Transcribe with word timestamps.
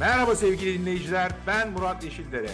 Merhaba 0.00 0.36
sevgili 0.36 0.80
dinleyiciler, 0.80 1.32
ben 1.46 1.70
Murat 1.70 2.04
Yeşildere. 2.04 2.50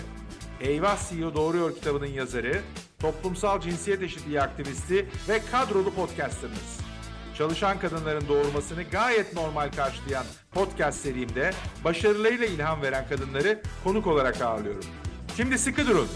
Eyvah 0.61 1.09
CEO 1.09 1.35
Doğruyor 1.35 1.75
kitabının 1.75 2.07
yazarı, 2.07 2.61
toplumsal 2.99 3.61
cinsiyet 3.61 4.03
eşitliği 4.03 4.41
aktivisti 4.41 5.09
ve 5.29 5.41
kadrolu 5.53 5.95
podcasterınız. 5.95 6.81
Çalışan 7.39 7.79
kadınların 7.79 8.29
doğurmasını 8.29 8.83
gayet 8.83 9.35
normal 9.35 9.73
karşılayan 9.73 10.25
podcast 10.51 11.01
serimde 11.01 11.51
başarılarıyla 11.85 12.47
ilham 12.47 12.83
veren 12.83 13.09
kadınları 13.09 13.63
konuk 13.85 14.07
olarak 14.07 14.41
ağırlıyorum. 14.41 14.85
Şimdi 15.37 15.59
sıkı 15.59 15.87
durun. 15.87 16.09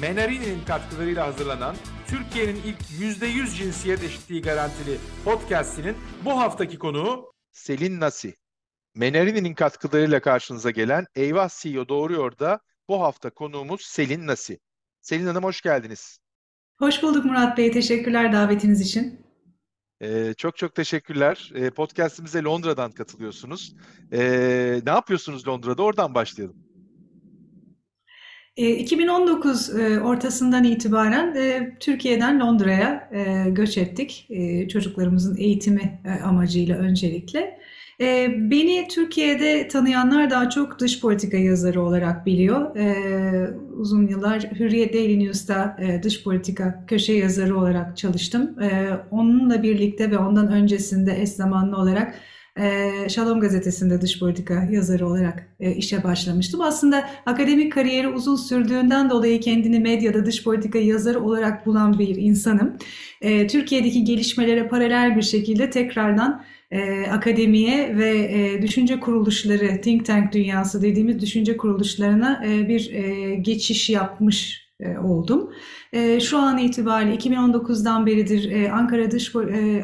Menarini'nin 0.00 0.64
katkılarıyla 0.64 1.26
hazırlanan 1.26 1.76
Türkiye'nin 2.06 2.62
ilk 2.64 2.80
%100 2.80 3.56
cinsiyet 3.56 4.04
eşitliği 4.04 4.42
garantili 4.42 4.98
podcastinin 5.24 5.96
bu 6.24 6.38
haftaki 6.38 6.78
konuğu 6.78 7.32
Selin 7.52 8.00
Nasi. 8.00 8.34
Menarini'nin 8.96 9.54
katkılarıyla 9.54 10.20
karşınıza 10.20 10.70
gelen 10.70 11.06
Eyvah 11.14 11.48
CEO 11.62 11.88
Doğruyor 11.88 12.38
da 12.38 12.60
bu 12.88 13.00
hafta 13.02 13.30
konuğumuz 13.30 13.80
Selin 13.80 14.26
Nasi. 14.26 14.58
Selin 15.00 15.26
Hanım 15.26 15.44
hoş 15.44 15.60
geldiniz. 15.60 16.18
Hoş 16.78 17.02
bulduk 17.02 17.24
Murat 17.24 17.58
Bey. 17.58 17.72
Teşekkürler 17.72 18.32
davetiniz 18.32 18.80
için. 18.80 19.26
Ee, 20.00 20.34
çok 20.36 20.56
çok 20.56 20.74
teşekkürler. 20.74 21.52
Ee, 21.54 21.70
podcastimize 21.70 22.42
Londra'dan 22.42 22.90
katılıyorsunuz. 22.90 23.74
Ee, 24.12 24.80
ne 24.86 24.90
yapıyorsunuz 24.90 25.48
Londra'da? 25.48 25.82
Oradan 25.82 26.14
başlayalım. 26.14 26.56
2019 28.56 29.78
ee, 29.78 29.82
e, 29.82 30.00
ortasından 30.00 30.64
itibaren 30.64 31.34
e, 31.34 31.76
Türkiye'den 31.80 32.40
Londra'ya 32.40 33.10
e, 33.12 33.50
göç 33.50 33.78
ettik. 33.78 34.28
Çocuklarımızın 34.72 35.36
eğitimi 35.36 36.02
amacıyla 36.24 36.76
öncelikle. 36.76 37.58
Beni 38.00 38.88
Türkiye'de 38.88 39.68
tanıyanlar 39.68 40.30
daha 40.30 40.50
çok 40.50 40.78
dış 40.78 41.00
politika 41.00 41.36
yazarı 41.36 41.82
olarak 41.82 42.26
biliyor. 42.26 42.76
Uzun 43.78 44.06
yıllar 44.08 44.42
Hürriyet 44.42 44.94
Daily 44.94 45.18
News'ta 45.18 45.76
dış 46.02 46.24
politika 46.24 46.84
köşe 46.86 47.12
yazarı 47.12 47.58
olarak 47.58 47.96
çalıştım. 47.96 48.56
Onunla 49.10 49.62
birlikte 49.62 50.10
ve 50.10 50.18
ondan 50.18 50.52
öncesinde 50.52 51.22
eş 51.22 51.28
zamanlı 51.28 51.76
olarak 51.76 52.14
e, 52.58 52.90
Şalom 53.08 53.40
gazetesinde 53.40 54.00
dış 54.00 54.18
politika 54.18 54.68
yazarı 54.70 55.06
olarak 55.06 55.48
e, 55.60 55.72
işe 55.72 56.04
başlamıştım. 56.04 56.60
Aslında 56.60 57.10
akademik 57.26 57.72
kariyeri 57.72 58.08
uzun 58.08 58.36
sürdüğünden 58.36 59.10
dolayı 59.10 59.40
kendini 59.40 59.80
medyada 59.80 60.26
dış 60.26 60.44
politika 60.44 60.78
yazarı 60.78 61.20
olarak 61.20 61.66
bulan 61.66 61.98
bir 61.98 62.16
insanım. 62.16 62.76
E, 63.20 63.46
Türkiye'deki 63.46 64.04
gelişmelere 64.04 64.68
paralel 64.68 65.16
bir 65.16 65.22
şekilde 65.22 65.70
tekrardan 65.70 66.44
e, 66.70 67.06
akademiye 67.06 67.96
ve 67.96 68.10
e, 68.18 68.62
düşünce 68.62 69.00
kuruluşları, 69.00 69.80
think 69.80 70.06
tank 70.06 70.32
dünyası 70.32 70.82
dediğimiz 70.82 71.20
düşünce 71.20 71.56
kuruluşlarına 71.56 72.42
bir 72.68 72.90
geçiş 73.34 73.90
yapmış 73.90 74.65
oldum. 75.04 75.52
E, 75.92 76.20
şu 76.20 76.38
an 76.38 76.58
itibariyle 76.58 77.14
2019'dan 77.14 78.06
beridir 78.06 78.50
e, 78.50 78.72
Ankara 78.72 79.10
Dış 79.10 79.36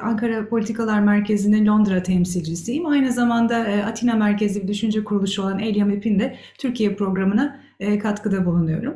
Ankara 0.03 0.49
Politikalar 0.49 1.01
Merkezi'nin 1.01 1.67
Londra 1.67 2.03
temsilcisiyim. 2.03 2.87
Aynı 2.87 3.13
zamanda 3.13 3.57
Atina 3.87 4.15
merkezli 4.15 4.63
bir 4.63 4.69
düşünce 4.69 5.05
kuruluşu 5.05 5.43
olan 5.43 5.59
Elia 5.59 5.87
MEP'in 5.87 6.19
de 6.19 6.37
Türkiye 6.59 6.95
programına 6.97 7.61
katkıda 8.03 8.47
bulunuyorum. 8.47 8.95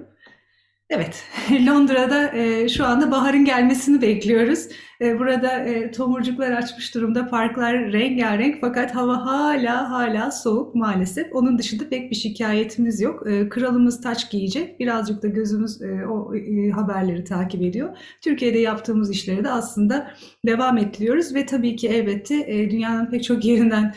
Evet, 0.90 1.24
Londra'da 1.66 2.36
e, 2.36 2.68
şu 2.68 2.84
anda 2.86 3.10
baharın 3.10 3.44
gelmesini 3.44 4.02
bekliyoruz. 4.02 4.68
E, 5.00 5.18
burada 5.18 5.58
e, 5.58 5.90
tomurcuklar 5.90 6.50
açmış 6.50 6.94
durumda, 6.94 7.28
parklar 7.28 7.92
rengarenk 7.92 8.60
fakat 8.60 8.94
hava 8.94 9.26
hala 9.26 9.90
hala 9.90 10.30
soğuk 10.30 10.74
maalesef. 10.74 11.26
Onun 11.32 11.58
dışında 11.58 11.88
pek 11.88 12.10
bir 12.10 12.16
şikayetimiz 12.16 13.00
yok. 13.00 13.26
Kralımız 13.50 14.00
taç 14.00 14.30
giyecek, 14.30 14.80
birazcık 14.80 15.22
da 15.22 15.28
gözümüz 15.28 15.82
o 16.10 16.32
haberleri 16.74 17.24
takip 17.24 17.62
ediyor. 17.62 17.96
Türkiye'de 18.20 18.58
yaptığımız 18.58 19.10
işleri 19.10 19.44
de 19.44 19.50
aslında 19.50 20.10
devam 20.46 20.78
ettiriyoruz 20.78 21.34
ve 21.34 21.46
tabii 21.46 21.76
ki 21.76 21.88
elbette 21.88 22.70
dünyanın 22.70 23.10
pek 23.10 23.24
çok 23.24 23.44
yerinden 23.44 23.94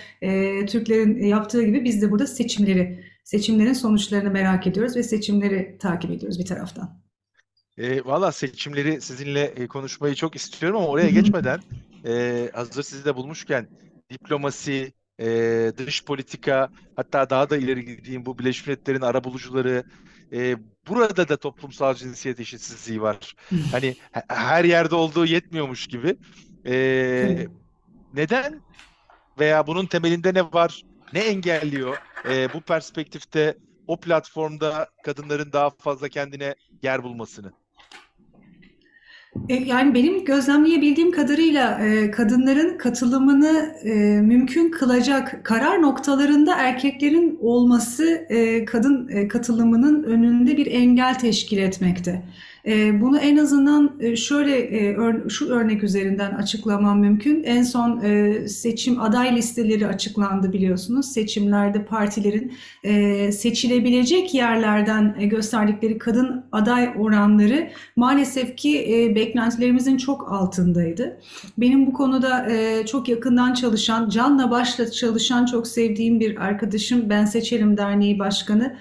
Türklerin 0.67 1.23
yaptığı 1.23 1.63
gibi 1.63 1.83
biz 1.83 2.01
de 2.01 2.11
burada 2.11 2.27
seçimleri 2.27 3.08
seçimlerin 3.29 3.73
sonuçlarını 3.73 4.31
merak 4.31 4.67
ediyoruz 4.67 4.95
ve 4.95 5.03
seçimleri 5.03 5.77
takip 5.79 6.11
ediyoruz 6.11 6.39
bir 6.39 6.45
taraftan. 6.45 7.01
E, 7.77 8.05
Valla 8.05 8.31
seçimleri 8.31 9.01
sizinle 9.01 9.43
e, 9.43 9.67
konuşmayı 9.67 10.15
çok 10.15 10.35
istiyorum 10.35 10.77
ama 10.77 10.87
oraya 10.87 11.09
geçmeden 11.09 11.59
e, 12.05 12.49
hazır 12.53 12.83
sizi 12.83 13.05
de 13.05 13.15
bulmuşken 13.15 13.67
diplomasi, 14.09 14.93
e, 15.19 15.27
dış 15.77 16.05
politika 16.05 16.69
hatta 16.95 17.29
daha 17.29 17.49
da 17.49 17.57
ileri 17.57 17.85
gideyim 17.85 18.25
bu 18.25 18.39
Birleşmiş 18.39 18.67
Milletler'in 18.67 19.01
arabulucuları 19.01 19.83
e, 20.33 20.55
burada 20.87 21.29
da 21.29 21.37
toplumsal 21.37 21.95
cinsiyet 21.95 22.39
eşitsizliği 22.39 23.01
var. 23.01 23.35
hani 23.71 23.95
her 24.27 24.63
yerde 24.63 24.95
olduğu 24.95 25.25
yetmiyormuş 25.25 25.87
gibi. 25.87 26.17
E, 26.65 27.47
neden 28.13 28.61
veya 29.39 29.67
bunun 29.67 29.85
temelinde 29.85 30.33
ne 30.33 30.43
var? 30.43 30.83
Ne 31.13 31.19
engelliyor? 31.19 31.97
e, 32.29 32.53
bu 32.53 32.61
perspektifte 32.61 33.57
o 33.87 33.97
platformda 33.99 34.89
kadınların 35.03 35.53
daha 35.53 35.69
fazla 35.69 36.09
kendine 36.09 36.55
yer 36.83 37.03
bulmasını? 37.03 37.51
E, 39.49 39.55
yani 39.55 39.93
benim 39.93 40.25
gözlemleyebildiğim 40.25 41.11
kadarıyla 41.11 41.85
e, 41.85 42.11
kadınların 42.11 42.77
katılımını 42.77 43.75
e, 43.83 43.89
mümkün 44.21 44.71
kılacak 44.71 45.45
karar 45.45 45.81
noktalarında 45.81 46.55
erkeklerin 46.55 47.39
olması 47.41 48.27
kadın 48.67 49.27
katılımının 49.27 50.03
önünde 50.03 50.57
bir 50.57 50.65
engel 50.65 51.19
teşkil 51.19 51.57
etmekte. 51.57 52.23
Ee, 52.65 53.01
bunu 53.01 53.17
en 53.17 53.37
azından 53.37 53.91
e, 53.99 54.15
şöyle 54.15 54.57
e, 54.57 54.97
şu 55.29 55.49
örnek 55.49 55.83
üzerinden 55.83 56.31
açıklamam 56.31 56.99
mümkün. 56.99 57.43
En 57.43 57.63
son 57.63 58.01
e, 58.03 58.47
seçim 58.47 59.01
aday 59.01 59.35
listeleri 59.35 59.87
açıklandı 59.87 60.53
biliyorsunuz. 60.53 61.05
Seçimlerde 61.05 61.85
partilerin 61.85 62.53
seçilebilecek 63.31 64.33
yerlerden 64.33 65.29
gösterdikleri 65.29 65.97
kadın 65.97 66.45
aday 66.51 66.93
oranları 66.97 67.69
maalesef 67.95 68.57
ki 68.57 69.11
beklentilerimizin 69.15 69.97
çok 69.97 70.31
altındaydı. 70.31 71.19
Benim 71.57 71.87
bu 71.87 71.93
konuda 71.93 72.47
çok 72.85 73.09
yakından 73.09 73.53
çalışan, 73.53 74.09
canla 74.09 74.51
başla 74.51 74.91
çalışan 74.91 75.45
çok 75.45 75.67
sevdiğim 75.67 76.19
bir 76.19 76.45
arkadaşım 76.45 77.09
Ben 77.09 77.25
Seçelim 77.25 77.77
Derneği 77.77 78.19
Başkanı 78.19 78.75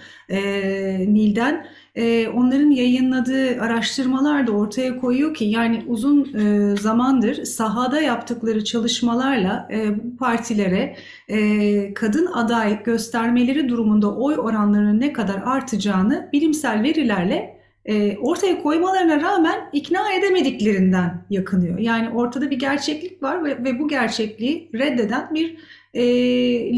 Nil'den 1.08 1.66
e, 1.98 2.28
onların 2.28 2.70
yayınladığı 2.70 3.60
araştırmalar 3.60 4.46
da 4.46 4.52
ortaya 4.52 4.96
koyuyor 4.96 5.34
ki 5.34 5.44
yani 5.44 5.84
uzun 5.86 6.34
e, 6.34 6.76
zamandır 6.76 7.44
sahada 7.44 8.00
yaptıkları 8.00 8.64
çalışmalarla 8.64 9.68
e, 9.72 10.04
bu 10.04 10.16
partilere 10.16 10.96
e, 11.28 11.94
kadın 11.94 12.26
aday 12.26 12.82
göstermeleri 12.82 13.68
durumunda 13.68 14.14
oy 14.14 14.34
oranlarının 14.38 15.00
ne 15.00 15.12
kadar 15.12 15.42
artacağını 15.44 16.28
bilimsel 16.32 16.82
verilerle 16.82 17.58
ortaya 18.20 18.62
koymalarına 18.62 19.20
rağmen 19.20 19.70
ikna 19.72 20.12
edemediklerinden 20.12 21.24
yakınıyor. 21.30 21.78
Yani 21.78 22.10
ortada 22.10 22.50
bir 22.50 22.58
gerçeklik 22.58 23.22
var 23.22 23.44
ve 23.44 23.78
bu 23.78 23.88
gerçekliği 23.88 24.70
reddeden 24.74 25.34
bir 25.34 25.56
e, 25.94 26.04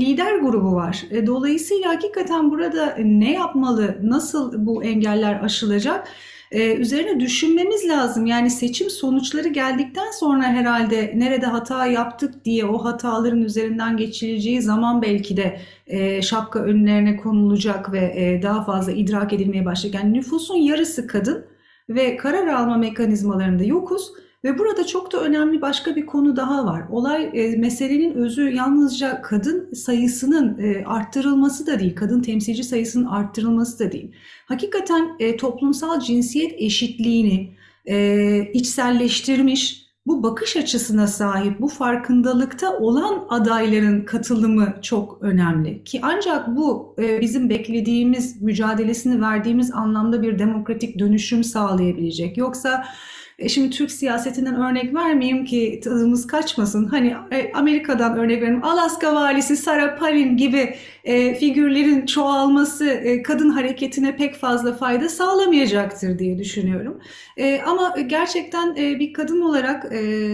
lider 0.00 0.38
grubu 0.38 0.74
var. 0.74 1.04
E, 1.10 1.26
dolayısıyla 1.26 1.88
hakikaten 1.88 2.50
burada 2.50 2.96
ne 2.98 3.32
yapmalı, 3.32 3.98
nasıl 4.02 4.66
bu 4.66 4.84
engeller 4.84 5.40
aşılacak? 5.44 6.08
Ee, 6.50 6.74
üzerine 6.74 7.20
düşünmemiz 7.20 7.88
lazım. 7.88 8.26
Yani 8.26 8.50
seçim 8.50 8.90
sonuçları 8.90 9.48
geldikten 9.48 10.10
sonra 10.10 10.42
herhalde 10.42 11.12
nerede 11.16 11.46
hata 11.46 11.86
yaptık 11.86 12.44
diye 12.44 12.64
o 12.64 12.84
hataların 12.84 13.42
üzerinden 13.42 13.96
geçileceği 13.96 14.62
zaman 14.62 15.02
belki 15.02 15.36
de 15.36 15.60
e, 15.86 16.22
şapka 16.22 16.58
önlerine 16.58 17.16
konulacak 17.16 17.92
ve 17.92 18.12
e, 18.16 18.42
daha 18.42 18.64
fazla 18.64 18.92
idrak 18.92 19.32
edilmeye 19.32 19.64
başlayacak. 19.64 20.04
Yani 20.04 20.14
nüfusun 20.14 20.56
yarısı 20.56 21.06
kadın 21.06 21.46
ve 21.88 22.16
karar 22.16 22.46
alma 22.46 22.76
mekanizmalarında 22.76 23.64
yokuz. 23.64 24.12
Ve 24.44 24.58
burada 24.58 24.86
çok 24.86 25.12
da 25.12 25.20
önemli 25.20 25.62
başka 25.62 25.96
bir 25.96 26.06
konu 26.06 26.36
daha 26.36 26.66
var. 26.66 26.82
Olay 26.90 27.30
e, 27.32 27.56
meselenin 27.56 28.14
özü 28.14 28.50
yalnızca 28.50 29.22
kadın 29.22 29.72
sayısının 29.74 30.58
e, 30.58 30.84
arttırılması 30.84 31.66
da 31.66 31.78
değil, 31.78 31.96
kadın 31.96 32.22
temsilci 32.22 32.64
sayısının 32.64 33.06
arttırılması 33.06 33.78
da 33.78 33.92
değil. 33.92 34.12
Hakikaten 34.46 35.16
e, 35.18 35.36
toplumsal 35.36 36.00
cinsiyet 36.00 36.52
eşitliğini 36.58 37.54
e, 37.86 38.50
içselleştirmiş, 38.52 39.90
bu 40.06 40.22
bakış 40.22 40.56
açısına 40.56 41.06
sahip, 41.06 41.60
bu 41.60 41.68
farkındalıkta 41.68 42.78
olan 42.78 43.26
adayların 43.28 44.04
katılımı 44.04 44.74
çok 44.82 45.22
önemli. 45.22 45.84
Ki 45.84 46.00
ancak 46.02 46.56
bu 46.56 46.96
e, 46.98 47.20
bizim 47.20 47.50
beklediğimiz, 47.50 48.42
mücadelesini 48.42 49.20
verdiğimiz 49.20 49.70
anlamda 49.70 50.22
bir 50.22 50.38
demokratik 50.38 50.98
dönüşüm 50.98 51.44
sağlayabilecek. 51.44 52.36
Yoksa 52.36 52.84
E 53.40 53.48
şimdi 53.48 53.70
Türk 53.70 53.90
siyasetinden 53.90 54.54
örnek 54.54 54.94
vermeyeyim 54.94 55.44
ki 55.44 55.80
tadımız 55.84 56.26
kaçmasın. 56.26 56.84
Hani 56.86 57.14
e, 57.32 57.52
Amerika'dan 57.52 58.18
örnek 58.18 58.42
vereyim. 58.42 58.64
Alaska 58.64 59.14
valisi 59.14 59.56
Sarah 59.56 59.98
Palin 59.98 60.36
gibi 60.36 60.74
e, 61.04 61.34
figürlerin 61.34 62.06
çoğalması 62.06 62.86
e, 62.86 63.22
kadın 63.22 63.50
hareketine 63.50 64.16
pek 64.16 64.34
fazla 64.34 64.72
fayda 64.74 65.08
sağlamayacaktır 65.08 66.18
diye 66.18 66.38
düşünüyorum. 66.38 67.00
E, 67.36 67.60
ama 67.60 67.94
gerçekten 68.06 68.76
e, 68.76 68.98
bir 68.98 69.12
kadın 69.12 69.40
olarak 69.40 69.92
e, 69.92 70.30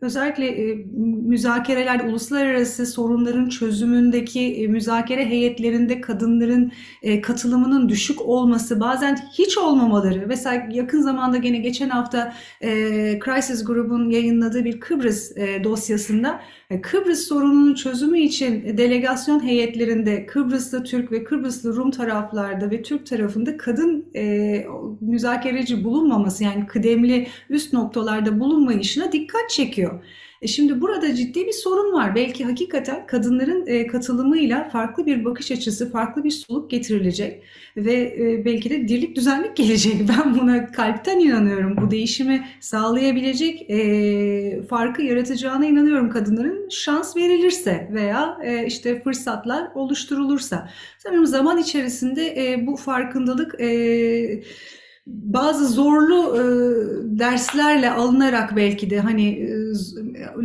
özellikle 0.00 0.46
e, 0.46 0.74
müzakerelerde 1.26 2.02
uluslararası 2.02 2.86
sorunların 2.86 3.48
çözümündeki 3.48 4.54
e, 4.54 4.66
müzakere 4.66 5.26
heyetlerinde 5.26 6.00
kadınların 6.00 6.72
e, 7.02 7.20
katılımının 7.20 7.88
düşük 7.88 8.22
olması, 8.22 8.80
bazen 8.80 9.18
hiç 9.32 9.58
olmamaları. 9.58 10.24
Mesela 10.26 10.66
yakın 10.70 11.00
zamanda 11.00 11.36
gene 11.36 11.58
geçen 11.58 11.88
hafta 11.88 12.32
e, 12.60 12.70
Crisis 13.24 13.64
Group'un 13.64 14.10
yayınladığı 14.10 14.64
bir 14.64 14.80
Kıbrıs 14.80 15.36
e, 15.36 15.64
dosyasında 15.64 16.40
e, 16.70 16.80
Kıbrıs 16.80 17.28
sorununun 17.28 17.74
çözümü 17.74 18.18
için 18.18 18.78
delegasyon 18.78 19.44
heyetlerinde 19.44 20.26
Kıbrıslı 20.26 20.84
Türk 20.84 21.12
ve 21.12 21.24
Kıbrıslı 21.24 21.76
Rum 21.76 21.90
taraflarda 21.90 22.70
ve 22.70 22.82
Türk 22.82 23.06
tarafında 23.06 23.56
kadın 23.56 24.06
e, 24.16 24.66
müzakereci 25.00 25.84
bulunmaması 25.84 26.44
yani 26.44 26.66
kıdemli 26.66 27.26
üst 27.50 27.72
noktalarda 27.72 28.40
bulunmayışına 28.40 29.12
dikkat 29.12 29.50
çekiyor. 29.50 30.00
E 30.42 30.46
şimdi 30.46 30.80
burada 30.80 31.14
ciddi 31.14 31.46
bir 31.46 31.52
sorun 31.52 31.92
var. 31.92 32.14
Belki 32.14 32.44
hakikaten 32.44 33.06
kadınların 33.06 33.66
e, 33.66 33.86
katılımıyla 33.86 34.68
farklı 34.68 35.06
bir 35.06 35.24
bakış 35.24 35.52
açısı, 35.52 35.92
farklı 35.92 36.24
bir 36.24 36.30
soluk 36.30 36.70
getirilecek 36.70 37.42
ve 37.76 37.92
e, 37.92 38.44
belki 38.44 38.70
de 38.70 38.88
dirlik 38.88 39.16
düzenlik 39.16 39.56
gelecek. 39.56 39.94
Ben 40.08 40.40
buna 40.40 40.72
kalpten 40.72 41.18
inanıyorum. 41.18 41.76
Bu 41.76 41.90
değişimi 41.90 42.48
sağlayabilecek 42.60 43.66
farkı 44.68 45.02
yaratacağına 45.02 45.66
inanıyorum 45.66 46.10
kadınların 46.10 46.68
şans 46.68 47.16
verilirse 47.16 47.88
veya 47.92 48.38
işte 48.66 49.02
fırsatlar 49.02 49.68
oluşturulursa. 49.74 50.68
Sanırım 50.98 51.26
zaman 51.26 51.58
içerisinde 51.58 52.56
bu 52.66 52.76
farkındalık 52.76 53.60
e, 53.60 54.42
bazı 55.06 55.68
zorlu 55.68 56.36
e, 56.36 56.42
derslerle 57.18 57.90
alınarak 57.90 58.56
belki 58.56 58.90
de 58.90 59.00
hani 59.00 59.28
e, 59.28 59.48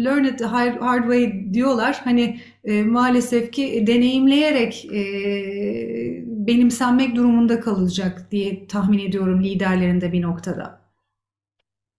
learn 0.04 0.24
it 0.24 0.40
the 0.40 0.46
hard, 0.46 0.82
hard 0.82 1.02
way 1.02 1.54
diyorlar. 1.54 2.02
Hani 2.04 2.40
e, 2.64 2.84
maalesef 2.84 3.52
ki 3.52 3.84
deneyimleyerek 3.88 4.86
e, 4.86 5.02
benimsenmek 6.26 7.16
durumunda 7.16 7.60
kalacak 7.60 8.32
diye 8.32 8.68
tahmin 8.68 9.00
ediyorum 9.00 9.44
liderlerinde 9.44 10.12
bir 10.12 10.22
noktada. 10.22 10.82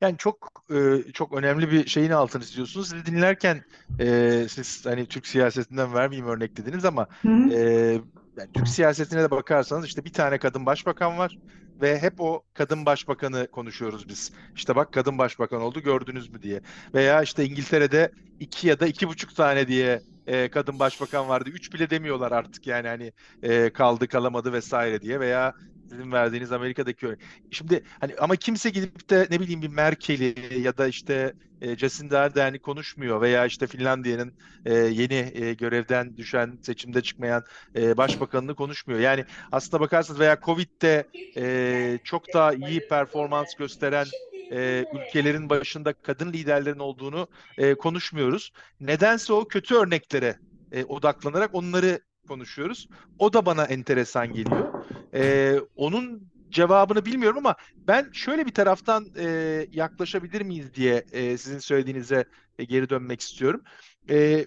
Yani 0.01 0.17
çok 0.19 0.65
e, 0.71 1.13
çok 1.13 1.33
önemli 1.33 1.71
bir 1.71 1.87
şeyin 1.87 2.11
altını 2.11 2.43
çiziyorsunuz. 2.43 2.89
Sizi 2.89 3.07
dinlerken 3.07 3.65
e, 4.01 4.47
siz 4.49 4.87
hani 4.87 5.07
Türk 5.07 5.27
siyasetinden 5.27 5.95
vermeyeyim 5.95 6.31
örnek 6.31 6.57
dediniz 6.57 6.85
ama 6.85 7.07
Hı 7.23 7.29
hı. 7.29 7.53
e, 7.53 7.93
yani 8.39 8.53
Türk 8.55 8.69
siyasetine 8.69 9.23
de 9.23 9.31
bakarsanız 9.31 9.87
işte 9.87 10.05
bir 10.05 10.13
tane 10.13 10.39
kadın 10.39 10.67
başbakan 10.67 11.19
var 11.19 11.39
ve 11.83 11.99
hep 11.99 12.21
o 12.21 12.43
kadın 12.55 12.87
başbakanı 12.87 13.49
konuşuyoruz 13.51 14.09
biz. 14.09 14.31
İşte 14.57 14.77
bak 14.77 14.93
kadın 14.93 15.19
başbakan 15.19 15.61
oldu 15.61 15.81
gördünüz 15.81 16.31
mü 16.31 16.43
diye. 16.43 16.61
Veya 16.95 17.23
işte 17.23 17.45
İngiltere'de 17.45 18.13
iki 18.39 18.69
ya 18.69 18.81
da 18.81 18.87
iki 18.87 19.09
buçuk 19.09 19.35
tane 19.35 19.69
diye 19.69 20.03
e, 20.27 20.49
kadın 20.51 20.79
başbakan 20.79 21.29
vardı. 21.29 21.51
Üç 21.51 21.73
bile 21.75 21.91
demiyorlar 21.91 22.33
artık 22.33 22.67
yani 22.67 22.89
hani 22.89 23.13
e, 23.43 23.71
kaldı 23.73 24.09
kalamadı 24.09 24.53
vesaire 24.53 25.03
diye 25.03 25.21
veya 25.21 25.53
sizin 25.93 26.13
verdiğiniz 26.13 26.53
Amerika'daki 26.53 27.07
örnek. 27.07 27.21
Şimdi 27.51 27.83
hani 28.01 28.15
ama 28.19 28.37
kimse 28.37 28.71
gidip 28.71 29.11
de 29.11 29.27
ne 29.31 29.41
bileyim 29.41 29.63
bir 29.63 29.69
Merkel'i 29.69 30.61
ya 30.61 30.79
da 30.79 30.87
işte 30.87 31.35
e, 31.61 31.77
Jacinda 31.77 32.21
Ardern'i 32.21 32.59
konuşmuyor 32.59 33.21
veya 33.21 33.47
işte 33.47 33.67
Finlandiya'nın 33.67 34.33
e, 34.65 34.75
yeni 34.75 35.33
e, 35.35 35.55
görevden 35.55 36.17
düşen 36.17 36.59
seçimde 36.63 37.03
çıkmayan 37.03 37.45
e, 37.77 37.97
başbakanını 37.97 38.55
konuşmuyor. 38.55 39.01
Yani 39.01 39.25
aslında 39.53 39.81
bakarsanız 39.81 40.21
veya 40.21 40.39
Covid'de 40.45 41.09
e, 41.37 41.99
çok 42.05 42.35
daha 42.35 42.53
iyi 42.53 42.89
performans 42.89 43.55
gösteren 43.55 44.07
e, 44.53 44.85
ülkelerin 44.95 45.51
başında 45.51 45.93
kadın 45.93 46.33
liderlerin 46.33 46.79
olduğunu 46.79 47.29
e, 47.59 47.75
konuşmuyoruz. 47.75 48.53
Nedense 48.81 49.33
o 49.33 49.49
kötü 49.49 49.75
örneklere 49.75 50.39
e, 50.73 50.85
odaklanarak 50.85 51.55
onları 51.55 52.01
konuşuyoruz. 52.29 52.89
O 53.19 53.33
da 53.33 53.47
bana 53.47 53.65
enteresan 53.65 54.33
geliyor. 54.33 54.85
E, 55.15 55.55
onun 55.77 56.33
cevabını 56.51 57.05
bilmiyorum 57.05 57.39
ama 57.39 57.55
ben 57.77 58.11
şöyle 58.13 58.47
bir 58.47 58.55
taraftan 58.55 59.07
e, 59.19 59.27
yaklaşabilir 59.73 60.43
miyiz 60.43 60.75
diye 60.75 61.05
e, 61.13 61.39
sizin 61.39 61.59
söylediğinize 61.59 62.25
e, 62.59 62.65
geri 62.65 62.91
dönmek 62.91 63.21
istiyorum. 63.21 63.63
E, 64.11 64.47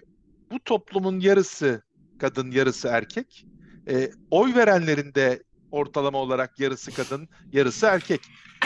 bu 0.50 0.58
toplumun 0.64 1.20
yarısı 1.20 1.82
kadın, 2.18 2.50
yarısı 2.50 2.88
erkek. 2.88 3.46
E, 3.88 4.10
oy 4.30 4.54
verenlerin 4.54 5.14
de 5.14 5.42
ortalama 5.70 6.18
olarak 6.18 6.60
yarısı 6.60 6.94
kadın, 6.94 7.28
yarısı 7.52 7.86
erkek. 7.86 8.20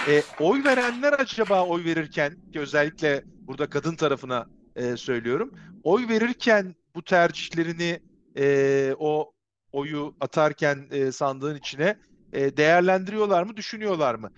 E, 0.09 0.23
oy 0.41 0.65
verenler 0.65 1.13
acaba 1.13 1.67
oy 1.67 1.85
verirken, 1.85 2.37
ki 2.53 2.61
özellikle 2.61 3.25
burada 3.27 3.71
kadın 3.71 3.97
tarafına 3.97 4.47
e, 4.77 4.97
söylüyorum, 4.97 5.55
oy 5.83 6.09
verirken 6.09 6.75
bu 6.95 7.03
tercihlerini 7.03 8.01
e, 8.37 8.95
o 8.99 9.33
oyu 9.73 10.17
atarken 10.21 10.89
e, 10.91 11.13
sandığın 11.13 11.57
içine 11.57 11.97
e, 12.33 12.57
değerlendiriyorlar 12.57 13.43
mı, 13.43 13.57
düşünüyorlar 13.57 14.15
mı? 14.15 14.31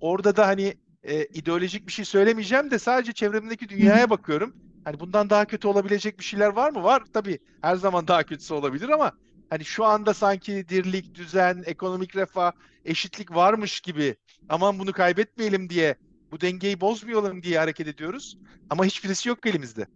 Orada 0.00 0.36
da 0.36 0.46
hani 0.46 0.74
e, 1.02 1.24
ideolojik 1.26 1.86
bir 1.86 1.92
şey 1.92 2.04
söylemeyeceğim 2.04 2.70
de 2.70 2.78
sadece 2.78 3.12
çevremdeki 3.12 3.68
dünyaya 3.68 4.10
bakıyorum. 4.10 4.54
Hani 4.84 5.00
bundan 5.00 5.30
daha 5.30 5.44
kötü 5.44 5.68
olabilecek 5.68 6.18
bir 6.18 6.24
şeyler 6.24 6.48
var 6.48 6.70
mı? 6.70 6.82
Var 6.82 7.02
tabii. 7.12 7.38
Her 7.60 7.76
zaman 7.76 8.08
daha 8.08 8.22
kötüsü 8.24 8.54
olabilir 8.54 8.88
ama 8.88 9.12
hani 9.50 9.64
şu 9.64 9.84
anda 9.84 10.14
sanki 10.14 10.68
dirlik, 10.68 11.14
düzen, 11.14 11.62
ekonomik 11.66 12.16
refah, 12.16 12.52
eşitlik 12.84 13.30
varmış 13.34 13.80
gibi 13.80 14.16
aman 14.48 14.78
bunu 14.78 14.92
kaybetmeyelim 14.92 15.70
diye 15.70 15.96
bu 16.32 16.40
dengeyi 16.40 16.80
bozmayalım 16.80 17.42
diye 17.42 17.58
hareket 17.58 17.88
ediyoruz. 17.88 18.36
Ama 18.68 18.84
hiçbirisi 18.84 19.28
yok 19.28 19.46
elimizde. 19.46 19.86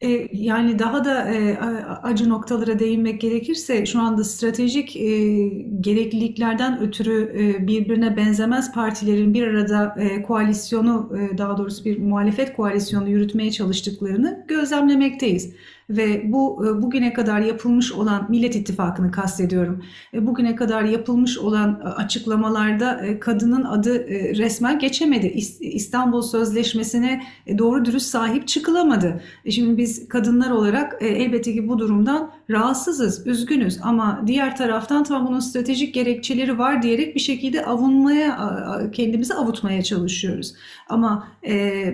E, 0.00 0.28
yani 0.32 0.78
daha 0.78 1.04
da 1.04 1.32
e, 1.34 1.58
acı 2.02 2.28
noktalara 2.28 2.78
değinmek 2.78 3.20
gerekirse 3.20 3.86
şu 3.86 4.00
anda 4.00 4.24
stratejik 4.24 4.96
e, 4.96 5.38
gerekliliklerden 5.80 6.80
ötürü 6.80 7.32
e, 7.38 7.66
birbirine 7.66 8.16
benzemez 8.16 8.72
partilerin 8.72 9.34
bir 9.34 9.46
arada 9.46 9.96
e, 9.98 10.22
koalisyonu 10.22 11.12
e, 11.18 11.38
daha 11.38 11.58
doğrusu 11.58 11.84
bir 11.84 11.98
muhalefet 11.98 12.56
koalisyonu 12.56 13.08
yürütmeye 13.08 13.50
çalıştıklarını 13.50 14.44
gözlemlemekteyiz. 14.48 15.52
Ve 15.90 16.32
bu 16.32 16.66
e, 16.66 16.82
bugüne 16.82 17.12
kadar 17.12 17.40
yapılmış 17.40 17.92
olan 17.92 18.26
Millet 18.28 18.56
İttifakı'nı 18.56 19.10
kastediyorum. 19.10 19.84
E, 20.14 20.26
bugüne 20.26 20.56
kadar 20.56 20.82
yapılmış 20.82 21.38
olan 21.38 21.80
e, 21.84 21.88
açıklamalarda 21.88 23.20
kadının 23.20 23.64
adı 23.64 24.08
resmen 24.38 24.78
geçemedi. 24.78 25.26
İstanbul 25.60 26.22
Sözleşmesi'ne 26.22 27.22
doğru 27.58 27.84
dürüst 27.84 28.06
sahip 28.06 28.48
çıkılamadı. 28.48 29.22
Şimdi 29.50 29.76
biz 29.76 30.08
kadınlar 30.08 30.50
olarak 30.50 30.96
elbette 31.00 31.52
ki 31.52 31.68
bu 31.68 31.78
durumdan 31.78 32.30
rahatsızız, 32.50 33.26
üzgünüz 33.26 33.78
ama 33.82 34.22
diğer 34.26 34.56
taraftan 34.56 35.04
tam 35.04 35.26
bunun 35.26 35.40
stratejik 35.40 35.94
gerekçeleri 35.94 36.58
var 36.58 36.82
diyerek 36.82 37.14
bir 37.14 37.20
şekilde 37.20 37.64
avunmaya, 37.64 38.90
kendimizi 38.92 39.34
avutmaya 39.34 39.82
çalışıyoruz. 39.82 40.54
Ama 40.88 41.28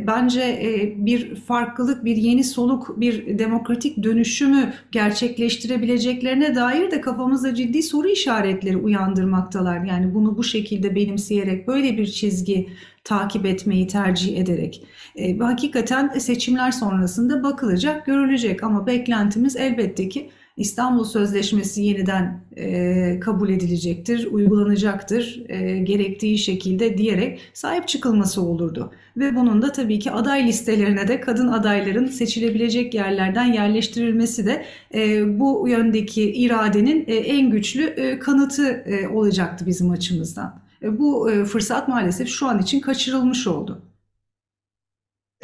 bence 0.06 0.62
bir 0.96 1.34
farklılık, 1.34 2.04
bir 2.04 2.16
yeni 2.16 2.44
soluk, 2.44 3.00
bir 3.00 3.38
demokratik 3.38 3.81
dönüşümü 4.02 4.72
gerçekleştirebileceklerine 4.92 6.54
dair 6.54 6.90
de 6.90 7.00
kafamızda 7.00 7.54
ciddi 7.54 7.82
soru 7.82 8.08
işaretleri 8.08 8.76
uyandırmaktalar. 8.76 9.84
Yani 9.84 10.14
bunu 10.14 10.36
bu 10.36 10.44
şekilde 10.44 10.94
benimseyerek 10.94 11.68
böyle 11.68 11.98
bir 11.98 12.06
çizgi 12.06 12.68
takip 13.04 13.46
etmeyi 13.46 13.86
tercih 13.86 14.38
ederek. 14.38 14.84
E, 15.16 15.38
hakikaten 15.38 16.08
seçimler 16.08 16.70
sonrasında 16.70 17.42
bakılacak, 17.42 18.06
görülecek 18.06 18.62
ama 18.62 18.86
beklentimiz 18.86 19.56
elbette 19.56 20.08
ki 20.08 20.30
İstanbul 20.56 21.04
Sözleşmesi 21.04 21.82
yeniden 21.82 22.44
e, 22.56 23.21
kabul 23.21 23.49
edilecektir, 23.49 24.26
uygulanacaktır 24.26 25.42
e, 25.49 25.78
gerektiği 25.78 26.38
şekilde 26.38 26.99
diyerek 26.99 27.40
sahip 27.52 27.88
çıkılması 27.88 28.42
olurdu. 28.42 28.92
Ve 29.16 29.37
bunun 29.37 29.62
da 29.62 29.73
tabii 29.73 29.99
ki 29.99 30.11
aday 30.11 30.47
listelerine 30.47 31.09
de 31.09 31.21
kadın 31.21 31.49
adayların 31.49 32.06
seçilebilecek 32.06 32.94
yerlerden 32.94 33.52
yerleştirilmesi 33.52 34.47
de 34.47 34.64
e, 34.94 35.25
bu 35.40 35.68
yöndeki 35.68 36.32
iradenin 36.32 37.04
e, 37.06 37.14
en 37.14 37.50
güçlü 37.50 37.85
e, 37.85 38.18
kanıtı 38.18 38.68
e, 38.68 39.09
olacaktı 39.09 39.66
bizim 39.66 39.90
açımızdan. 39.90 40.62
E, 40.82 40.99
bu 40.99 41.30
e, 41.30 41.44
fırsat 41.44 41.88
maalesef 41.88 42.28
şu 42.28 42.47
an 42.47 42.62
için 42.62 42.80
kaçırılmış 42.80 43.47
oldu. 43.47 43.82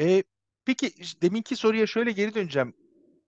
E, 0.01 0.23
peki 0.65 0.93
deminki 1.23 1.57
soruya 1.57 1.87
şöyle 1.87 2.13
geri 2.13 2.35
döneceğim. 2.35 2.75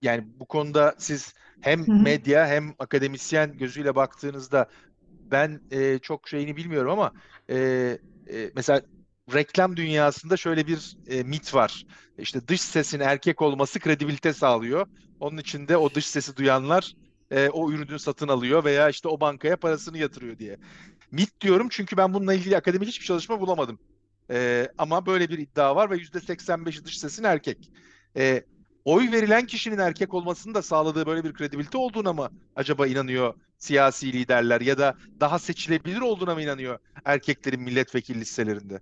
Yani 0.03 0.23
bu 0.27 0.47
konuda 0.47 0.95
siz 0.99 1.35
hem 1.61 1.89
medya 1.97 2.47
hem 2.49 2.75
akademisyen 2.79 3.57
gözüyle 3.57 3.95
baktığınızda 3.95 4.67
ben 5.31 5.61
e, 5.71 5.99
çok 5.99 6.29
şeyini 6.29 6.57
bilmiyorum 6.57 6.91
ama 6.91 7.13
e, 7.51 7.57
e, 8.31 8.51
mesela 8.55 8.83
reklam 9.35 9.77
dünyasında 9.77 10.37
şöyle 10.37 10.67
bir 10.67 10.97
e, 11.07 11.23
mit 11.23 11.55
var. 11.55 11.85
İşte 12.19 12.49
dış 12.49 12.61
sesin 12.61 13.01
erkek 13.01 13.43
olması 13.43 13.81
kredibilite 13.81 14.33
sağlıyor. 14.33 14.87
Onun 15.21 15.39
için 15.39 15.69
de 15.69 15.77
o 15.77 15.95
dış 15.95 16.07
sesi 16.07 16.37
duyanlar 16.37 16.95
e, 17.31 17.49
o 17.49 17.73
ürünü 17.73 17.99
satın 17.99 18.29
alıyor 18.29 18.65
veya 18.65 18.89
işte 18.89 19.09
o 19.09 19.21
bankaya 19.21 19.57
parasını 19.57 19.99
yatırıyor 19.99 20.39
diye. 20.39 20.59
Mit 21.13 21.41
diyorum 21.41 21.69
çünkü 21.71 21.97
ben 21.97 22.15
bununla 22.15 22.35
ilgili 22.35 22.57
akademik 22.57 22.89
hiçbir 22.89 23.07
çalışma 23.07 23.41
bulamadım. 23.41 23.81
E, 24.31 24.69
ama 24.79 25.07
böyle 25.07 25.29
bir 25.29 25.39
iddia 25.39 25.77
var 25.77 25.91
ve 25.91 25.97
%85'i 25.97 26.85
dış 26.85 26.99
sesin 26.99 27.25
erkek. 27.25 27.71
E, 28.17 28.45
oy 28.85 29.13
verilen 29.13 29.47
kişinin 29.47 29.79
erkek 29.79 30.15
olmasının 30.15 30.55
da 30.55 30.63
sağladığı 30.63 31.07
böyle 31.07 31.25
bir 31.25 31.33
kredibilite 31.33 31.79
olduğuna 31.79 32.13
mı 32.13 32.31
acaba 32.57 32.87
inanıyor 32.87 33.35
siyasi 33.59 34.13
liderler 34.13 34.61
ya 34.61 34.79
da 34.79 34.95
daha 35.21 35.39
seçilebilir 35.39 36.01
olduğuna 36.01 36.35
mı 36.35 36.43
inanıyor 36.43 36.79
erkeklerin 37.05 37.61
milletvekili 37.63 38.21
listelerinde? 38.21 38.81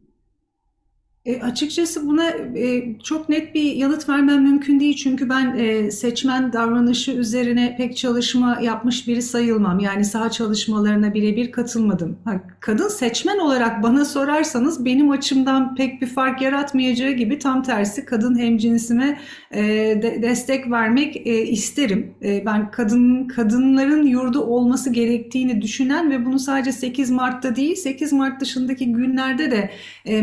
E, 1.25 1.41
açıkçası 1.41 2.07
buna 2.07 2.31
e, 2.57 2.97
çok 3.03 3.29
net 3.29 3.55
bir 3.55 3.73
yanıt 3.73 4.09
vermem 4.09 4.43
mümkün 4.43 4.81
değil 4.81 4.97
çünkü 4.97 5.29
ben 5.29 5.57
e, 5.59 5.91
seçmen 5.91 6.53
davranışı 6.53 7.13
üzerine 7.13 7.75
pek 7.77 7.97
çalışma 7.97 8.59
yapmış 8.63 9.09
biri 9.09 9.23
sayılmam. 9.23 9.81
Yani 9.81 10.05
sağ 10.05 10.31
çalışmalarına 10.31 11.15
birebir 11.15 11.53
katılmadım. 11.53 12.19
Ha, 12.25 12.41
kadın 12.61 12.89
seçmen 12.89 13.39
olarak 13.39 13.83
bana 13.83 14.05
sorarsanız 14.05 14.85
benim 14.85 15.11
açımdan 15.11 15.75
pek 15.75 16.03
bir 16.03 16.07
fark 16.07 16.43
yaratmayacağı 16.43 17.11
gibi 17.11 17.39
tam 17.39 17.63
tersi 17.63 18.05
kadın 18.05 18.39
hemcinsime 18.39 19.21
e, 19.51 19.63
de, 20.03 20.19
destek 20.23 20.71
vermek 20.71 21.17
e, 21.17 21.43
isterim. 21.43 22.15
E, 22.23 22.47
ben 22.47 22.71
kadın 22.71 23.29
kadınların 23.29 24.07
yurdu 24.07 24.41
olması 24.41 24.91
gerektiğini 24.91 25.63
düşünen 25.63 26.11
ve 26.11 26.27
bunu 26.27 26.39
sadece 26.39 26.73
8 26.73 27.11
Mart'ta 27.11 27.57
değil 27.57 27.77
8 27.77 28.13
Mart 28.13 28.41
dışındaki 28.41 28.93
günlerde 28.93 29.51
de 29.51 29.71
e, 30.05 30.23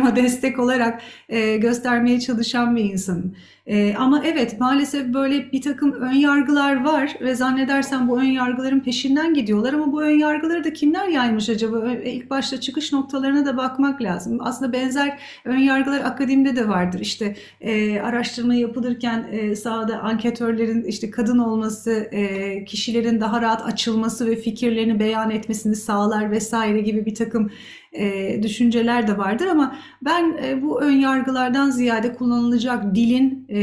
meslektaşlarıma 0.00 0.16
destek 0.16 0.58
olarak 0.58 1.02
e, 1.28 1.56
göstermeye 1.56 2.20
çalışan 2.20 2.76
bir 2.76 2.84
insanım. 2.84 3.34
E, 3.66 3.94
ama 3.94 4.22
evet 4.24 4.60
maalesef 4.60 5.14
böyle 5.14 5.52
bir 5.52 5.62
takım 5.62 5.92
ön 5.92 6.12
yargılar 6.12 6.84
var 6.84 7.16
ve 7.20 7.34
zannedersem 7.34 8.08
bu 8.08 8.18
ön 8.20 8.24
yargıların 8.24 8.80
peşinden 8.80 9.34
gidiyorlar 9.34 9.72
ama 9.72 9.92
bu 9.92 10.02
ön 10.02 10.18
yargıları 10.18 10.64
da 10.64 10.72
kimler 10.72 11.08
yaymış 11.08 11.48
acaba? 11.48 11.92
E, 11.92 12.12
ilk 12.12 12.30
başta 12.30 12.60
çıkış 12.60 12.92
noktalarına 12.92 13.46
da 13.46 13.56
bakmak 13.56 14.02
lazım. 14.02 14.38
Aslında 14.40 14.72
benzer 14.72 15.18
ön 15.44 15.58
yargılar 15.58 16.00
akademide 16.00 16.56
de 16.56 16.68
vardır. 16.68 17.00
İşte 17.00 17.36
e, 17.60 18.00
araştırma 18.00 18.54
yapılırken 18.54 19.28
e, 19.32 19.56
sahada 19.56 19.98
anketörlerin 20.00 20.82
işte 20.82 21.10
kadın 21.10 21.38
olması, 21.38 21.90
e, 22.12 22.64
kişilerin 22.64 23.20
daha 23.20 23.42
rahat 23.42 23.66
açılması 23.66 24.26
ve 24.26 24.36
fikirlerini 24.36 25.00
beyan 25.00 25.30
etmesini 25.30 25.76
sağlar 25.76 26.30
vesaire 26.30 26.80
gibi 26.80 27.06
bir 27.06 27.14
takım 27.14 27.50
e, 27.92 28.38
düşünceler 28.42 29.08
de 29.08 29.18
vardır 29.18 29.46
ama 29.46 29.76
ben 30.02 30.38
e, 30.44 30.62
bu 30.62 30.82
ön 30.82 30.92
yargılardan 30.92 31.70
ziyade 31.70 32.14
kullanılacak 32.14 32.94
dilin 32.94 33.46
e, 33.48 33.60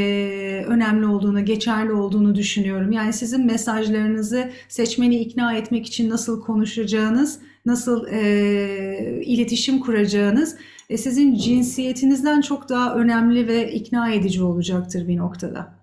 önemli 0.68 1.06
olduğunu, 1.06 1.46
geçerli 1.46 1.92
olduğunu 1.92 2.36
düşünüyorum. 2.36 2.92
Yani 2.92 3.14
sizin 3.14 3.46
mesajlarınızı 3.46 4.52
seçmeni 4.68 5.20
ikna 5.20 5.54
etmek 5.54 5.86
için 5.86 6.10
nasıl 6.10 6.42
konuşacağınız, 6.42 7.40
nasıl 7.66 8.08
e, 8.08 9.22
iletişim 9.26 9.80
kuracağınız 9.80 10.58
e, 10.90 10.98
sizin 10.98 11.36
cinsiyetinizden 11.36 12.42
çok 12.42 12.70
daha 12.70 12.96
önemli 12.96 13.48
ve 13.48 13.72
ikna 13.72 14.12
edici 14.12 14.44
olacaktır 14.44 15.08
bir 15.08 15.18
noktada. 15.18 15.78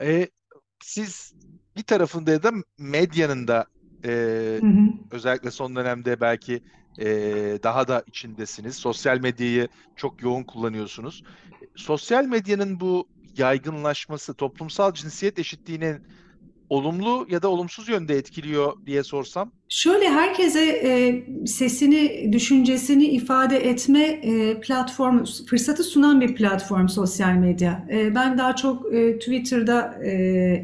E, 0.00 0.28
siz 0.82 1.34
bir 1.76 1.82
tarafında 1.82 2.30
ya 2.30 2.42
da 2.42 2.52
medyanın 2.78 3.48
da 3.48 3.66
e, 4.04 4.10
hı 4.60 4.66
hı. 4.66 4.88
özellikle 5.10 5.50
son 5.50 5.76
dönemde 5.76 6.20
belki 6.20 6.62
e, 7.00 7.06
daha 7.62 7.88
da 7.88 8.04
içindesiniz. 8.06 8.76
Sosyal 8.76 9.18
medyayı 9.18 9.68
çok 9.96 10.22
yoğun 10.22 10.44
kullanıyorsunuz. 10.44 11.22
Sosyal 11.76 12.24
medyanın 12.26 12.80
bu 12.80 13.10
yaygınlaşması 13.36 14.34
toplumsal 14.34 14.94
cinsiyet 14.94 15.38
eşitliğinin 15.38 16.02
olumlu 16.68 17.26
ya 17.30 17.42
da 17.42 17.48
olumsuz 17.48 17.88
yönde 17.88 18.16
etkiliyor 18.16 18.86
diye 18.86 19.04
sorsam? 19.04 19.52
Şöyle 19.74 20.08
herkese 20.08 20.64
e, 20.64 21.22
sesini, 21.46 22.32
düşüncesini 22.32 23.04
ifade 23.04 23.56
etme 23.56 24.02
e, 24.02 24.60
platformu, 24.60 25.24
fırsatı 25.46 25.84
sunan 25.84 26.20
bir 26.20 26.34
platform 26.34 26.88
sosyal 26.88 27.32
medya. 27.32 27.86
E, 27.92 28.14
ben 28.14 28.38
daha 28.38 28.56
çok 28.56 28.94
e, 28.94 29.18
Twitter'da 29.18 29.94
e, 30.04 30.10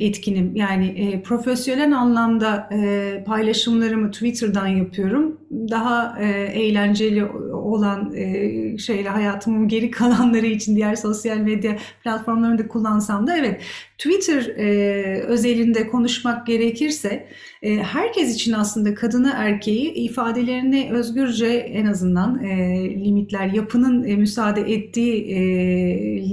etkinim. 0.00 0.56
Yani 0.56 0.86
e, 0.86 1.22
profesyonel 1.22 1.96
anlamda 1.96 2.68
e, 2.72 3.24
paylaşımlarımı 3.26 4.10
Twitter'dan 4.10 4.66
yapıyorum. 4.66 5.40
Daha 5.50 6.18
e, 6.20 6.26
eğlenceli 6.42 7.24
olan 7.52 8.12
e, 8.14 8.78
şeyle 8.78 9.08
hayatımın 9.08 9.68
geri 9.68 9.90
kalanları 9.98 10.46
için 10.46 10.76
diğer 10.76 10.96
sosyal 10.96 11.36
medya 11.36 11.76
platformlarını 12.04 12.58
da 12.58 12.68
kullansam 12.68 13.26
da 13.26 13.36
evet 13.36 13.60
Twitter 13.98 14.46
e, 14.56 15.22
özelinde 15.22 15.88
konuşmak 15.88 16.46
gerekirse 16.46 17.28
e, 17.62 17.76
herkes 17.76 18.34
için 18.34 18.52
aslında 18.52 18.94
kadını 19.00 19.32
erkeği 19.34 19.92
ifadelerini 19.94 20.90
özgürce 20.92 21.46
en 21.46 21.86
azından 21.86 22.44
e, 22.44 22.56
limitler 23.04 23.46
yapının 23.46 24.04
e, 24.04 24.16
müsaade 24.16 24.60
ettiği 24.60 25.24
e, 25.24 25.38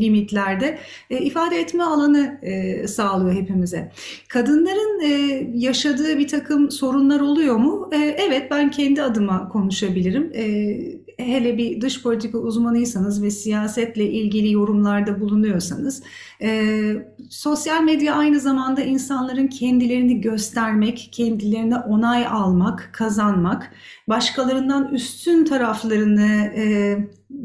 limitlerde 0.01 0.77
e, 1.09 1.17
ifade 1.17 1.59
etme 1.59 1.83
alanı 1.83 2.39
e, 2.41 2.87
sağlıyor 2.87 3.33
hepimize. 3.41 3.91
Kadınların 4.29 5.01
e, 5.03 5.09
yaşadığı 5.55 6.17
bir 6.17 6.27
takım 6.27 6.71
sorunlar 6.71 7.19
oluyor 7.19 7.55
mu? 7.55 7.89
E, 7.93 7.97
evet 7.97 8.51
ben 8.51 8.71
kendi 8.71 9.01
adıma 9.01 9.49
konuşabilirim. 9.49 10.31
E, 10.35 10.45
hele 11.17 11.57
bir 11.57 11.81
dış 11.81 12.03
politika 12.03 12.37
uzmanıysanız 12.37 13.23
ve 13.23 13.31
siyasetle 13.31 14.09
ilgili 14.11 14.51
yorumlarda 14.51 15.19
bulunuyorsanız 15.19 16.03
e, 16.41 16.71
sosyal 17.29 17.83
medya 17.83 18.15
aynı 18.15 18.39
zamanda 18.39 18.81
insanların 18.81 19.47
kendilerini 19.47 20.21
göstermek, 20.21 21.09
kendilerine 21.11 21.77
onay 21.77 22.27
almak, 22.27 22.89
kazanmak, 22.93 23.71
başkalarından 24.07 24.93
üstün 24.93 25.45
taraflarını 25.45 26.53
e, 26.55 26.97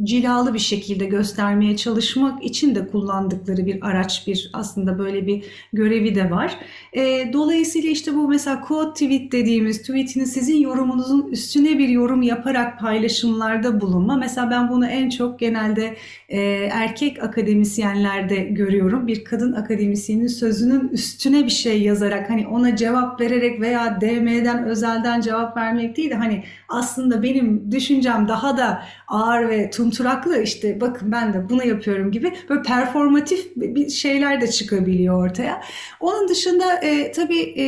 cilalı 0.05 0.55
bir 0.55 0.59
şekilde 0.59 1.05
göstermeye 1.05 1.77
çalışmak 1.77 2.45
için 2.45 2.75
de 2.75 2.89
kullandıkları 2.89 3.67
bir 3.67 3.87
araç, 3.87 4.27
bir 4.27 4.51
aslında 4.53 4.99
böyle 4.99 5.27
bir 5.27 5.45
görevi 5.73 6.15
de 6.15 6.31
var. 6.31 6.59
E, 6.93 7.33
dolayısıyla 7.33 7.91
işte 7.91 8.15
bu 8.15 8.29
mesela 8.29 8.61
quote 8.61 8.93
tweet 8.93 9.33
dediğimiz 9.33 9.81
tweetini 9.81 10.27
sizin 10.27 10.57
yorumunuzun 10.57 11.29
üstüne 11.31 11.79
bir 11.79 11.89
yorum 11.89 12.23
yaparak 12.23 12.81
paylaşımlarda 12.81 13.81
bulunma. 13.81 14.17
Mesela 14.17 14.51
ben 14.51 14.69
bunu 14.69 14.87
en 14.87 15.11
çok 15.11 15.39
genelde 15.39 15.97
e, 16.29 16.41
erkek 16.73 17.23
akademisyenlerde 17.23 18.37
görüyorum. 18.37 19.07
Bir 19.07 19.25
kadın 19.25 19.53
akademisyenin 19.53 20.27
sözünün 20.27 20.89
üstüne 20.89 21.45
bir 21.45 21.51
şey 21.51 21.83
yazarak 21.83 22.31
hani 22.31 22.47
ona 22.47 22.77
cevap 22.77 23.21
vererek 23.21 23.61
veya 23.61 24.01
DM'den 24.01 24.65
özelden 24.65 25.21
cevap 25.21 25.57
vermek 25.57 25.97
değil 25.97 26.11
de 26.11 26.15
hani 26.15 26.45
aslında 26.69 27.23
benim 27.23 27.73
düşüncem 27.73 28.29
daha 28.29 28.57
da 28.57 28.83
ağır 29.11 29.49
ve 29.49 29.71
tunturaklı 29.71 30.43
işte 30.43 30.81
bakın 30.81 31.13
ben 31.13 31.33
de 31.33 31.49
bunu 31.49 31.65
yapıyorum 31.65 32.11
gibi 32.11 32.33
böyle 32.49 32.63
performatif 32.63 33.57
bir 33.57 33.89
şeyler 33.89 34.41
de 34.41 34.51
çıkabiliyor 34.51 35.27
ortaya. 35.27 35.63
Onun 36.01 36.29
dışında 36.29 36.75
e, 36.75 37.13
tabii 37.13 37.61
e, 37.61 37.65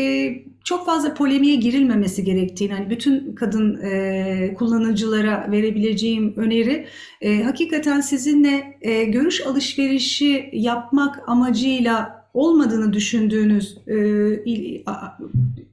çok 0.64 0.87
fazla 0.87 1.14
polemiğe 1.14 1.56
girilmemesi 1.56 2.25
gerektiğini, 2.25 2.72
hani 2.72 2.90
bütün 2.90 3.34
kadın 3.34 3.80
e, 3.82 4.54
kullanıcılara 4.54 5.49
verebileceğim 5.50 6.34
öneri 6.37 6.87
e, 7.20 7.42
hakikaten 7.42 8.00
sizinle 8.00 8.78
e, 8.82 9.04
görüş 9.04 9.46
alışverişi 9.46 10.50
yapmak 10.52 11.28
amacıyla 11.28 12.21
olmadığını 12.34 12.92
düşündüğünüz 12.92 13.78
e, 13.86 13.96
il, 14.44 14.82
a, 14.86 15.18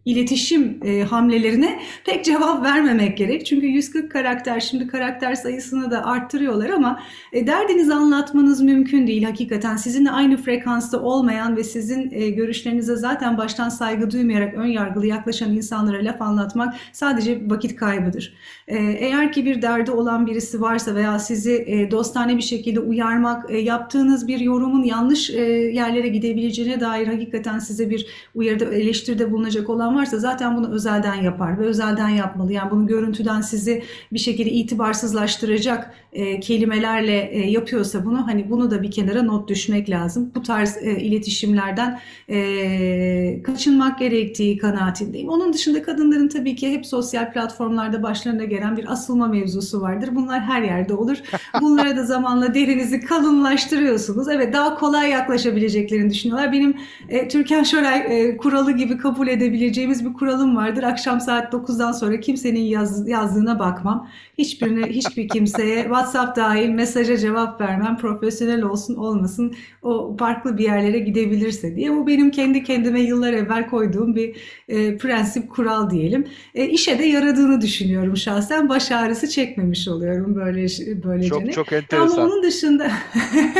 iletişim 0.05 0.79
e, 0.83 1.03
hamlelerine 1.03 1.79
pek 2.05 2.25
cevap 2.25 2.65
vermemek 2.65 3.17
gerek. 3.17 3.45
Çünkü 3.45 3.67
140 3.67 4.11
karakter 4.11 4.59
şimdi 4.59 4.87
karakter 4.87 5.35
sayısını 5.35 5.91
da 5.91 6.05
arttırıyorlar 6.05 6.69
ama 6.69 6.99
e, 7.33 7.47
derdinizi 7.47 7.93
anlatmanız 7.93 8.61
mümkün 8.61 9.07
değil. 9.07 9.23
Hakikaten 9.23 9.77
sizinle 9.77 10.11
aynı 10.11 10.37
frekansta 10.37 11.01
olmayan 11.01 11.57
ve 11.57 11.63
sizin 11.63 12.11
e, 12.11 12.29
görüşlerinize 12.29 12.95
zaten 12.95 13.37
baştan 13.37 13.69
saygı 13.69 14.11
duymayarak 14.11 14.53
ön 14.53 14.67
yargılı 14.67 15.05
yaklaşan 15.05 15.55
insanlara 15.55 16.05
laf 16.05 16.21
anlatmak 16.21 16.75
sadece 16.93 17.41
vakit 17.49 17.75
kaybıdır. 17.75 18.33
E, 18.67 18.77
eğer 18.77 19.31
ki 19.31 19.45
bir 19.45 19.61
derdi 19.61 19.91
olan 19.91 20.27
birisi 20.27 20.61
varsa 20.61 20.95
veya 20.95 21.19
sizi 21.19 21.63
e, 21.67 21.91
dostane 21.91 22.37
bir 22.37 22.41
şekilde 22.41 22.79
uyarmak, 22.79 23.51
e, 23.51 23.57
yaptığınız 23.57 24.27
bir 24.27 24.39
yorumun 24.39 24.83
yanlış 24.83 25.29
e, 25.29 25.41
yerlere 25.73 26.07
gidebileceğini 26.07 26.48
geleceğine 26.49 26.79
dair 26.79 27.07
hakikaten 27.07 27.59
size 27.59 27.89
bir 27.89 28.05
uyarıda 28.35 28.65
eleştiride 28.65 29.31
bulunacak 29.31 29.69
olan 29.69 29.95
varsa 29.95 30.17
zaten 30.17 30.57
bunu 30.57 30.71
özelden 30.71 31.15
yapar 31.15 31.59
ve 31.59 31.65
özelden 31.65 32.09
yapmalı. 32.09 32.53
Yani 32.53 32.71
bunu 32.71 32.87
görüntüden 32.87 33.41
sizi 33.41 33.83
bir 34.13 34.19
şekilde 34.19 34.49
itibarsızlaştıracak 34.49 35.93
e, 36.13 36.39
kelimelerle 36.39 37.29
e, 37.31 37.49
yapıyorsa 37.51 38.05
bunu 38.05 38.27
hani 38.27 38.49
bunu 38.49 38.71
da 38.71 38.81
bir 38.81 38.91
kenara 38.91 39.23
not 39.23 39.49
düşmek 39.49 39.89
lazım. 39.89 40.31
Bu 40.35 40.43
tarz 40.43 40.77
e, 40.77 41.01
iletişimlerden 41.01 41.99
e, 42.29 43.43
kaçınmak 43.43 43.99
gerektiği 43.99 44.57
kanaatindeyim. 44.57 45.29
Onun 45.29 45.53
dışında 45.53 45.83
kadınların 45.83 46.27
tabii 46.27 46.55
ki 46.55 46.71
hep 46.71 46.85
sosyal 46.85 47.33
platformlarda 47.33 48.03
başlarına 48.03 48.43
gelen 48.43 48.77
bir 48.77 48.91
asılma 48.91 49.27
mevzusu 49.27 49.81
vardır. 49.81 50.09
Bunlar 50.11 50.41
her 50.41 50.61
yerde 50.61 50.93
olur. 50.93 51.17
Bunlara 51.61 51.97
da 51.97 52.03
zamanla 52.03 52.53
derinizi 52.53 52.99
kalınlaştırıyorsunuz. 52.99 54.27
Evet 54.29 54.53
daha 54.53 54.75
kolay 54.75 55.09
yaklaşabileceklerini 55.09 56.09
düşünüyorlar. 56.09 56.38
Benim 56.51 56.77
e, 57.09 57.27
Türkan 57.27 57.63
Şoray 57.63 57.99
e, 57.99 58.37
kuralı 58.37 58.71
gibi 58.71 58.97
kabul 58.97 59.27
edebileceğimiz 59.27 60.05
bir 60.05 60.13
kuralım 60.13 60.55
vardır. 60.55 60.83
Akşam 60.83 61.21
saat 61.21 61.53
9'dan 61.53 61.91
sonra 61.91 62.19
kimsenin 62.19 62.59
yaz, 62.59 63.09
yazdığına 63.09 63.59
bakmam. 63.59 64.07
Hiçbirine, 64.39 64.89
hiçbir 64.89 65.27
kimseye 65.27 65.81
WhatsApp 65.83 66.37
dahil 66.37 66.69
mesaja 66.69 67.17
cevap 67.17 67.61
vermem. 67.61 67.97
Profesyonel 67.97 68.61
olsun 68.61 68.95
olmasın 68.95 69.55
o 69.81 70.17
farklı 70.19 70.57
bir 70.57 70.63
yerlere 70.63 70.99
gidebilirse 70.99 71.75
diye. 71.75 71.91
Bu 71.91 72.07
benim 72.07 72.31
kendi 72.31 72.63
kendime 72.63 73.01
yıllar 73.01 73.33
evvel 73.33 73.67
koyduğum 73.69 74.15
bir 74.15 74.35
e, 74.67 74.97
prensip 74.97 75.49
kural 75.49 75.89
diyelim. 75.89 76.27
E, 76.55 76.65
işe 76.65 76.99
de 76.99 77.05
yaradığını 77.05 77.61
düşünüyorum 77.61 78.17
şahsen. 78.17 78.69
Baş 78.69 78.91
ağrısı 78.91 79.29
çekmemiş 79.29 79.87
oluyorum 79.87 80.35
böyle 80.35 80.67
böylece. 81.03 81.29
Çok 81.29 81.53
çok 81.53 81.73
enteresan. 81.73 82.17
Ama 82.17 82.25
onun 82.25 82.43
dışında 82.43 82.91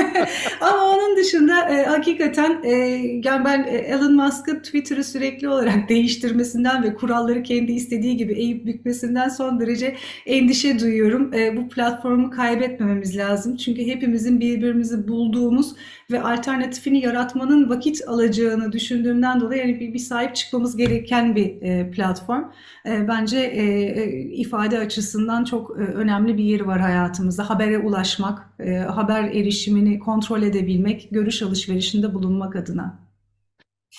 ama 0.62 0.84
onun 0.84 1.18
dışında 1.18 1.70
e, 1.70 1.86
hakikaten 1.86 2.64
e, 2.64 2.74
yani 3.24 3.46
ben 3.46 3.64
e, 3.64 3.78
Elon 3.78 4.16
Musk'ın 4.16 4.60
Twitter'ı 4.60 5.04
sürekli 5.04 5.50
olarak 5.50 5.90
değiştirmesinden 5.90 6.84
ve 6.84 6.94
kuralları 6.94 7.44
kendi 7.44 7.72
istediği 7.72 8.18
gibi 8.18 8.34
eğip 8.34 8.66
bükmesinden 8.66 9.30
son 9.30 9.60
derece 9.60 9.96
endişe 10.26 10.69
duyuyorum. 10.80 11.34
E, 11.34 11.58
bu 11.58 11.70
platformu 11.70 12.30
kaybetmememiz 12.30 13.18
lazım. 13.18 13.58
Çünkü 13.58 13.86
hepimizin 13.86 14.40
birbirimizi 14.40 15.08
bulduğumuz 15.08 15.76
ve 16.12 16.22
alternatifini 16.22 17.06
yaratmanın 17.06 17.70
vakit 17.70 18.08
alacağını 18.08 18.72
düşündüğümden 18.72 19.42
dolayı 19.42 19.62
yani 19.62 19.80
bir, 19.80 19.94
bir 19.94 20.00
sahip 20.00 20.36
çıkmamız 20.36 20.78
gereken 20.78 21.36
bir 21.36 21.62
e, 21.62 21.92
platform. 21.92 22.44
E, 22.86 23.08
bence 23.08 23.40
e, 23.40 23.64
e, 24.02 24.22
ifade 24.22 24.80
açısından 24.80 25.44
çok 25.44 25.72
e, 25.72 25.84
önemli 25.84 26.38
bir 26.38 26.44
yeri 26.44 26.68
var 26.68 26.80
hayatımızda. 26.80 27.50
Habere 27.50 27.78
ulaşmak, 27.78 28.50
e, 28.60 28.78
haber 28.78 29.24
erişimini 29.24 30.00
kontrol 30.00 30.42
edebilmek, 30.44 31.08
görüş 31.12 31.42
alışverişinde 31.42 32.14
bulunmak 32.14 32.56
adına. 32.56 33.00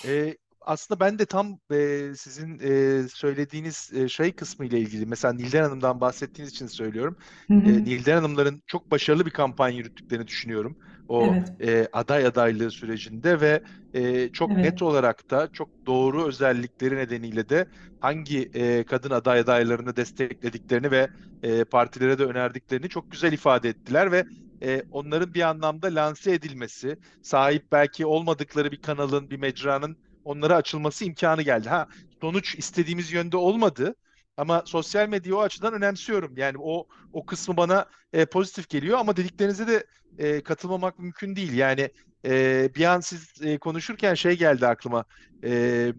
E, 0.07 0.35
aslında 0.61 0.99
ben 0.99 1.19
de 1.19 1.25
tam 1.25 1.59
e, 1.73 2.11
sizin 2.17 2.59
e, 2.59 3.07
söylediğiniz 3.07 3.91
e, 3.93 4.07
şey 4.07 4.31
kısmı 4.31 4.65
ile 4.65 4.79
ilgili 4.79 5.05
mesela 5.05 5.33
Nilden 5.33 5.63
Hanım'dan 5.63 6.01
bahsettiğiniz 6.01 6.53
için 6.53 6.67
söylüyorum. 6.67 7.17
Hı 7.47 7.53
hı. 7.53 7.69
E, 7.69 7.83
Nilden 7.83 8.15
Hanımların 8.15 8.63
çok 8.67 8.91
başarılı 8.91 9.25
bir 9.25 9.31
kampanya 9.31 9.77
yürüttüklerini 9.77 10.27
düşünüyorum. 10.27 10.77
O 11.07 11.25
evet. 11.25 11.61
e, 11.61 11.87
aday 11.93 12.25
adaylığı 12.25 12.71
sürecinde 12.71 13.41
ve 13.41 13.63
e, 13.93 14.29
çok 14.29 14.51
evet. 14.51 14.65
net 14.65 14.81
olarak 14.81 15.31
da 15.31 15.49
çok 15.53 15.69
doğru 15.87 16.27
özellikleri 16.27 16.95
nedeniyle 16.95 17.49
de 17.49 17.65
hangi 17.99 18.49
e, 18.53 18.83
kadın 18.83 19.09
aday 19.09 19.39
adaylarını 19.39 19.95
desteklediklerini 19.95 20.91
ve 20.91 21.07
e, 21.43 21.63
partilere 21.63 22.19
de 22.19 22.25
önerdiklerini 22.25 22.89
çok 22.89 23.11
güzel 23.11 23.33
ifade 23.33 23.69
ettiler 23.69 24.11
ve 24.11 24.25
e, 24.63 24.83
onların 24.91 25.33
bir 25.33 25.41
anlamda 25.41 25.87
lanse 25.87 26.31
edilmesi, 26.31 26.97
sahip 27.21 27.71
belki 27.71 28.05
olmadıkları 28.05 28.71
bir 28.71 28.77
kanalın, 28.77 29.29
bir 29.29 29.37
mecranın 29.37 29.97
onlara 30.23 30.55
açılması 30.55 31.05
imkanı 31.05 31.41
geldi. 31.41 31.69
Ha 31.69 31.87
sonuç 32.21 32.55
istediğimiz 32.55 33.11
yönde 33.11 33.37
olmadı 33.37 33.95
ama 34.37 34.63
sosyal 34.65 35.09
medyayı 35.09 35.37
o 35.37 35.41
açıdan 35.41 35.73
önemsiyorum. 35.73 36.37
Yani 36.37 36.57
o 36.59 36.87
o 37.13 37.25
kısmı 37.25 37.57
bana 37.57 37.85
e, 38.13 38.25
pozitif 38.25 38.69
geliyor 38.69 38.97
ama 38.99 39.17
dediklerinize 39.17 39.67
de 39.67 39.85
e, 40.17 40.41
katılmamak 40.41 40.99
mümkün 40.99 41.35
değil. 41.35 41.53
Yani 41.53 41.89
e, 42.25 42.69
bir 42.75 42.85
an 42.85 42.99
siz 42.99 43.41
e, 43.41 43.57
konuşurken 43.57 44.13
şey 44.13 44.37
geldi 44.37 44.67
aklıma. 44.67 45.05
E, 45.43 45.93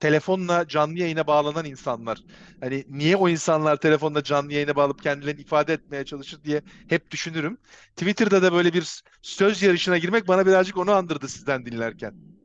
telefonla 0.00 0.68
canlı 0.68 0.98
yayına 0.98 1.26
bağlanan 1.26 1.64
insanlar. 1.64 2.18
Hani 2.60 2.84
niye 2.88 3.16
o 3.16 3.28
insanlar 3.28 3.76
telefonla 3.76 4.24
canlı 4.24 4.52
yayına 4.52 4.76
bağlıp 4.76 5.02
kendilerini 5.02 5.40
ifade 5.40 5.72
etmeye 5.72 6.04
çalışır 6.04 6.44
diye 6.44 6.62
hep 6.88 7.10
düşünürüm. 7.10 7.58
Twitter'da 7.96 8.42
da 8.42 8.52
böyle 8.52 8.72
bir 8.72 9.02
söz 9.22 9.62
yarışına 9.62 9.98
girmek 9.98 10.28
bana 10.28 10.46
birazcık 10.46 10.76
onu 10.76 10.92
andırdı 10.92 11.28
sizden 11.28 11.66
dinlerken. 11.66 12.35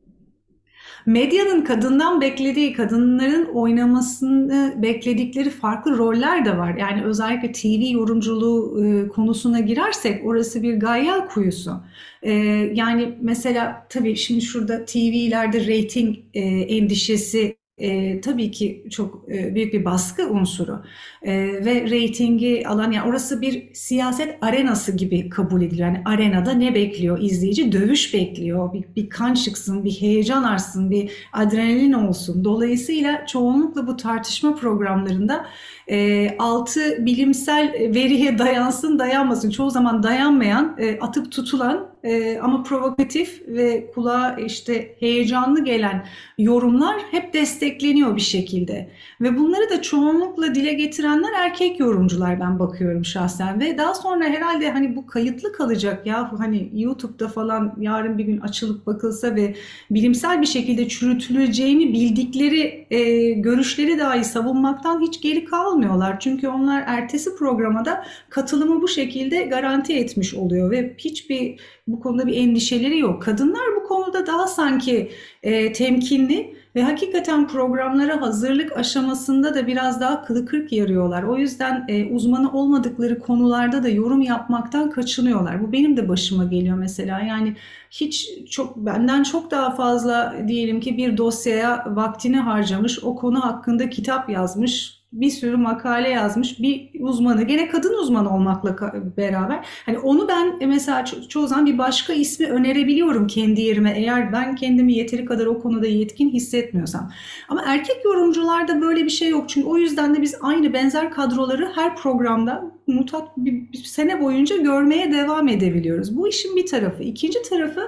Medyanın 1.06 1.62
kadından 1.62 2.22
beklediği, 2.22 2.74
kadınların 2.74 3.46
oynamasını 3.46 4.74
bekledikleri 4.78 5.50
farklı 5.50 5.98
roller 5.98 6.46
de 6.46 6.58
var. 6.58 6.77
Yani 6.77 7.04
özellikle 7.04 7.51
TV 7.51 7.92
yorumculuğu 7.94 8.86
e, 8.86 9.08
konusuna 9.08 9.60
girersek 9.60 10.25
orası 10.25 10.64
bir 10.64 10.74
gayyal 10.74 11.27
kuyusu. 11.27 11.84
E, 12.24 12.32
yani 12.74 13.18
mesela 13.22 13.86
tabii 13.90 14.16
şimdi 14.16 14.42
şurada 14.42 14.86
TV'lerde 14.86 15.60
rating 15.68 16.18
e, 16.34 16.42
endişesi 16.50 17.61
e, 17.81 18.22
tabii 18.22 18.51
ki 18.51 18.85
çok 18.89 19.24
e, 19.31 19.55
büyük 19.55 19.74
bir 19.74 19.85
baskı 19.85 20.29
unsuru 20.29 20.83
e, 21.22 21.33
ve 21.65 21.89
reytingi 21.89 22.67
alan 22.67 22.91
yani 22.91 23.09
orası 23.09 23.41
bir 23.41 23.74
siyaset 23.74 24.37
arenası 24.41 24.91
gibi 24.91 25.29
kabul 25.29 25.61
ediliyor. 25.61 25.87
Yani 25.87 26.01
arenada 26.05 26.51
ne 26.51 26.75
bekliyor 26.75 27.20
izleyici? 27.22 27.72
Dövüş 27.72 28.13
bekliyor. 28.13 28.74
Bir, 28.74 28.83
bir 28.96 29.09
kan 29.09 29.33
çıksın, 29.33 29.85
bir 29.85 29.91
heyecan 29.91 30.44
artsın, 30.44 30.91
bir 30.91 31.11
adrenalin 31.33 31.94
olsun. 31.94 32.44
Dolayısıyla 32.44 33.25
çoğunlukla 33.25 33.87
bu 33.87 33.98
tartışma 33.98 34.55
programlarında 34.55 35.46
e, 35.87 36.29
altı 36.39 37.05
bilimsel 37.05 37.74
veriye 37.96 38.37
dayansın 38.37 39.00
dayanmasın. 39.00 39.50
Çoğu 39.50 39.70
zaman 39.70 40.03
dayanmayan, 40.03 40.75
e, 40.79 41.00
atıp 41.00 41.31
tutulan 41.31 41.91
e, 42.03 42.40
ama 42.40 42.64
provokatif 42.64 43.42
ve 43.48 43.92
kulağa 43.94 44.35
işte 44.46 44.96
heyecanlı 45.00 45.64
gelen 45.64 46.05
yorumlar 46.37 47.01
hep 47.11 47.33
destekleniyor 47.33 48.16
bir 48.16 48.22
şekilde. 48.22 48.90
Ve 49.22 49.37
bunları 49.37 49.70
da 49.70 49.81
çoğunlukla 49.81 50.55
dile 50.55 50.74
getirenler 50.74 51.31
erkek 51.37 51.79
yorumcular 51.79 52.40
ben 52.40 52.59
bakıyorum 52.59 53.05
şahsen. 53.05 53.59
Ve 53.59 53.77
daha 53.77 53.94
sonra 53.94 54.25
herhalde 54.25 54.72
hani 54.72 54.96
bu 54.96 55.07
kayıtlı 55.07 55.53
kalacak 55.53 56.07
ya 56.07 56.31
hani 56.37 56.70
YouTube'da 56.74 57.27
falan 57.27 57.75
yarın 57.79 58.18
bir 58.18 58.24
gün 58.24 58.40
açılıp 58.40 58.85
bakılsa 58.87 59.35
ve 59.35 59.55
bilimsel 59.92 60.42
bir 60.42 60.48
şekilde 60.48 60.87
çürütüleceğini 60.87 61.94
bildikleri 61.94 62.87
e, 62.92 63.31
görüşleri 63.31 64.00
dahi 64.00 64.24
savunmaktan 64.24 65.01
hiç 65.01 65.22
geri 65.22 65.46
kalmıyorlar. 65.46 66.20
Çünkü 66.20 66.48
onlar 66.48 66.83
ertesi 66.87 67.35
programa 67.35 67.81
katılımı 68.29 68.81
bu 68.81 68.87
şekilde 68.87 69.44
garanti 69.44 69.94
etmiş 69.94 70.33
oluyor 70.33 70.72
ve 70.72 70.96
hiçbir 70.98 71.59
bu 71.92 72.00
konuda 72.00 72.27
bir 72.27 72.38
endişeleri 72.38 73.00
yok. 73.00 73.22
Kadınlar 73.22 73.64
bu 73.75 73.88
konuda 73.88 74.27
daha 74.27 74.48
sanki 74.48 75.12
e, 75.44 75.74
temkinli 75.74 76.56
ve 76.75 76.84
hakikaten 76.84 77.48
programlara 77.48 78.22
hazırlık 78.22 78.77
aşamasında 78.77 79.56
da 79.56 79.68
biraz 79.68 80.01
daha 80.01 80.25
kılı 80.25 80.46
kırk 80.46 80.72
yarıyorlar. 80.72 81.24
O 81.24 81.38
yüzden 81.38 81.86
e, 81.88 82.06
uzmanı 82.06 82.51
olmadıkları 82.51 83.20
konularda 83.20 83.84
da 83.84 83.90
yorum 83.90 84.22
yapmaktan 84.22 84.90
kaçınıyorlar. 84.90 85.64
Bu 85.64 85.72
benim 85.72 85.98
de 85.98 86.10
başıma 86.10 86.46
geliyor 86.46 86.77
mesela. 86.77 87.20
Yani 87.20 87.56
hiç 87.92 88.30
çok 88.50 88.77
benden 88.77 89.24
çok 89.24 89.51
daha 89.51 89.75
fazla 89.75 90.36
diyelim 90.48 90.80
ki 90.80 90.98
bir 90.98 91.18
dosyaya 91.18 91.86
vaktini 91.88 92.38
harcamış, 92.38 93.04
o 93.04 93.16
konu 93.16 93.44
hakkında 93.46 93.90
kitap 93.90 94.30
yazmış, 94.30 95.00
bir 95.14 95.30
sürü 95.30 95.58
makale 95.58 96.10
yazmış 96.10 96.60
bir 96.60 96.90
uzmanı 97.00 97.44
gene 97.44 97.70
kadın 97.70 97.94
uzman 97.94 98.26
olmakla 98.26 98.94
beraber 99.18 99.66
hani 99.86 100.00
onu 100.00 100.28
ben 100.28 100.58
e, 100.60 100.66
mesela 100.66 101.02
ço- 101.02 101.28
çoğu 101.28 101.48
zaman 101.48 101.66
bir 101.66 101.78
başka 101.78 102.14
ismi 102.14 102.48
önerebiliyorum 102.48 103.28
kendi 103.28 103.62
yerime 103.62 103.94
eğer 103.98 104.34
ben 104.34 104.56
kendimi 104.56 104.94
yeteri 104.94 105.26
kadar 105.26 105.46
o 105.46 105.60
konuda 105.60 105.88
yetkin 105.88 106.30
hissetmiyorsam. 106.30 107.12
Ama 107.50 107.64
erkek 107.66 108.06
yorumcularda 108.06 108.82
böyle 108.82 109.06
bir 109.06 109.10
şey 109.10 109.30
yok 109.30 109.50
çünkü 109.50 109.68
o 109.68 109.78
yüzden 109.78 110.16
de 110.16 110.22
biz 110.22 110.36
aynı 110.42 110.74
benzer 110.74 111.12
kadroları 111.12 111.72
her 111.76 111.96
programda 111.96 112.72
mutat 112.88 113.38
bir, 113.38 113.72
bir 113.72 113.78
sene 113.78 114.22
boyunca 114.22 114.58
görmeye 114.58 115.12
devam 115.12 115.48
edebiliyoruz. 115.48 116.18
Bu 116.18 116.28
işin 116.28 116.56
bir 116.56 116.66
tarafı. 116.66 117.04
İkinci 117.04 117.42
tarafı 117.42 117.82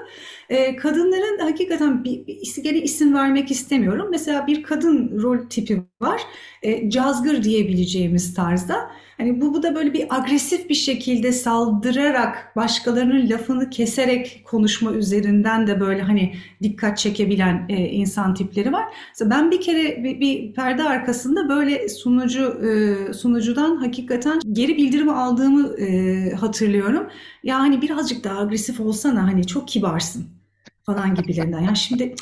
e, 0.54 0.76
kadınların 0.76 1.39
hakikaten 1.39 2.04
bir, 2.04 2.28
bir 2.28 2.63
gene 2.63 2.78
isim 2.78 3.13
vermek 3.13 3.52
istemiyorum. 3.52 4.08
Mesela 4.12 4.48
bir 4.48 4.63
kadın 4.63 5.22
rol 5.22 5.38
tipi 5.50 5.84
var. 6.02 6.22
E, 6.62 6.89
cazgır 6.89 7.44
diyebileceğimiz 7.44 8.34
tarzda. 8.34 8.92
Hani 9.18 9.42
bu, 9.42 9.54
bu 9.54 9.63
da 9.63 9.76
böyle 9.76 9.94
bir 9.94 10.16
agresif 10.16 10.70
bir 10.70 10.76
şekilde 10.76 11.32
saldırarak 11.32 12.54
başkalarının 12.56 13.30
lafını 13.30 13.70
keserek 13.70 14.42
konuşma 14.46 14.92
üzerinden 14.92 15.68
de 15.68 15.80
böyle 15.80 16.02
hani 16.02 16.36
dikkat 16.63 16.98
çekebilen 16.98 17.66
e, 17.70 17.76
insan 17.76 18.34
tipleri 18.34 18.74
var. 18.74 18.86
Mesela 19.10 19.32
ben 19.32 19.52
bir 19.52 19.62
kere 19.62 20.04
bir, 20.04 20.20
bir 20.20 20.54
perde 20.54 20.84
arkasında 20.84 21.50
böyle 21.50 21.89
sunucu 21.89 22.44
e, 22.44 23.13
sunucudan 23.13 23.76
hakikaten 23.76 24.39
geri 24.52 24.78
bildirimi 24.78 25.12
aldığımı 25.12 25.78
e, 25.78 26.32
hatırlıyorum. 26.32 27.08
Yani 27.44 27.82
birazcık 27.82 28.24
daha 28.24 28.39
agresif 28.39 28.80
olsana 28.80 29.24
hani 29.24 29.48
çok 29.48 29.68
kibarsın 29.68 30.42
falan 30.86 31.15
gibilerinden. 31.15 31.62
Yani 31.62 31.78
şimdi 31.78 32.15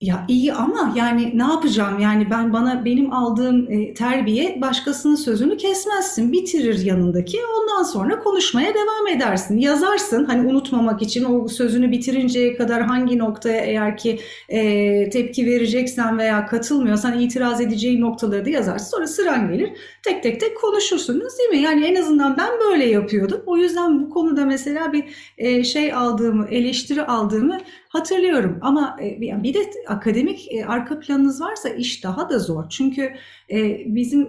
ya 0.00 0.24
iyi 0.28 0.52
ama 0.52 0.92
yani 0.96 1.38
ne 1.38 1.42
yapacağım? 1.42 1.98
Yani 1.98 2.30
ben 2.30 2.52
bana 2.52 2.84
benim 2.84 3.12
aldığım 3.12 3.72
e, 3.72 3.94
terbiye 3.94 4.60
başkasının 4.60 5.14
sözünü 5.14 5.56
kesmezsin, 5.56 6.32
bitirir 6.32 6.84
yanındaki. 6.84 7.38
Ondan 7.60 7.82
sonra 7.82 8.18
konuşmaya 8.18 8.74
devam 8.74 9.06
edersin. 9.16 9.58
Yazarsın 9.58 10.24
hani 10.24 10.48
unutmamak 10.48 11.02
için 11.02 11.24
o 11.24 11.48
sözünü 11.48 11.90
bitirinceye 11.90 12.56
kadar 12.56 12.82
hangi 12.82 13.18
noktaya 13.18 13.60
eğer 13.64 13.96
ki 13.96 14.18
e, 14.48 15.10
tepki 15.10 15.46
vereceksen 15.46 16.18
veya 16.18 16.46
katılmıyorsan 16.46 17.20
itiraz 17.20 17.60
edeceğin 17.60 18.00
noktaları 18.00 18.44
da 18.44 18.50
yazarsın. 18.50 18.90
Sonra 18.90 19.06
sıran 19.06 19.52
gelir. 19.52 19.70
Tek 20.04 20.22
tek 20.22 20.40
tek 20.40 20.60
konuşursunuz 20.60 21.38
değil 21.38 21.50
mi? 21.50 21.58
Yani 21.58 21.86
en 21.86 21.94
azından 21.94 22.36
ben 22.36 22.50
böyle 22.70 22.84
yapıyordum. 22.84 23.42
O 23.46 23.56
yüzden 23.56 24.00
bu 24.00 24.10
konuda 24.10 24.44
mesela 24.44 24.92
bir 24.92 25.04
e, 25.38 25.64
şey 25.64 25.92
aldığımı, 25.92 26.46
eleştiri 26.50 27.02
aldığımı 27.02 27.58
hatırlıyorum. 27.98 28.58
Ama 28.62 28.96
e, 29.02 29.20
bir 29.20 29.54
de 29.54 29.70
akademik 29.88 30.52
e, 30.52 30.66
arka 30.66 31.00
planınız 31.00 31.40
varsa 31.40 31.68
iş 31.68 32.04
daha 32.04 32.30
da 32.30 32.38
zor. 32.38 32.64
Çünkü 32.68 33.12
e, 33.50 33.84
bizim 33.94 34.28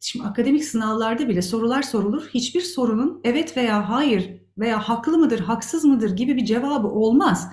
şimdi 0.00 0.26
akademik 0.26 0.64
sınavlarda 0.64 1.28
bile 1.28 1.42
sorular 1.42 1.82
sorulur. 1.82 2.28
Hiçbir 2.34 2.60
sorunun 2.60 3.20
evet 3.24 3.56
veya 3.56 3.90
hayır 3.90 4.30
veya 4.58 4.88
haklı 4.88 5.18
mıdır, 5.18 5.40
haksız 5.40 5.84
mıdır 5.84 6.16
gibi 6.16 6.36
bir 6.36 6.44
cevabı 6.44 6.88
olmaz. 6.88 7.48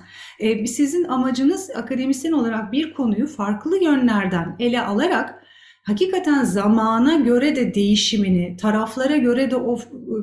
Sizin 0.66 1.04
amacınız 1.04 1.70
akademisyen 1.76 2.32
olarak 2.32 2.72
bir 2.72 2.94
konuyu 2.94 3.26
farklı 3.26 3.84
yönlerden 3.84 4.56
ele 4.58 4.80
alarak 4.80 5.44
hakikaten 5.82 6.44
zamana 6.44 7.14
göre 7.14 7.56
de 7.56 7.74
değişimini, 7.74 8.56
taraflara 8.56 9.16
göre 9.16 9.50
de 9.50 9.56
o 9.56 9.78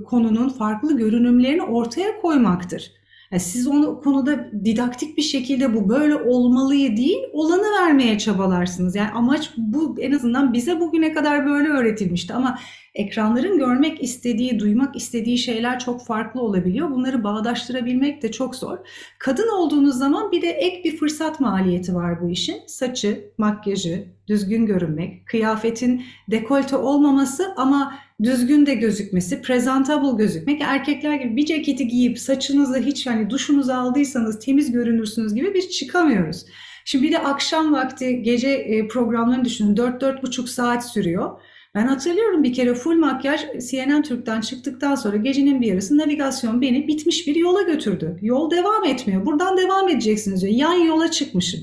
konunun 0.06 0.50
farklı 0.50 0.97
görünümlerini 0.97 1.63
ortaya 1.63 2.21
koymaktır. 2.21 3.01
Yani 3.32 3.41
siz 3.41 3.67
onu 3.67 4.02
konuda 4.02 4.52
didaktik 4.65 5.17
bir 5.17 5.22
şekilde 5.22 5.74
bu 5.74 5.89
böyle 5.89 6.15
olmalıyı 6.15 6.98
değil, 6.98 7.20
olanı 7.34 7.65
vermeye 7.82 8.17
çabalarsınız. 8.17 8.96
Yani 8.96 9.12
amaç 9.12 9.52
bu 9.58 9.96
en 10.00 10.12
azından 10.12 10.54
bize 10.54 10.80
bugüne 10.80 11.13
kadar 11.13 11.46
böyle 11.46 11.70
öğretilmişti 11.70 12.34
ama 12.34 12.60
ekranların 12.95 13.58
görmek 13.58 14.04
istediği, 14.04 14.60
duymak 14.60 14.95
istediği 14.95 15.38
şeyler 15.38 15.80
çok 15.80 16.06
farklı 16.06 16.41
olabiliyor. 16.41 16.91
Bunları 16.91 17.23
bağdaştırabilmek 17.23 18.21
de 18.21 18.32
çok 18.32 18.56
zor. 18.56 18.77
Kadın 19.19 19.47
olduğunuz 19.47 19.97
zaman 19.97 20.32
bir 20.32 20.41
de 20.41 20.49
ek 20.49 20.82
bir 20.84 20.97
fırsat 20.97 21.39
maliyeti 21.39 21.95
var 21.95 22.21
bu 22.21 22.30
işin. 22.30 22.58
Saçı, 22.67 23.32
makyajı, 23.38 24.08
düzgün 24.27 24.65
görünmek, 24.65 25.27
kıyafetin 25.27 26.04
dekolte 26.32 26.75
olmaması 26.75 27.54
ama 27.58 27.95
düzgün 28.23 28.65
de 28.65 28.75
gözükmesi, 28.75 29.41
presentable 29.41 30.17
gözükmek. 30.17 30.62
Erkekler 30.62 31.15
gibi 31.15 31.36
bir 31.36 31.45
ceketi 31.45 31.88
giyip 31.88 32.19
saçınızı 32.19 32.77
hiç 32.77 33.08
hani 33.08 33.30
duşunuzu 33.30 33.73
aldıysanız 33.73 34.39
temiz 34.39 34.71
görünürsünüz 34.71 35.36
gibi 35.36 35.54
biz 35.54 35.69
çıkamıyoruz. 35.69 36.45
Şimdi 36.86 37.08
bir 37.08 37.12
de 37.12 37.19
akşam 37.19 37.73
vakti 37.73 38.23
gece 38.23 38.49
e, 38.49 38.88
programlarını 38.88 39.45
düşünün. 39.45 39.75
4-4,5 39.75 40.47
saat 40.47 40.91
sürüyor. 40.91 41.41
Ben 41.75 41.88
hatırlıyorum 41.88 42.43
bir 42.43 42.53
kere 42.53 42.73
full 42.73 42.95
makyaj 42.95 43.41
CNN 43.69 44.01
Türk'ten 44.01 44.41
çıktıktan 44.41 44.95
sonra 44.95 45.17
gecenin 45.17 45.62
bir 45.62 45.67
yarısı 45.67 45.97
navigasyon 45.97 46.62
beni 46.62 46.88
bitmiş 46.88 47.27
bir 47.27 47.36
yola 47.36 47.62
götürdü. 47.62 48.17
Yol 48.21 48.51
devam 48.51 48.84
etmiyor. 48.84 49.25
Buradan 49.25 49.57
devam 49.57 49.89
edeceksiniz 49.89 50.41
diyor. 50.41 50.53
Yan 50.53 50.73
yola 50.73 51.12
çıkmışım. 51.12 51.60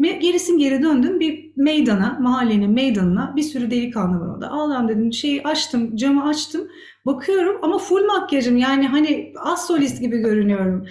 Gerisin 0.00 0.58
geri 0.58 0.82
döndüm 0.82 1.20
bir 1.20 1.52
meydana, 1.56 2.18
mahallenin 2.20 2.70
meydanına 2.70 3.32
bir 3.36 3.42
sürü 3.42 3.70
delikanlı 3.70 4.20
var 4.20 4.34
orada. 4.34 4.50
Allah'ım 4.50 4.88
dedim 4.88 5.12
şeyi 5.12 5.42
açtım, 5.42 5.96
camı 5.96 6.28
açtım. 6.28 6.68
Bakıyorum 7.06 7.58
ama 7.62 7.78
full 7.78 8.04
makyajım 8.06 8.56
yani 8.56 8.86
hani 8.86 9.32
az 9.44 9.66
solist 9.66 10.00
gibi 10.00 10.18
görünüyorum. 10.18 10.86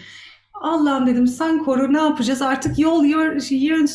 Allah'ım 0.61 1.07
dedim 1.07 1.27
sen 1.27 1.63
koru 1.63 1.93
ne 1.93 1.97
yapacağız 1.97 2.41
artık 2.41 2.79
yol 2.79 3.05
yön 3.05 3.85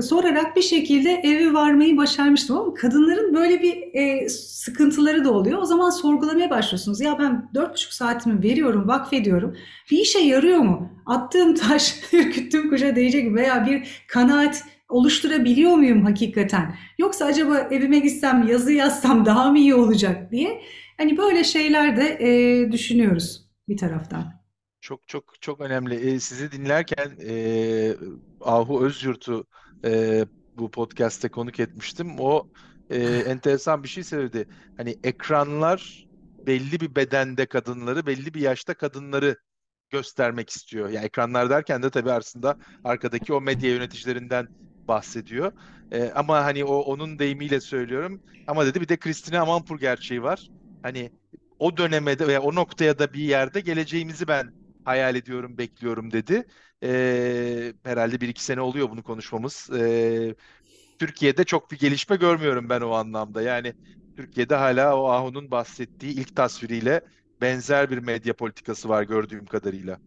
sorarak, 0.00 0.56
bir 0.56 0.62
şekilde 0.62 1.10
eve 1.10 1.52
varmayı 1.52 1.96
başarmıştım 1.96 2.56
ama 2.56 2.74
kadınların 2.74 3.34
böyle 3.34 3.62
bir 3.62 3.94
e, 3.94 4.28
sıkıntıları 4.28 5.24
da 5.24 5.32
oluyor. 5.32 5.62
O 5.62 5.64
zaman 5.64 5.90
sorgulamaya 5.90 6.50
başlıyorsunuz. 6.50 7.00
Ya 7.00 7.18
ben 7.18 7.50
dört 7.54 7.72
buçuk 7.72 7.92
saatimi 7.92 8.42
veriyorum, 8.42 8.88
vakfediyorum. 8.88 9.56
Bir 9.90 9.98
işe 9.98 10.18
yarıyor 10.18 10.58
mu? 10.58 10.88
Attığım 11.06 11.54
taş 11.54 11.94
ürküttüğüm 12.12 12.70
kuşa 12.70 12.96
değecek 12.96 13.34
veya 13.34 13.66
bir 13.66 14.04
kanaat 14.08 14.64
oluşturabiliyor 14.88 15.76
muyum 15.76 16.04
hakikaten? 16.04 16.74
Yoksa 16.98 17.24
acaba 17.24 17.58
evime 17.70 17.98
gitsem 17.98 18.48
yazı 18.48 18.72
yazsam 18.72 19.26
daha 19.26 19.50
mı 19.50 19.58
iyi 19.58 19.74
olacak 19.74 20.32
diye. 20.32 20.62
Hani 20.98 21.16
böyle 21.16 21.44
şeyler 21.44 21.96
de 21.96 22.18
e, 22.20 22.72
düşünüyoruz 22.72 23.46
bir 23.68 23.76
taraftan. 23.76 24.39
Çok 24.80 25.08
çok 25.08 25.40
çok 25.42 25.60
önemli. 25.60 25.94
E, 26.14 26.20
sizi 26.20 26.52
dinlerken 26.52 27.16
e, 27.22 27.96
Ahu 28.40 28.84
Özyurt'u 28.84 29.46
e, 29.84 30.24
bu 30.56 30.70
podcast'te 30.70 31.28
konuk 31.28 31.60
etmiştim. 31.60 32.16
O 32.20 32.48
e, 32.90 32.98
enteresan 33.26 33.82
bir 33.82 33.88
şey 33.88 34.04
söyledi. 34.04 34.46
Hani 34.76 34.96
ekranlar 35.04 36.06
belli 36.46 36.80
bir 36.80 36.94
bedende 36.96 37.46
kadınları, 37.46 38.06
belli 38.06 38.34
bir 38.34 38.40
yaşta 38.40 38.74
kadınları 38.74 39.36
göstermek 39.90 40.50
istiyor. 40.50 40.88
Yani 40.90 41.06
ekranlar 41.06 41.50
derken 41.50 41.82
de 41.82 41.90
tabii 41.90 42.12
aslında 42.12 42.56
arkadaki 42.84 43.32
o 43.32 43.40
medya 43.40 43.70
yöneticilerinden 43.70 44.48
bahsediyor. 44.88 45.52
E, 45.90 46.10
ama 46.10 46.44
hani 46.44 46.64
o 46.64 46.74
onun 46.80 47.18
deyimiyle 47.18 47.60
söylüyorum. 47.60 48.20
Ama 48.46 48.66
dedi 48.66 48.80
bir 48.80 48.88
de 48.88 48.96
Christina 48.98 49.40
Amanpour 49.40 49.78
gerçeği 49.80 50.22
var. 50.22 50.50
Hani 50.82 51.10
o 51.58 51.76
döneme 51.76 52.18
de 52.18 52.26
veya 52.28 52.42
o 52.42 52.54
noktaya 52.54 52.98
da 52.98 53.12
bir 53.12 53.20
yerde 53.22 53.60
geleceğimizi 53.60 54.28
ben 54.28 54.52
hayal 54.90 55.14
ediyorum, 55.14 55.58
bekliyorum 55.58 56.12
dedi. 56.12 56.46
E, 56.82 57.72
herhalde 57.84 58.20
bir 58.20 58.28
iki 58.28 58.44
sene 58.44 58.60
oluyor 58.60 58.90
bunu 58.90 59.02
konuşmamız. 59.02 59.70
E, 59.70 60.34
Türkiye'de 60.98 61.44
çok 61.44 61.70
bir 61.70 61.78
gelişme 61.78 62.16
görmüyorum 62.16 62.68
ben 62.68 62.80
o 62.80 62.90
anlamda. 62.90 63.42
Yani 63.42 63.74
Türkiye'de 64.16 64.54
hala 64.54 64.96
o 64.96 65.10
Ahu'nun 65.10 65.50
bahsettiği 65.50 66.12
ilk 66.12 66.36
tasviriyle 66.36 67.00
benzer 67.40 67.90
bir 67.90 67.98
medya 67.98 68.36
politikası 68.36 68.88
var 68.88 69.02
gördüğüm 69.02 69.46
kadarıyla. 69.46 69.98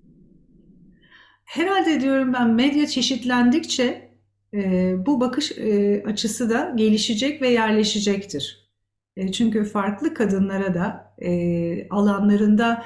Herhalde 1.45 2.01
diyorum 2.01 2.33
ben 2.33 2.49
medya 2.49 2.87
çeşitlendikçe 2.87 4.13
e, 4.53 4.93
bu 5.05 5.19
bakış 5.21 5.51
e, 5.51 6.03
açısı 6.05 6.49
da 6.49 6.73
gelişecek 6.75 7.41
ve 7.41 7.49
yerleşecektir. 7.49 8.71
E, 9.17 9.31
çünkü 9.31 9.63
farklı 9.63 10.13
kadınlara 10.13 10.73
da 10.73 11.15
e, 11.21 11.89
alanlarında 11.89 12.85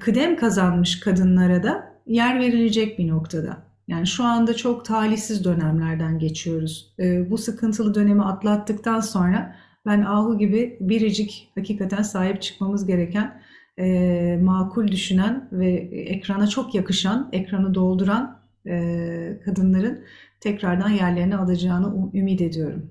kıdem 0.00 0.36
kazanmış 0.36 1.00
kadınlara 1.00 1.62
da 1.62 1.92
yer 2.06 2.40
verilecek 2.40 2.98
bir 2.98 3.08
noktada. 3.08 3.62
Yani 3.88 4.06
şu 4.06 4.24
anda 4.24 4.54
çok 4.54 4.84
talihsiz 4.84 5.44
dönemlerden 5.44 6.18
geçiyoruz. 6.18 6.94
E, 6.98 7.30
bu 7.30 7.38
sıkıntılı 7.38 7.94
dönemi 7.94 8.24
atlattıktan 8.24 9.00
sonra 9.00 9.56
ben 9.86 10.02
Ahu 10.02 10.38
gibi 10.38 10.76
biricik 10.80 11.52
hakikaten 11.54 12.02
sahip 12.02 12.42
çıkmamız 12.42 12.86
gereken 12.86 13.42
e, 13.78 14.38
makul 14.42 14.88
düşünen 14.88 15.48
ve 15.52 15.70
ekrana 15.92 16.46
çok 16.46 16.74
yakışan, 16.74 17.28
ekranı 17.32 17.74
dolduran 17.74 18.38
e, 18.66 19.40
kadınların 19.44 20.04
tekrardan 20.40 20.88
yerlerini 20.88 21.36
alacağını 21.36 22.10
ümit 22.14 22.40
ediyorum. 22.40 22.90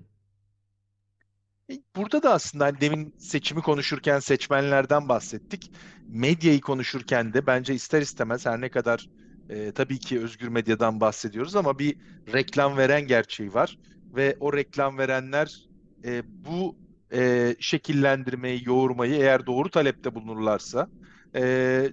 Burada 1.96 2.24
da 2.24 2.34
aslında 2.34 2.66
hani 2.66 2.82
demin 2.82 3.14
seçimi 3.18 3.62
konuşurken 3.62 4.20
seçmenlerden 4.20 5.10
bahsettik. 5.10 5.72
Medyayı 6.08 6.62
konuşurken 6.62 7.34
de 7.34 7.48
bence 7.48 7.74
ister 7.74 8.02
istemez 8.02 8.46
her 8.46 8.62
ne 8.62 8.70
kadar 8.70 9.08
e, 9.50 9.72
tabii 9.72 10.00
ki 10.00 10.20
özgür 10.20 10.48
medyadan 10.48 11.00
bahsediyoruz 11.02 11.56
ama 11.56 11.80
bir 11.80 11.96
reklam 12.34 12.78
veren 12.78 13.08
gerçeği 13.08 13.54
var. 13.54 13.78
Ve 14.12 14.36
o 14.40 14.54
reklam 14.54 14.98
verenler 14.98 15.68
e, 16.06 16.22
bu 16.26 16.78
e, 17.14 17.56
şekillendirmeyi, 17.60 18.62
yoğurmayı 18.66 19.14
eğer 19.16 19.46
doğru 19.46 19.70
talepte 19.70 20.16
bulunurlarsa 20.16 20.88
e, 21.36 21.92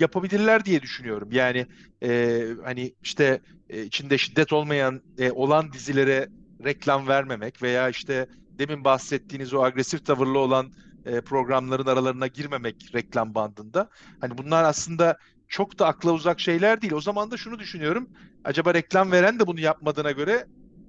yapabilirler 0.00 0.64
diye 0.64 0.82
düşünüyorum. 0.82 1.28
Yani 1.32 1.66
e, 2.02 2.42
hani 2.64 2.94
işte 3.02 3.40
e, 3.68 3.82
içinde 3.82 4.18
şiddet 4.18 4.52
olmayan 4.52 5.02
e, 5.18 5.30
olan 5.32 5.72
dizilere 5.72 6.28
reklam 6.64 7.08
vermemek 7.08 7.62
veya 7.62 7.88
işte 7.88 8.26
demin 8.58 8.84
bahsettiğiniz 8.84 9.54
o 9.54 9.62
agresif 9.62 10.04
tavırlı 10.04 10.38
olan 10.38 10.70
e, 11.04 11.20
programların 11.20 11.86
aralarına 11.86 12.26
girmemek 12.26 12.90
reklam 12.94 13.34
bandında. 13.34 13.88
Hani 14.20 14.38
bunlar 14.38 14.64
aslında 14.64 15.16
çok 15.48 15.78
da 15.78 15.86
akla 15.86 16.12
uzak 16.12 16.40
şeyler 16.40 16.82
değil. 16.82 16.92
O 16.92 17.00
zaman 17.00 17.30
da 17.30 17.36
şunu 17.36 17.58
düşünüyorum. 17.58 18.08
Acaba 18.44 18.74
reklam 18.74 19.12
veren 19.12 19.38
de 19.38 19.46
bunu 19.46 19.60
yapmadığına 19.60 20.10
göre 20.12 20.46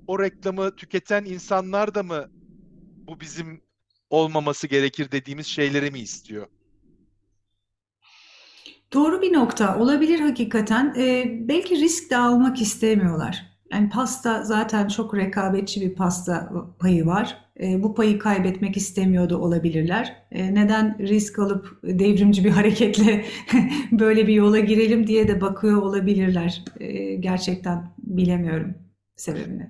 o 0.07 0.19
reklamı 0.19 0.75
tüketen 0.75 1.25
insanlar 1.25 1.95
da 1.95 2.03
mı 2.03 2.27
bu 3.07 3.19
bizim 3.19 3.61
olmaması 4.09 4.67
gerekir 4.67 5.11
dediğimiz 5.11 5.47
şeyleri 5.47 5.91
mi 5.91 5.99
istiyor? 5.99 6.47
Doğru 8.93 9.21
bir 9.21 9.33
nokta 9.33 9.77
olabilir 9.79 10.19
hakikaten. 10.19 10.93
Ee, 10.97 11.25
belki 11.47 11.75
risk 11.75 12.11
de 12.11 12.17
almak 12.17 12.61
istemiyorlar. 12.61 13.45
Yani 13.71 13.89
pasta 13.89 14.43
zaten 14.43 14.87
çok 14.87 15.15
rekabetçi 15.15 15.81
bir 15.81 15.95
pasta 15.95 16.51
payı 16.79 17.05
var. 17.05 17.48
E, 17.59 17.83
bu 17.83 17.95
payı 17.95 18.19
kaybetmek 18.19 18.77
istemiyor 18.77 19.29
da 19.29 19.37
olabilirler. 19.37 20.15
E, 20.31 20.55
neden 20.55 20.99
risk 20.99 21.39
alıp 21.39 21.79
devrimci 21.83 22.43
bir 22.43 22.49
hareketle 22.59 23.25
böyle 23.91 24.27
bir 24.27 24.33
yola 24.33 24.59
girelim 24.59 25.07
diye 25.07 25.27
de 25.27 25.41
bakıyor 25.41 25.81
olabilirler. 25.81 26.63
E, 26.79 27.15
gerçekten 27.15 27.91
bilemiyorum 27.97 28.73
sebebini. 29.15 29.69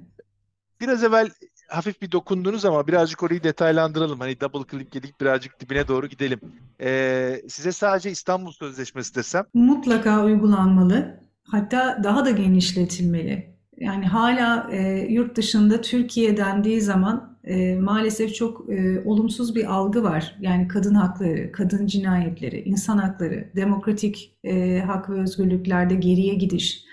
Biraz 0.82 1.04
evvel 1.04 1.30
hafif 1.70 2.02
bir 2.02 2.12
dokundunuz 2.12 2.66
ama 2.66 2.88
birazcık 2.88 3.24
orayı 3.24 3.44
detaylandıralım. 3.44 4.20
Hani 4.20 4.42
double 4.42 4.72
click 4.72 4.96
yedik 4.96 5.22
birazcık 5.22 5.60
dibine 5.60 5.88
doğru 5.88 6.08
gidelim. 6.08 6.40
Ee, 6.82 7.42
size 7.50 7.72
sadece 7.72 8.12
İstanbul 8.12 8.52
Sözleşmesi 8.52 9.16
desem? 9.16 9.46
Mutlaka 9.54 10.26
uygulanmalı. 10.26 11.20
Hatta 11.44 12.02
daha 12.04 12.26
da 12.26 12.32
genişletilmeli. 12.32 13.59
Yani 13.80 14.06
hala 14.06 14.70
e, 14.72 15.08
yurt 15.10 15.38
dışında 15.38 15.82
Türkiye 15.82 16.38
dendiği 16.38 16.82
zaman 16.82 17.38
e, 17.44 17.76
maalesef 17.76 18.36
çok 18.36 18.70
e, 18.70 19.02
olumsuz 19.06 19.56
bir 19.56 19.74
algı 19.74 20.04
var. 20.04 20.36
Yani 20.40 20.68
kadın 20.68 20.96
hakları, 20.96 21.52
kadın 21.52 21.88
cinayetleri, 21.88 22.62
insan 22.62 22.98
hakları, 22.98 23.52
demokratik 23.56 24.38
e, 24.44 24.80
hak 24.80 25.10
ve 25.10 25.22
özgürlüklerde 25.22 25.96
geriye 25.96 26.34
gidiş. 26.34 26.84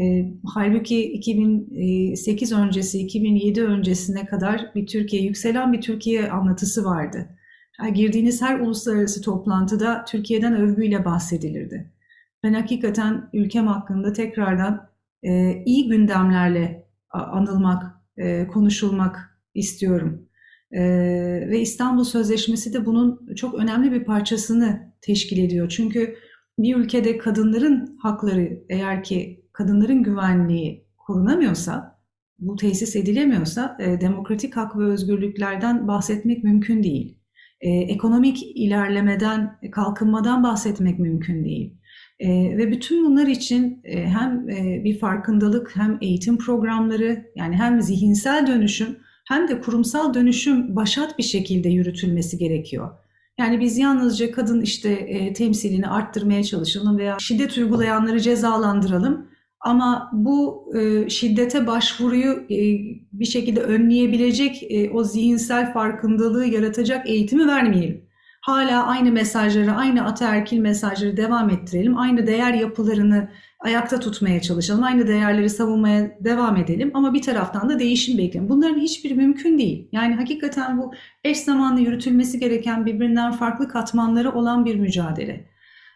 E, 0.00 0.32
halbuki 0.54 1.12
2008 1.12 2.52
öncesi, 2.52 2.98
2007 2.98 3.64
öncesine 3.64 4.26
kadar 4.26 4.70
bir 4.74 4.86
Türkiye, 4.86 5.22
yükselen 5.22 5.72
bir 5.72 5.80
Türkiye 5.80 6.30
anlatısı 6.30 6.84
vardı. 6.84 7.28
Yani 7.80 7.94
girdiğiniz 7.94 8.42
her 8.42 8.60
uluslararası 8.60 9.22
toplantıda 9.22 10.04
Türkiye'den 10.04 10.56
övgüyle 10.56 11.04
bahsedilirdi. 11.04 11.90
Ben 12.42 12.52
hakikaten 12.54 13.28
ülkem 13.32 13.66
hakkında 13.66 14.12
tekrardan 14.12 14.93
e, 15.24 15.62
iyi 15.66 15.88
gündemlerle 15.88 16.86
anılmak, 17.10 17.82
e, 18.16 18.46
konuşulmak 18.46 19.40
istiyorum. 19.54 20.28
E, 20.72 20.82
ve 21.50 21.60
İstanbul 21.60 22.04
Sözleşmesi 22.04 22.72
de 22.72 22.86
bunun 22.86 23.34
çok 23.34 23.54
önemli 23.54 23.92
bir 23.92 24.04
parçasını 24.04 24.92
teşkil 25.00 25.38
ediyor. 25.38 25.68
Çünkü 25.68 26.14
bir 26.58 26.76
ülkede 26.76 27.18
kadınların 27.18 27.98
hakları 28.02 28.64
eğer 28.68 29.02
ki 29.02 29.44
kadınların 29.52 30.02
güvenliği 30.02 30.86
korunamıyorsa, 30.96 32.00
bu 32.38 32.56
tesis 32.56 32.96
edilemiyorsa 32.96 33.76
e, 33.80 34.00
demokratik 34.00 34.56
hak 34.56 34.78
ve 34.78 34.84
özgürlüklerden 34.84 35.88
bahsetmek 35.88 36.44
mümkün 36.44 36.82
değil. 36.82 37.18
Ekonomik 37.60 38.42
ilerlemeden, 38.54 39.58
kalkınmadan 39.72 40.42
bahsetmek 40.42 40.98
mümkün 40.98 41.44
değil. 41.44 41.76
E, 42.18 42.28
ve 42.56 42.70
bütün 42.70 43.04
bunlar 43.04 43.26
için 43.26 43.80
e, 43.84 44.06
hem 44.06 44.50
e, 44.50 44.84
bir 44.84 44.98
farkındalık 44.98 45.76
hem 45.76 45.98
eğitim 46.00 46.38
programları 46.38 47.26
yani 47.36 47.56
hem 47.56 47.80
zihinsel 47.82 48.46
dönüşüm 48.46 48.96
hem 49.28 49.48
de 49.48 49.60
kurumsal 49.60 50.14
dönüşüm 50.14 50.76
başat 50.76 51.18
bir 51.18 51.22
şekilde 51.22 51.68
yürütülmesi 51.68 52.38
gerekiyor. 52.38 52.90
Yani 53.38 53.60
biz 53.60 53.78
yalnızca 53.78 54.32
kadın 54.32 54.60
işte 54.60 54.90
e, 54.90 55.32
temsilini 55.32 55.88
arttırmaya 55.88 56.42
çalışalım 56.42 56.98
veya 56.98 57.16
şiddet 57.20 57.58
uygulayanları 57.58 58.20
cezalandıralım. 58.20 59.26
Ama 59.60 60.10
bu 60.12 60.72
e, 60.76 61.08
şiddete 61.08 61.66
başvuruyu 61.66 62.32
e, 62.32 62.58
bir 63.12 63.24
şekilde 63.24 63.60
önleyebilecek 63.60 64.62
e, 64.70 64.90
o 64.90 65.04
zihinsel 65.04 65.72
farkındalığı 65.72 66.46
yaratacak 66.46 67.08
eğitimi 67.08 67.46
vermeyelim. 67.46 68.03
Hala 68.44 68.86
aynı 68.86 69.12
mesajları, 69.12 69.72
aynı 69.72 70.04
ataerkil 70.04 70.58
mesajları 70.58 71.16
devam 71.16 71.50
ettirelim. 71.50 71.98
Aynı 71.98 72.26
değer 72.26 72.54
yapılarını 72.54 73.28
ayakta 73.60 74.00
tutmaya 74.00 74.40
çalışalım. 74.40 74.84
Aynı 74.84 75.06
değerleri 75.06 75.50
savunmaya 75.50 76.18
devam 76.20 76.56
edelim. 76.56 76.90
Ama 76.94 77.14
bir 77.14 77.22
taraftan 77.22 77.68
da 77.68 77.78
değişim 77.78 78.18
bekleyelim. 78.18 78.48
Bunların 78.48 78.80
hiçbiri 78.80 79.14
mümkün 79.14 79.58
değil. 79.58 79.88
Yani 79.92 80.14
hakikaten 80.14 80.78
bu 80.78 80.94
eş 81.24 81.38
zamanlı 81.38 81.80
yürütülmesi 81.80 82.38
gereken 82.38 82.86
birbirinden 82.86 83.32
farklı 83.32 83.68
katmanları 83.68 84.32
olan 84.32 84.64
bir 84.64 84.76
mücadele. 84.76 85.44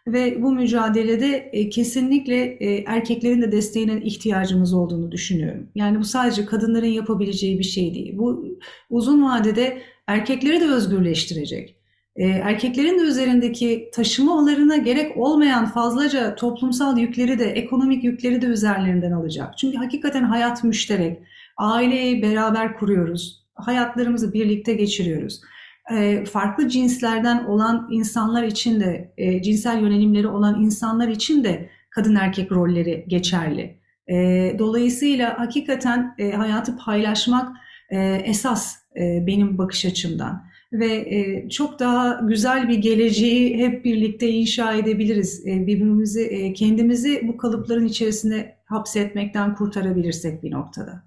Ve 0.07 0.43
bu 0.43 0.53
mücadelede 0.53 1.37
e, 1.37 1.69
kesinlikle 1.69 2.45
e, 2.45 2.85
erkeklerin 2.87 3.43
de 3.43 3.53
desteğine 3.53 4.01
ihtiyacımız 4.01 4.75
olduğunu 4.75 5.13
düşünüyorum. 5.13 5.71
Yani 5.75 5.99
bu 5.99 6.05
sadece 6.05 6.47
kadınların 6.47 6.87
yapabileceği 6.87 7.59
bir 7.59 7.65
şey 7.65 7.95
değil. 7.95 8.19
Bu 8.19 8.45
uzun 8.91 9.23
vadede 9.23 9.83
erkekleri 10.07 10.61
de 10.61 10.67
özgürleştirecek 10.67 11.78
e, 12.19 12.27
erkeklerin 12.27 12.99
de 12.99 13.03
üzerindeki 13.03 13.91
taşımalarına 13.95 14.77
gerek 14.77 15.17
olmayan 15.17 15.67
fazlaca 15.67 16.35
toplumsal 16.35 16.99
yükleri 16.99 17.39
de 17.39 17.45
ekonomik 17.45 18.05
yükleri 18.05 18.43
de 18.43 18.47
üzerlerinden 18.47 19.13
alacak. 19.13 19.59
Çünkü 19.59 19.79
hakikaten 19.79 20.23
hayat 20.23 20.65
müşterek. 20.65 21.19
Aileyi 21.57 22.23
beraber 22.23 22.77
kuruyoruz. 22.77 23.45
Hayatlarımızı 23.55 24.33
birlikte 24.33 24.75
geçiriyoruz. 24.75 25.41
E, 25.95 26.25
farklı 26.25 26.69
cinslerden 26.69 27.45
olan 27.45 27.89
insanlar 27.91 28.43
için 28.43 28.81
de, 28.81 29.13
e, 29.17 29.43
cinsel 29.43 29.81
yönelimleri 29.81 30.29
olan 30.29 30.63
insanlar 30.63 31.09
için 31.09 31.45
de 31.45 31.71
kadın 31.91 32.15
erkek 32.15 32.53
rolleri 32.53 33.05
geçerli. 33.09 33.79
E, 34.11 34.15
dolayısıyla 34.59 35.39
hakikaten 35.39 36.15
e, 36.19 36.31
hayatı 36.31 36.77
paylaşmak 36.77 37.57
e, 37.91 38.23
esas 38.25 38.77
benim 38.97 39.59
bakış 39.59 39.85
açımdan 39.85 40.48
ve 40.73 40.95
e, 40.95 41.49
çok 41.49 41.79
daha 41.79 42.21
güzel 42.23 42.69
bir 42.69 42.79
geleceği 42.79 43.59
hep 43.59 43.85
birlikte 43.85 44.29
inşa 44.29 44.75
edebiliriz. 44.75 45.47
E, 45.47 45.67
birbirimizi, 45.67 46.23
e, 46.23 46.53
kendimizi 46.53 47.29
bu 47.29 47.37
kalıpların 47.37 47.87
içerisine 47.87 48.59
hapsetmekten 48.65 49.55
kurtarabilirsek 49.55 50.43
bir 50.43 50.51
noktada. 50.51 51.05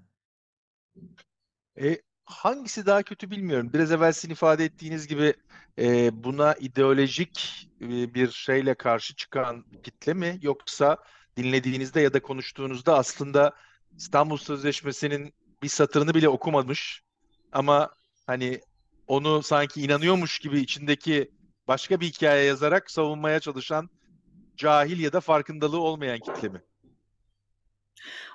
E, 1.80 1.96
hangisi 2.24 2.86
daha 2.86 3.02
kötü 3.02 3.30
bilmiyorum. 3.30 3.70
Biraz 3.72 3.92
evvel 3.92 4.12
sizin 4.12 4.32
ifade 4.32 4.64
ettiğiniz 4.64 5.06
gibi 5.06 5.34
e, 5.78 6.10
buna 6.24 6.54
ideolojik 6.54 7.68
e, 7.80 8.14
bir 8.14 8.30
şeyle 8.30 8.74
karşı 8.74 9.14
çıkan 9.14 9.64
kitle 9.82 10.14
mi 10.14 10.38
yoksa 10.42 10.96
dinlediğinizde 11.36 12.00
ya 12.00 12.12
da 12.12 12.22
konuştuğunuzda 12.22 12.98
aslında 12.98 13.52
İstanbul 13.96 14.36
Sözleşmesi'nin 14.36 15.34
bir 15.62 15.68
satırını 15.68 16.14
bile 16.14 16.28
okumamış 16.28 17.02
ama 17.52 17.90
hani 18.26 18.60
onu 19.12 19.42
sanki 19.42 19.82
inanıyormuş 19.82 20.38
gibi 20.38 20.60
içindeki 20.60 21.32
başka 21.68 22.00
bir 22.00 22.06
hikaye 22.06 22.44
yazarak 22.44 22.90
savunmaya 22.90 23.40
çalışan 23.40 23.90
cahil 24.56 25.00
ya 25.00 25.12
da 25.12 25.20
farkındalığı 25.20 25.80
olmayan 25.80 26.20
kitle 26.20 26.48
mi? 26.48 26.62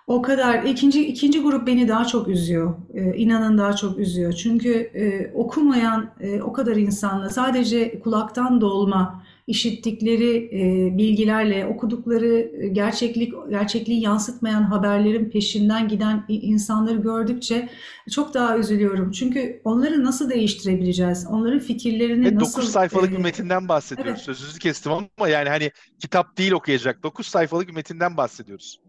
O 0.07 0.21
kadar. 0.21 0.63
İkinci, 0.63 1.07
ikinci 1.07 1.41
grup 1.41 1.67
beni 1.67 1.87
daha 1.87 2.05
çok 2.05 2.27
üzüyor. 2.27 2.75
Ee, 2.93 3.15
inanın 3.15 3.57
daha 3.57 3.75
çok 3.75 3.99
üzüyor. 3.99 4.33
Çünkü 4.33 4.73
e, 4.73 5.31
okumayan 5.33 6.09
e, 6.19 6.41
o 6.41 6.53
kadar 6.53 6.75
insanla 6.75 7.29
sadece 7.29 7.99
kulaktan 7.99 8.61
dolma 8.61 9.23
işittikleri 9.47 10.35
e, 10.37 10.97
bilgilerle, 10.97 11.65
okudukları 11.65 12.51
e, 12.61 12.67
gerçeklik 12.67 13.33
gerçekliği 13.49 14.01
yansıtmayan 14.01 14.63
haberlerin 14.63 15.29
peşinden 15.29 15.87
giden 15.87 16.25
insanları 16.27 16.97
gördükçe 16.97 17.69
çok 18.11 18.33
daha 18.33 18.57
üzülüyorum. 18.57 19.11
Çünkü 19.11 19.61
onları 19.63 20.03
nasıl 20.03 20.29
değiştirebileceğiz? 20.29 21.27
Onların 21.29 21.59
fikirlerini 21.59 22.25
Ve 22.25 22.35
nasıl... 22.35 22.61
9 22.61 22.71
sayfalık 22.71 23.11
bir 23.11 23.17
metinden 23.17 23.67
bahsediyoruz. 23.67 24.13
Evet. 24.13 24.37
Sözünüzü 24.37 24.59
kestim 24.59 24.91
ama 24.91 25.29
yani 25.29 25.49
hani 25.49 25.71
kitap 25.99 26.37
değil 26.37 26.51
okuyacak. 26.51 27.03
9 27.03 27.27
sayfalık 27.27 27.67
bir 27.67 27.73
metinden 27.73 28.17
bahsediyoruz. 28.17 28.79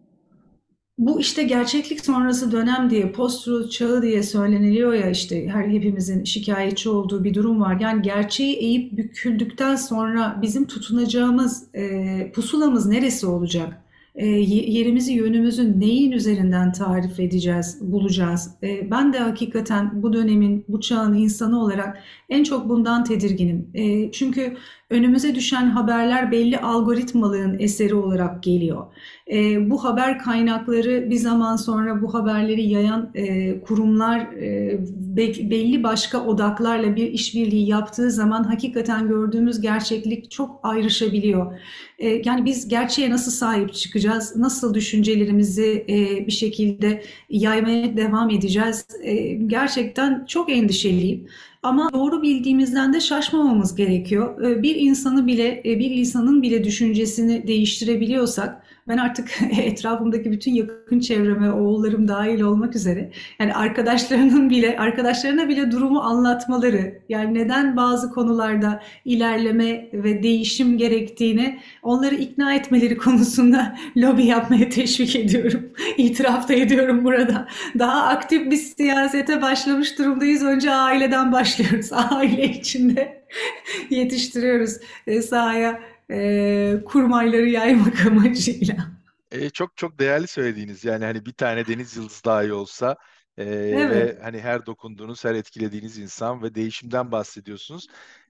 Bu 0.99 1.21
işte 1.21 1.43
gerçeklik 1.43 2.05
sonrası 2.05 2.53
dönem 2.53 2.91
diye, 2.91 3.13
post 3.13 3.71
çağı 3.71 4.03
diye 4.03 4.23
söyleniliyor 4.23 4.93
ya 4.93 5.11
işte 5.11 5.49
her 5.49 5.69
hepimizin 5.69 6.25
şikayetçi 6.25 6.89
olduğu 6.89 7.25
bir 7.25 7.35
durum 7.35 7.61
var. 7.61 7.81
Yani 7.81 8.03
gerçeği 8.03 8.57
eğip 8.57 8.93
büküldükten 8.93 9.77
sonra 9.77 10.39
bizim 10.43 10.67
tutunacağımız 10.67 11.75
e, 11.75 12.33
pusulamız 12.33 12.87
neresi 12.87 13.27
olacak? 13.27 13.83
E, 14.15 14.27
yerimizi, 14.27 15.13
yönümüzü 15.13 15.81
neyin 15.81 16.13
üzerinden 16.13 16.73
tarif 16.73 17.21
edeceğiz, 17.21 17.79
bulacağız? 17.81 18.51
E, 18.63 18.91
ben 18.91 19.13
de 19.13 19.19
hakikaten 19.19 20.03
bu 20.03 20.13
dönemin, 20.13 20.65
bu 20.69 20.81
çağın 20.81 21.15
insanı 21.15 21.63
olarak 21.63 21.99
en 22.29 22.45
çok 22.45 22.69
bundan 22.69 23.05
tedirginim. 23.05 23.71
E, 23.75 24.13
çünkü 24.13 24.57
önümüze 24.91 25.35
düşen 25.35 25.67
haberler 25.67 26.33
belli 26.33 26.59
algoritmalığın 26.59 27.59
eseri 27.59 27.95
olarak 27.95 28.43
geliyor. 28.43 28.87
E, 29.33 29.71
bu 29.71 29.85
haber 29.85 30.19
kaynakları 30.19 31.11
bir 31.11 31.17
zaman 31.17 31.57
sonra 31.57 32.03
bu 32.03 32.15
haberleri 32.15 32.63
yayan 32.63 33.11
e, 33.15 33.61
kurumlar 33.61 34.21
e, 34.21 34.79
be, 34.97 35.51
belli 35.51 35.83
başka 35.83 36.25
odaklarla 36.25 36.97
bir 36.97 37.13
işbirliği 37.13 37.69
yaptığı 37.69 38.11
zaman 38.11 38.45
hakikaten 38.45 39.09
gördüğümüz 39.09 39.61
gerçeklik 39.61 40.31
çok 40.31 40.61
ayrışabiliyor. 40.63 41.59
E, 41.99 42.23
yani 42.25 42.45
biz 42.45 42.69
gerçeğe 42.69 43.11
nasıl 43.11 43.31
sahip 43.31 43.75
çıkacağız, 43.75 44.37
nasıl 44.37 44.75
düşüncelerimizi 44.75 45.85
e, 45.89 46.27
bir 46.27 46.33
şekilde 46.33 47.03
yaymaya 47.31 47.97
devam 47.97 48.31
edeceğiz 48.31 48.87
e, 49.03 49.15
gerçekten 49.33 50.25
çok 50.27 50.51
endişeliyim. 50.51 51.29
Ama 51.63 51.93
doğru 51.93 52.23
bildiğimizden 52.23 52.93
de 52.93 53.01
şaşmamamız 53.01 53.75
gerekiyor. 53.75 54.63
Bir 54.63 54.77
insanı 54.77 55.27
bile, 55.27 55.63
bir 55.65 55.91
insanın 55.91 56.43
bile 56.43 56.65
düşüncesini 56.65 57.47
değiştirebiliyorsak 57.47 58.63
ben 58.89 58.99
artık 58.99 59.31
etrafımdaki 59.59 60.33
bütün 60.33 60.55
yakın 60.55 61.01
çevreme, 61.01 61.53
oğullarım 61.53 62.09
dahil 62.09 62.41
olmak 62.41 62.77
üzere 62.77 63.11
yani 63.41 63.55
arkadaşlarının 63.55 64.51
bile 64.51 64.79
arkadaşlarına 64.79 65.49
bile 65.49 65.71
durumu 65.71 66.01
anlatmaları 66.01 67.03
yani 67.09 67.35
neden 67.35 67.77
bazı 67.77 68.11
konularda 68.11 68.83
ilerleme 69.05 69.89
ve 69.93 70.23
değişim 70.23 70.79
gerektiğini 70.79 71.59
onları 71.83 72.15
ikna 72.15 72.55
etmeleri 72.55 72.97
konusunda 72.99 73.77
lobi 73.97 74.27
yapmaya 74.27 74.69
teşvik 74.69 75.17
ediyorum. 75.17 75.71
İtiraf 75.97 76.49
da 76.49 76.55
ediyorum 76.55 77.05
burada. 77.05 77.49
Daha 77.79 78.07
aktif 78.07 78.51
bir 78.51 78.57
siyasete 78.57 79.43
başlamış 79.43 79.99
durumdayız. 79.99 80.43
Önce 80.43 80.71
aileden 80.71 81.33
başlıyoruz. 81.33 81.93
Aile 81.93 82.45
içinde 82.45 83.23
yetiştiriyoruz 83.91 84.77
e, 85.07 85.23
sahaya 85.23 85.81
e, 86.11 86.83
kurmayları 86.85 87.49
yaymak 87.49 88.07
amacıyla. 88.07 88.77
E, 89.31 89.51
çok 89.51 89.77
çok 89.77 89.99
değerli 89.99 90.27
söylediğiniz 90.27 90.85
yani 90.85 91.05
hani 91.05 91.27
bir 91.27 91.33
tane 91.33 91.67
deniz 91.67 91.97
yıldızı 91.97 92.25
dahi 92.25 92.53
olsa 92.53 92.97
e, 93.39 93.45
Evet. 93.71 93.91
ve 93.91 94.19
hani 94.23 94.41
her 94.41 94.67
dokunduğunuz, 94.67 95.25
her 95.25 95.35
etkilediğiniz 95.35 95.99
insan 95.99 96.43
ve 96.43 96.55
değişimden 96.55 97.13
bahsediyorsunuz. 97.13 97.87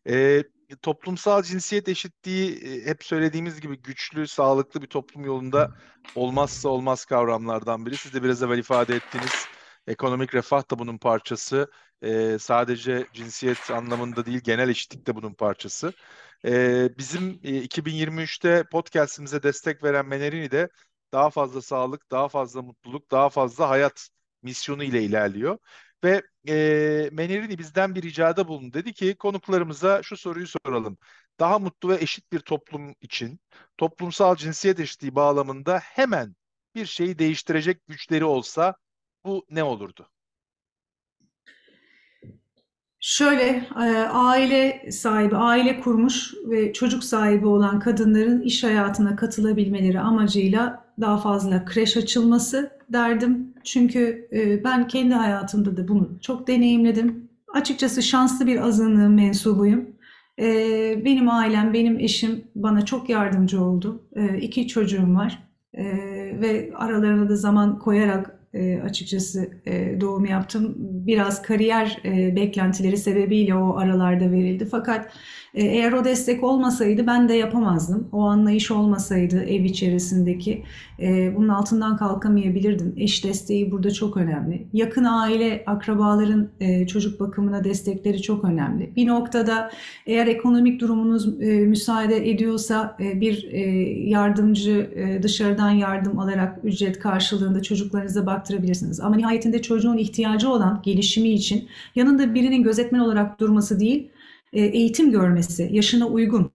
E, 0.09 0.43
toplumsal 0.83 1.43
cinsiyet 1.43 1.89
eşitliği 1.89 2.61
hep 2.87 3.05
söylediğimiz 3.05 3.61
gibi 3.61 3.83
güçlü, 3.83 4.29
sağlıklı 4.29 4.83
bir 4.83 4.87
toplum 4.87 5.25
yolunda 5.25 5.71
olmazsa 6.15 6.69
olmaz 6.69 7.05
kavramlardan 7.05 7.87
biri. 7.87 7.97
Siz 7.97 8.13
de 8.15 8.23
biraz 8.23 8.43
evvel 8.43 8.59
ifade 8.59 8.97
ettiğiniz 8.97 9.49
ekonomik 9.87 10.35
refah 10.35 10.71
da 10.71 10.79
bunun 10.79 10.99
parçası. 10.99 11.71
E, 12.03 12.39
sadece 12.39 13.09
cinsiyet 13.13 13.71
anlamında 13.71 14.27
değil, 14.27 14.41
genel 14.41 14.69
eşitlik 14.69 15.07
de 15.07 15.15
bunun 15.17 15.35
parçası. 15.35 15.93
E, 16.45 16.89
bizim 16.99 17.41
e, 17.45 17.63
2023'te 17.63 18.65
podcast'imize 18.73 19.43
destek 19.43 19.85
veren 19.85 20.07
Menerini 20.07 20.51
de 20.51 20.69
daha 21.13 21.31
fazla 21.31 21.63
sağlık, 21.63 22.11
daha 22.11 22.29
fazla 22.29 22.63
mutluluk, 22.63 23.11
daha 23.11 23.29
fazla 23.31 23.69
hayat 23.71 24.09
misyonu 24.43 24.85
ile 24.85 25.03
ilerliyor. 25.03 25.59
Ve 26.05 26.23
e, 26.49 26.55
Menerini 27.13 27.59
bizden 27.59 27.95
bir 27.95 28.03
ricada 28.03 28.49
bulundu. 28.49 28.75
Dedi 28.75 28.93
ki 28.93 29.17
konuklarımıza 29.17 30.03
şu 30.03 30.17
soruyu 30.17 30.47
soralım. 30.47 30.99
Daha 31.41 31.59
mutlu 31.59 31.89
ve 31.89 31.97
eşit 31.97 32.33
bir 32.33 32.41
toplum 32.41 32.95
için 33.01 33.41
toplumsal 33.79 34.37
cinsiyet 34.37 34.81
eşitliği 34.81 35.15
bağlamında 35.15 35.79
hemen 35.79 36.37
bir 36.75 36.87
şeyi 36.87 37.19
değiştirecek 37.19 37.87
güçleri 37.89 38.25
olsa 38.25 38.75
bu 39.25 39.47
ne 39.51 39.63
olurdu? 39.65 40.11
Şöyle, 43.01 43.67
e, 43.77 44.09
aile 44.13 44.91
sahibi, 44.91 45.37
aile 45.37 45.81
kurmuş 45.81 46.35
ve 46.49 46.73
çocuk 46.73 47.05
sahibi 47.05 47.47
olan 47.47 47.81
kadınların 47.81 48.41
iş 48.43 48.65
hayatına 48.65 49.17
katılabilmeleri 49.17 50.01
amacıyla 50.01 50.85
daha 51.01 51.19
fazla 51.19 51.65
kreş 51.65 51.97
açılması 51.97 52.71
derdim. 52.93 53.55
Çünkü 53.65 54.29
e, 54.33 54.65
ben 54.65 54.89
kendi 54.89 55.15
hayatımda 55.15 55.77
da 55.77 55.89
bunu 55.89 56.19
çok 56.21 56.49
deneyimledim. 56.49 57.29
Açıkçası 57.55 58.03
şanslı 58.03 58.47
bir 58.47 58.61
azınlığın 58.61 59.13
mensubuyum. 59.13 59.87
E, 60.39 60.45
benim 61.05 61.29
ailem, 61.29 61.73
benim 61.75 61.99
eşim 61.99 62.45
bana 62.55 62.85
çok 62.85 63.09
yardımcı 63.09 63.65
oldu. 63.65 64.03
İki 64.41 64.69
çocuğum 64.69 65.15
var 65.15 65.39
ve 66.41 66.73
aralarına 66.77 67.29
da 67.29 67.37
zaman 67.37 67.79
koyarak 67.79 68.38
e, 68.55 68.81
açıkçası 68.81 69.51
e, 69.67 70.01
doğum 70.01 70.25
yaptım. 70.25 70.75
Biraz 70.79 71.43
kariyer 71.43 71.99
e, 72.05 72.37
beklentileri 72.37 72.97
sebebiyle 72.97 73.55
o 73.55 73.77
aralarda 73.77 74.31
verildi. 74.33 74.69
Fakat 74.71 75.11
e, 75.55 75.65
eğer 75.65 75.93
o 75.93 76.05
destek 76.05 76.45
olmasaydı 76.45 77.07
ben 77.07 77.29
de 77.29 77.35
yapamazdım. 77.35 78.09
O 78.13 78.23
anlayış 78.23 78.71
olmasaydı 78.71 79.45
ev 79.45 79.65
içerisindeki 79.65 80.63
e, 81.01 81.37
bunun 81.37 81.49
altından 81.49 81.97
kalkamayabilirdim. 81.97 82.95
Eş 82.97 83.25
desteği 83.25 83.71
burada 83.71 83.91
çok 83.91 84.17
önemli. 84.17 84.67
Yakın 84.73 85.05
aile, 85.05 85.63
akrabaların 85.67 86.49
e, 86.61 86.87
çocuk 86.87 87.21
bakımına 87.21 87.65
destekleri 87.65 88.23
çok 88.23 88.45
önemli. 88.45 88.93
Bir 88.97 89.07
noktada 89.07 89.71
eğer 90.07 90.27
ekonomik 90.27 90.81
durumunuz 90.81 91.43
e, 91.43 91.47
müsaade 91.47 92.31
ediyorsa 92.31 92.97
e, 93.01 93.21
bir 93.21 93.49
e, 93.53 93.61
yardımcı 94.09 94.91
e, 94.95 95.23
dışarıdan 95.23 95.71
yardım 95.71 96.19
alarak 96.19 96.59
ücret 96.65 96.99
karşılığında 96.99 97.63
çocuklarınıza 97.63 98.27
baktırabilirsiniz. 98.39 99.01
Ama 99.01 99.17
nihayetinde 99.17 99.63
çocuğun 99.63 99.99
ihtiyacı 99.99 100.51
olan 100.51 100.83
gelişimi 100.85 101.29
için 101.29 101.69
yanında 101.95 102.35
birinin 102.35 102.63
gözetmen 102.63 102.99
olarak 102.99 103.41
durması 103.41 103.81
değil, 103.81 104.09
e, 104.53 104.65
eğitim 104.65 105.11
görmesi, 105.11 105.69
yaşına 105.73 106.07
uygun, 106.07 106.51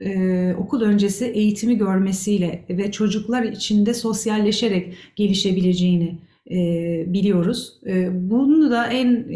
e, 0.00 0.54
okul 0.58 0.80
öncesi 0.80 1.24
eğitimi 1.24 1.78
görmesiyle 1.78 2.64
ve 2.70 2.92
çocuklar 2.92 3.42
içinde 3.42 3.94
sosyalleşerek 3.94 4.94
gelişebileceğini 5.16 6.18
e, 6.50 6.56
biliyoruz. 7.06 7.80
bunu 8.12 8.70
da 8.70 8.86
en 8.86 9.26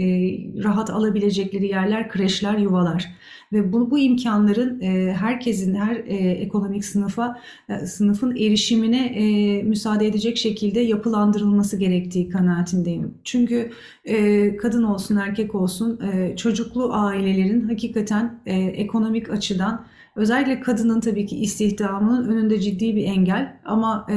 rahat 0.65 0.91
alabilecekleri 0.91 1.67
yerler 1.67 2.09
kreşler, 2.09 2.59
yuvalar 2.59 3.19
ve 3.53 3.73
bu, 3.73 3.91
bu 3.91 3.99
imkanların 3.99 4.81
e, 4.81 5.13
herkesin 5.13 5.75
her 5.75 5.97
e, 5.97 6.17
ekonomik 6.31 6.85
sınıfa 6.85 7.41
e, 7.69 7.87
sınıfın 7.87 8.37
erişimine 8.37 9.07
e, 9.07 9.63
müsaade 9.63 10.07
edecek 10.07 10.37
şekilde 10.37 10.81
yapılandırılması 10.81 11.77
gerektiği 11.77 12.29
kanaatindeyim. 12.29 13.15
Çünkü 13.25 13.71
e, 14.05 14.57
kadın 14.57 14.83
olsun 14.83 15.17
erkek 15.17 15.55
olsun 15.55 16.01
e, 16.01 16.37
çocuklu 16.37 16.93
ailelerin 16.93 17.69
hakikaten 17.69 18.41
e, 18.47 18.57
ekonomik 18.57 19.31
açıdan 19.31 19.87
özellikle 20.17 20.61
kadının 20.61 21.01
tabii 21.01 21.27
ki 21.27 21.37
istihdamının 21.37 22.29
önünde 22.29 22.61
ciddi 22.61 22.97
bir 22.97 23.05
engel 23.05 23.57
ama 23.65 24.07
e, 24.11 24.17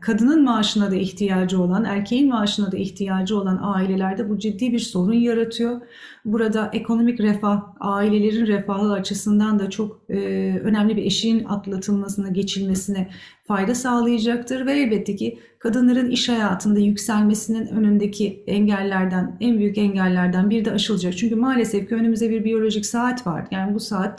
kadının 0.00 0.44
maaşına 0.44 0.90
da 0.90 0.96
ihtiyacı 0.96 1.62
olan, 1.62 1.84
erkeğin 1.84 2.28
maaşına 2.28 2.72
da 2.72 2.76
ihtiyacı 2.76 3.38
olan 3.38 3.60
ailelerde 3.62 4.30
bu 4.30 4.38
ciddi 4.38 4.72
bir 4.72 4.78
sorun 4.78 5.12
yaratıyor. 5.12 5.80
Burada 6.24 6.70
ekonomik 6.72 7.20
refah, 7.20 7.62
ailelerin 7.80 8.46
refahı 8.46 8.92
açısından 8.92 9.58
da 9.58 9.70
çok 9.70 10.00
e, 10.08 10.16
önemli 10.62 10.96
bir 10.96 11.04
eşiğin 11.04 11.44
atlatılmasına, 11.44 12.28
geçilmesine 12.28 13.08
fayda 13.44 13.74
sağlayacaktır 13.74 14.66
ve 14.66 14.72
elbette 14.72 15.16
ki 15.16 15.38
kadınların 15.58 16.10
iş 16.10 16.28
hayatında 16.28 16.80
yükselmesinin 16.80 17.66
önündeki 17.66 18.44
engellerden, 18.46 19.36
en 19.40 19.58
büyük 19.58 19.78
engellerden 19.78 20.50
biri 20.50 20.64
de 20.64 20.72
aşılacak. 20.72 21.16
Çünkü 21.16 21.36
maalesef 21.36 21.88
ki 21.88 21.94
önümüzde 21.94 22.30
bir 22.30 22.44
biyolojik 22.44 22.86
saat 22.86 23.26
var. 23.26 23.46
Yani 23.50 23.74
bu 23.74 23.80
saat 23.80 24.18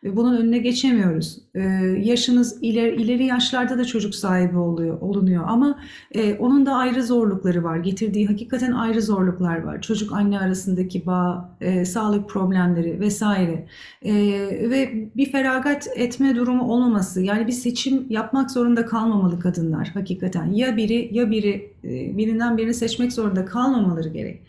TikTokluyor. 0.00 0.16
Bunun 0.16 0.36
önüne 0.36 0.58
geçemiyoruz. 0.58 1.38
Ee, 1.54 1.60
yaşınız 2.02 2.58
ileri, 2.62 3.02
ileri 3.02 3.24
yaşlarda 3.24 3.78
da 3.78 3.84
çocuk 3.84 4.14
sahibi 4.14 4.58
oluyor, 4.58 5.00
olunuyor 5.00 5.44
ama 5.46 5.78
e, 6.12 6.34
onun 6.34 6.66
da 6.66 6.74
ayrı 6.74 7.02
zorlukları 7.02 7.64
var. 7.64 7.76
Getirdiği 7.76 8.26
hakikaten 8.26 8.72
ayrı 8.72 9.02
zorluklar 9.02 9.62
var. 9.62 9.82
Çocuk 9.82 10.12
anne 10.12 10.38
arasındaki 10.38 11.06
bağ, 11.06 11.56
e, 11.60 11.84
sağlık 11.84 12.28
problemleri 12.28 13.00
vesaire. 13.00 13.66
E, 14.02 14.14
ve 14.70 15.08
bir 15.16 15.32
feragat 15.32 15.88
etme 15.96 16.36
durumu 16.36 16.62
olmaması. 16.72 17.22
Yani 17.22 17.46
bir 17.46 17.52
seçim 17.52 18.06
yapmak 18.10 18.50
zorunda 18.50 18.86
kalmamalı 18.86 19.40
kadınlar 19.40 19.88
hakikaten. 19.94 20.52
Ya 20.52 20.76
biri 20.76 21.08
ya 21.12 21.30
biri 21.30 21.72
e, 21.84 22.16
birinden 22.16 22.58
birini 22.58 22.74
seçmek 22.74 23.12
zorunda 23.12 23.44
kalmamaları 23.44 24.08
gerek. 24.08 24.42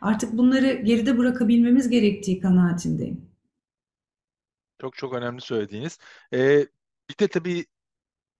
Artık 0.00 0.32
bunları 0.32 0.72
geride 0.72 1.18
bırakabilmemiz 1.18 1.88
gerektiği 1.88 2.40
kanaatindeyim. 2.40 3.27
Çok 4.80 4.96
çok 4.96 5.12
önemli 5.14 5.40
söylediğiniz. 5.40 5.98
Ee, 6.34 6.66
bir 7.10 7.18
de 7.20 7.28
tabii 7.28 7.66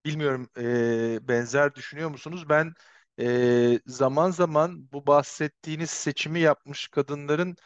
bilmiyorum 0.07 0.51
e, 0.59 1.29
benzer 1.29 1.75
düşünüyor 1.75 2.11
musunuz? 2.11 2.49
Ben 2.49 2.75
e, 3.21 3.81
zaman 3.87 4.31
zaman 4.31 4.93
bu 4.93 5.07
bahsettiğiniz 5.07 5.91
seçimi 5.91 6.41
yapmış 6.41 6.89
kadınların 6.89 7.57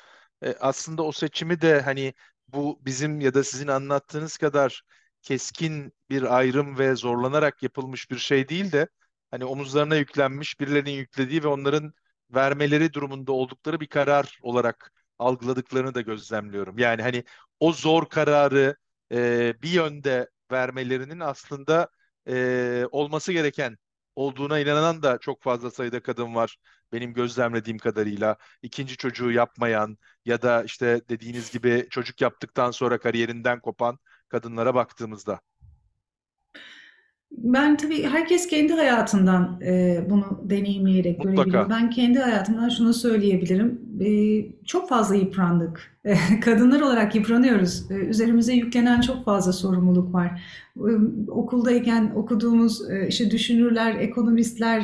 e, 0.43 0.55
aslında 0.61 1.03
o 1.03 1.13
seçimi 1.13 1.61
de 1.61 1.81
hani 1.83 2.15
bu 2.49 2.81
bizim 2.87 3.21
ya 3.21 3.35
da 3.35 3.45
sizin 3.45 3.69
anlattığınız 3.69 4.37
kadar 4.39 4.83
keskin 5.23 5.93
bir 6.11 6.37
ayrım 6.39 6.79
ve 6.79 6.97
zorlanarak 6.97 7.63
yapılmış 7.63 8.11
bir 8.11 8.19
şey 8.19 8.49
değil 8.49 8.73
de 8.73 8.89
hani 9.31 9.45
omuzlarına 9.45 9.97
yüklenmiş 9.97 10.61
birilerinin 10.61 10.91
yüklediği 10.93 11.43
ve 11.45 11.49
onların 11.49 11.95
vermeleri 12.31 12.93
durumunda 12.93 13.33
oldukları 13.33 13.81
bir 13.81 13.87
karar 13.87 14.39
olarak 14.43 14.93
algıladıklarını 15.19 15.95
da 15.95 16.01
gözlemliyorum. 16.01 16.79
Yani 16.79 17.03
hani 17.03 17.25
o 17.63 17.73
zor 17.73 18.09
kararı 18.09 18.77
e, 19.13 19.55
bir 19.63 19.71
yönde 19.71 20.31
vermelerinin 20.53 21.21
aslında 21.21 21.89
e, 22.29 22.85
olması 22.93 23.33
gereken 23.33 23.77
olduğuna 24.17 24.59
inanan 24.61 25.03
da 25.03 25.19
çok 25.19 25.43
fazla 25.43 25.71
sayıda 25.71 26.03
kadın 26.03 26.35
var. 26.35 26.57
Benim 26.93 27.15
gözlemlediğim 27.15 27.79
kadarıyla 27.79 28.37
ikinci 28.63 28.97
çocuğu 28.97 29.31
yapmayan 29.31 29.99
ya 30.25 30.43
da 30.43 30.65
işte 30.65 31.03
dediğiniz 31.09 31.51
gibi 31.53 31.87
çocuk 31.91 32.21
yaptıktan 32.21 32.71
sonra 32.71 32.99
kariyerinden 33.01 33.61
kopan 33.61 33.99
kadınlara 34.29 34.75
baktığımızda. 34.75 35.41
Ben 37.37 37.77
tabii 37.77 38.03
herkes 38.03 38.47
kendi 38.47 38.73
hayatından 38.73 39.61
e, 39.65 40.01
bunu 40.11 40.41
deneyimleyerek 40.45 41.19
Mutlaka. 41.19 41.35
görebiliyor. 41.35 41.71
Ben 41.71 41.91
kendi 41.91 42.19
hayatımdan 42.19 42.69
şunu 42.69 42.95
söyleyebilirim. 42.95 43.81
çok 44.67 44.89
fazla 44.89 45.15
yıprandık. 45.15 45.93
Kadınlar 46.41 46.81
olarak 46.81 47.15
yıpranıyoruz. 47.15 47.91
Üzerimize 47.91 48.55
yüklenen 48.55 49.01
çok 49.01 49.25
fazla 49.25 49.53
sorumluluk 49.53 50.15
var. 50.15 50.43
Okuldayken 51.29 52.13
okuduğumuz 52.17 52.83
işte 53.09 53.31
düşünürler, 53.31 53.95
ekonomistler, 53.95 54.81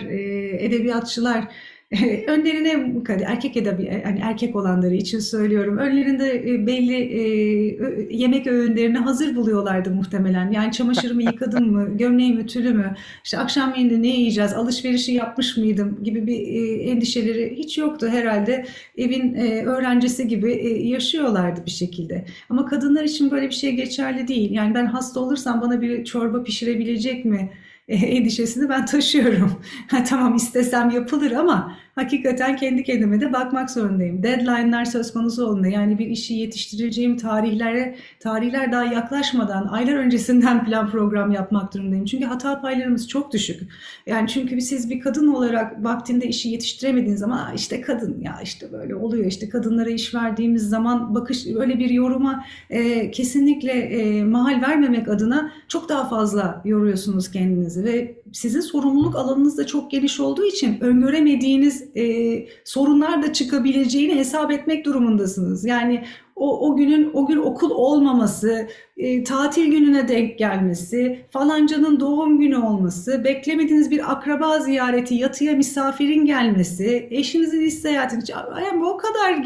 edebiyatçılar 0.58 1.48
önlerine 2.26 2.94
erkek 3.26 3.56
edebi 3.56 4.00
yani 4.04 4.20
erkek 4.22 4.56
olanları 4.56 4.94
için 4.94 5.18
söylüyorum. 5.18 5.78
Önlerinde 5.78 6.34
e, 6.34 6.66
belli 6.66 6.94
e, 6.94 8.16
yemek 8.16 8.46
öğünlerini 8.46 8.98
hazır 8.98 9.36
buluyorlardı 9.36 9.90
muhtemelen. 9.90 10.50
Yani 10.50 10.72
çamaşırımı 10.72 11.22
yıkadım 11.22 11.72
mı, 11.72 11.88
gömleğim 11.98 12.40
ütülü 12.40 12.74
mü, 12.74 12.94
işte 13.24 13.38
akşam 13.38 13.68
yemeğinde 13.68 14.02
ne 14.02 14.16
yiyeceğiz, 14.16 14.52
alışverişi 14.52 15.12
yapmış 15.12 15.56
mıydım 15.56 15.98
gibi 16.04 16.26
bir 16.26 16.38
e, 16.38 16.82
endişeleri 16.82 17.54
hiç 17.58 17.78
yoktu 17.78 18.08
herhalde. 18.08 18.66
Evin 18.98 19.34
öğrencisi 19.66 20.28
gibi 20.28 20.80
yaşıyorlardı 20.88 21.66
bir 21.66 21.70
şekilde. 21.70 22.24
Ama 22.48 22.66
kadınlar 22.66 23.04
için 23.04 23.30
böyle 23.30 23.46
bir 23.46 23.54
şey 23.54 23.72
geçerli 23.72 24.28
değil. 24.28 24.50
Yani 24.50 24.74
ben 24.74 24.86
hasta 24.86 25.20
olursam 25.20 25.60
bana 25.60 25.80
bir 25.80 26.04
çorba 26.04 26.42
pişirebilecek 26.42 27.24
mi? 27.24 27.50
endişesini 28.06 28.68
ben 28.68 28.86
taşıyorum. 28.86 29.62
Tamam 30.08 30.34
istesem 30.36 30.90
yapılır 30.90 31.32
ama 31.32 31.76
hakikaten 31.98 32.56
kendi 32.56 32.84
kendime 32.84 33.20
de 33.20 33.32
bakmak 33.32 33.70
zorundayım. 33.70 34.22
Deadline'lar 34.22 34.84
söz 34.84 35.12
konusu 35.12 35.46
olduğunda 35.46 35.68
yani 35.68 35.98
bir 35.98 36.06
işi 36.06 36.34
yetiştireceğim 36.34 37.16
tarihlere 37.16 37.96
tarihler 38.20 38.72
daha 38.72 38.84
yaklaşmadan 38.84 39.66
aylar 39.66 39.94
öncesinden 39.94 40.64
plan 40.66 40.90
program 40.90 41.32
yapmak 41.32 41.74
durumundayım. 41.74 42.04
Çünkü 42.04 42.24
hata 42.24 42.60
paylarımız 42.60 43.08
çok 43.08 43.32
düşük. 43.32 43.62
Yani 44.06 44.28
çünkü 44.28 44.60
siz 44.60 44.90
bir 44.90 45.00
kadın 45.00 45.28
olarak 45.28 45.84
vaktinde 45.84 46.26
işi 46.26 46.48
yetiştiremediğiniz 46.48 47.20
zaman 47.20 47.54
işte 47.54 47.80
kadın 47.80 48.20
ya 48.20 48.40
işte 48.42 48.72
böyle 48.72 48.94
oluyor 48.94 49.26
işte 49.26 49.48
kadınlara 49.48 49.90
iş 49.90 50.14
verdiğimiz 50.14 50.68
zaman 50.68 51.14
bakış 51.14 51.46
öyle 51.46 51.78
bir 51.78 51.90
yoruma 51.90 52.44
e, 52.70 53.10
kesinlikle 53.10 53.72
e, 53.72 54.24
mahal 54.24 54.62
vermemek 54.62 55.08
adına 55.08 55.52
çok 55.68 55.88
daha 55.88 56.08
fazla 56.08 56.62
yoruyorsunuz 56.64 57.30
kendinizi 57.30 57.84
ve 57.84 58.14
sizin 58.32 58.60
sorumluluk 58.60 59.16
alanınız 59.16 59.58
da 59.58 59.66
çok 59.66 59.90
geniş 59.90 60.20
olduğu 60.20 60.44
için 60.44 60.80
öngöremediğiniz 60.80 61.96
e, 61.96 62.46
sorunlar 62.64 63.22
da 63.22 63.32
çıkabileceğini 63.32 64.14
hesap 64.14 64.50
etmek 64.50 64.84
durumundasınız. 64.84 65.64
Yani 65.64 66.04
o, 66.38 66.68
o 66.68 66.76
günün 66.76 67.10
o 67.12 67.26
gün 67.26 67.36
okul 67.36 67.70
olmaması, 67.70 68.68
e, 68.96 69.24
tatil 69.24 69.70
gününe 69.70 70.08
denk 70.08 70.38
gelmesi, 70.38 71.18
falancanın 71.30 72.00
doğum 72.00 72.38
günü 72.38 72.56
olması, 72.56 73.24
beklemediğiniz 73.24 73.90
bir 73.90 74.12
akraba 74.12 74.60
ziyareti, 74.60 75.14
yatıya 75.14 75.54
misafirin 75.54 76.26
gelmesi, 76.26 77.08
eşinizin 77.10 77.60
iş 77.60 77.74
seyahatini, 77.74 78.22
yani 78.64 78.84
o 78.84 78.96
kadar 78.96 79.44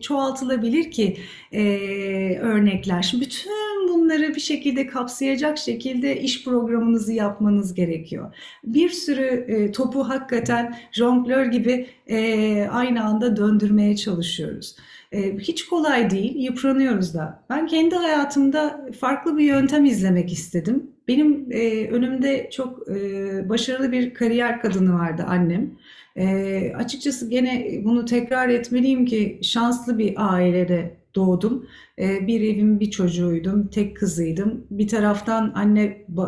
çoğaltılabilir 0.00 0.90
ki 0.90 1.16
e, 1.52 1.62
örnekler. 2.38 3.14
Bütün 3.20 3.75
bunları 4.06 4.34
bir 4.34 4.40
şekilde 4.40 4.86
kapsayacak 4.86 5.58
şekilde 5.58 6.20
iş 6.20 6.44
programınızı 6.44 7.12
yapmanız 7.12 7.74
gerekiyor. 7.74 8.34
Bir 8.64 8.88
sürü 8.88 9.44
e, 9.48 9.72
topu 9.72 10.08
hakikaten 10.08 10.76
jonglör 10.92 11.46
gibi 11.46 11.86
e, 12.06 12.68
aynı 12.70 13.04
anda 13.04 13.36
döndürmeye 13.36 13.96
çalışıyoruz. 13.96 14.76
E, 15.12 15.38
hiç 15.38 15.66
kolay 15.66 16.10
değil, 16.10 16.36
yıpranıyoruz 16.36 17.14
da. 17.14 17.44
Ben 17.50 17.66
kendi 17.66 17.94
hayatımda 17.94 18.86
farklı 19.00 19.38
bir 19.38 19.44
yöntem 19.44 19.84
izlemek 19.84 20.32
istedim. 20.32 20.90
Benim 21.08 21.46
e, 21.50 21.88
önümde 21.88 22.50
çok 22.52 22.88
e, 22.88 23.48
başarılı 23.48 23.92
bir 23.92 24.14
kariyer 24.14 24.60
kadını 24.60 24.94
vardı 24.94 25.24
annem. 25.28 25.70
E, 26.16 26.72
açıkçası 26.76 27.30
gene 27.30 27.80
bunu 27.84 28.04
tekrar 28.04 28.48
etmeliyim 28.48 29.06
ki 29.06 29.38
şanslı 29.42 29.98
bir 29.98 30.14
ailede 30.16 30.96
doğdum. 31.14 31.66
Ee, 31.98 32.26
bir 32.26 32.40
evin 32.40 32.80
bir 32.80 32.90
çocuğuydum, 32.90 33.68
tek 33.68 33.96
kızıydım. 33.96 34.66
Bir 34.70 34.88
taraftan 34.88 35.52
anne 35.54 35.82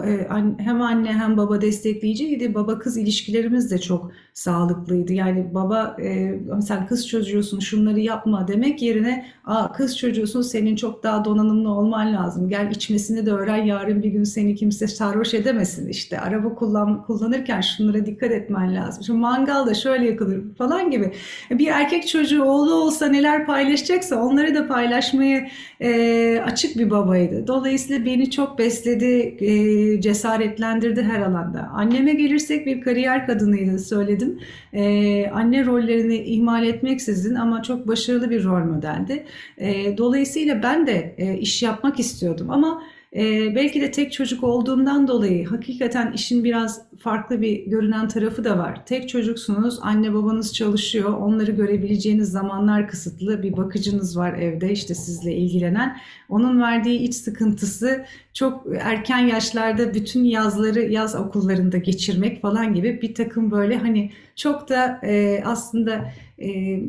e, 0.05 0.29
hem 0.59 0.83
anne 0.83 1.13
hem 1.13 1.37
baba 1.37 1.61
destekleyiciydi. 1.61 2.55
Baba 2.55 2.79
kız 2.79 2.97
ilişkilerimiz 2.97 3.71
de 3.71 3.79
çok 3.79 4.13
sağlıklıydı. 4.35 5.13
Yani 5.13 5.55
baba 5.55 5.97
e, 6.03 6.41
sen 6.67 6.87
kız 6.87 7.09
çocuğusun 7.09 7.61
şunları 7.61 8.01
yapma 8.01 8.49
demek 8.49 8.83
yerine 8.83 9.27
Aa, 9.45 9.73
kız 9.73 9.99
çocuğusun 9.99 10.43
senin 10.43 10.77
çok 10.77 11.03
daha 11.03 11.25
donanımlı 11.25 11.71
olman 11.71 12.13
lazım. 12.13 12.49
Gel 12.49 12.71
içmesini 12.71 13.27
de 13.27 13.31
öğren 13.33 13.65
yarın 13.65 14.03
bir 14.03 14.09
gün 14.09 14.25
seni 14.25 14.55
kimse 14.55 14.87
sarhoş 14.87 15.35
edemesin. 15.35 15.89
İşte 15.89 16.21
araba 16.21 16.55
kullan, 16.55 17.03
kullanırken 17.03 17.61
şunlara 17.61 18.07
dikkat 18.07 18.31
etmen 18.31 18.75
lazım. 18.75 19.05
Şu 19.05 19.15
mangalda 19.15 19.75
şöyle 19.75 20.07
yakılır 20.07 20.55
falan 20.59 20.91
gibi. 20.91 21.13
Bir 21.51 21.67
erkek 21.67 22.09
çocuğu 22.09 22.43
oğlu 22.43 22.75
olsa 22.75 23.07
neler 23.07 23.47
paylaşacaksa 23.47 24.17
onları 24.23 24.55
da 24.55 24.69
paylaşmayı 24.69 25.49
e, 25.81 26.43
açık 26.45 26.79
bir 26.79 26.91
babaydı. 26.91 27.47
Dolayısıyla 27.47 28.05
beni 28.05 28.31
çok 28.31 28.59
besledi, 28.59 29.37
e, 29.41 30.01
cesaretlendirdi 30.01 31.03
her 31.03 31.21
alanda. 31.21 31.69
Anneme 31.75 32.13
gelirsek 32.13 32.67
bir 32.67 32.81
kariyer 32.81 33.27
kadınıydı 33.27 33.79
söyledim. 33.79 34.41
E, 34.73 35.27
anne 35.27 35.67
rollerini 35.67 36.17
ihmal 36.17 36.67
etmeksizin 36.67 37.35
ama 37.35 37.63
çok 37.63 37.89
başarılı 37.89 38.31
bir 38.31 38.45
rol 38.45 38.65
modeldi. 38.65 39.25
E, 39.59 39.99
dolayısıyla 39.99 40.63
ben 40.63 40.87
de 40.87 41.15
e, 41.19 41.39
iş 41.39 41.63
yapmak 41.63 42.01
istiyordum 42.01 42.51
ama 42.51 42.83
ee, 43.17 43.55
belki 43.55 43.81
de 43.81 43.91
tek 43.91 44.13
çocuk 44.13 44.45
olduğumdan 44.45 45.09
dolayı 45.09 45.47
hakikaten 45.47 46.13
işin 46.13 46.45
biraz 46.45 46.83
farklı 46.99 47.41
bir 47.43 47.67
görünen 47.67 48.09
tarafı 48.09 48.45
da 48.45 48.59
var. 48.59 48.87
Tek 48.87 49.09
çocuksunuz, 49.09 49.79
anne 49.83 50.15
babanız 50.15 50.55
çalışıyor, 50.55 51.13
onları 51.13 51.51
görebileceğiniz 51.51 52.31
zamanlar 52.31 52.89
kısıtlı, 52.89 53.43
bir 53.43 53.57
bakıcınız 53.57 54.19
var 54.19 54.33
evde 54.33 54.73
işte 54.73 54.95
sizle 54.95 55.35
ilgilenen. 55.35 55.97
Onun 56.29 56.61
verdiği 56.61 56.99
iç 56.99 57.15
sıkıntısı 57.15 58.05
çok 58.35 58.67
erken 58.81 59.19
yaşlarda 59.19 59.95
bütün 59.95 60.25
yazları 60.25 60.81
yaz 60.81 61.15
okullarında 61.15 61.79
geçirmek 61.79 62.43
falan 62.43 62.75
gibi 62.75 63.03
bir 63.03 63.15
takım 63.15 63.51
böyle 63.51 63.79
hani 63.79 64.11
çok 64.37 64.69
da 64.69 65.01
e, 65.03 65.43
aslında... 65.45 66.13
E, 66.39 66.81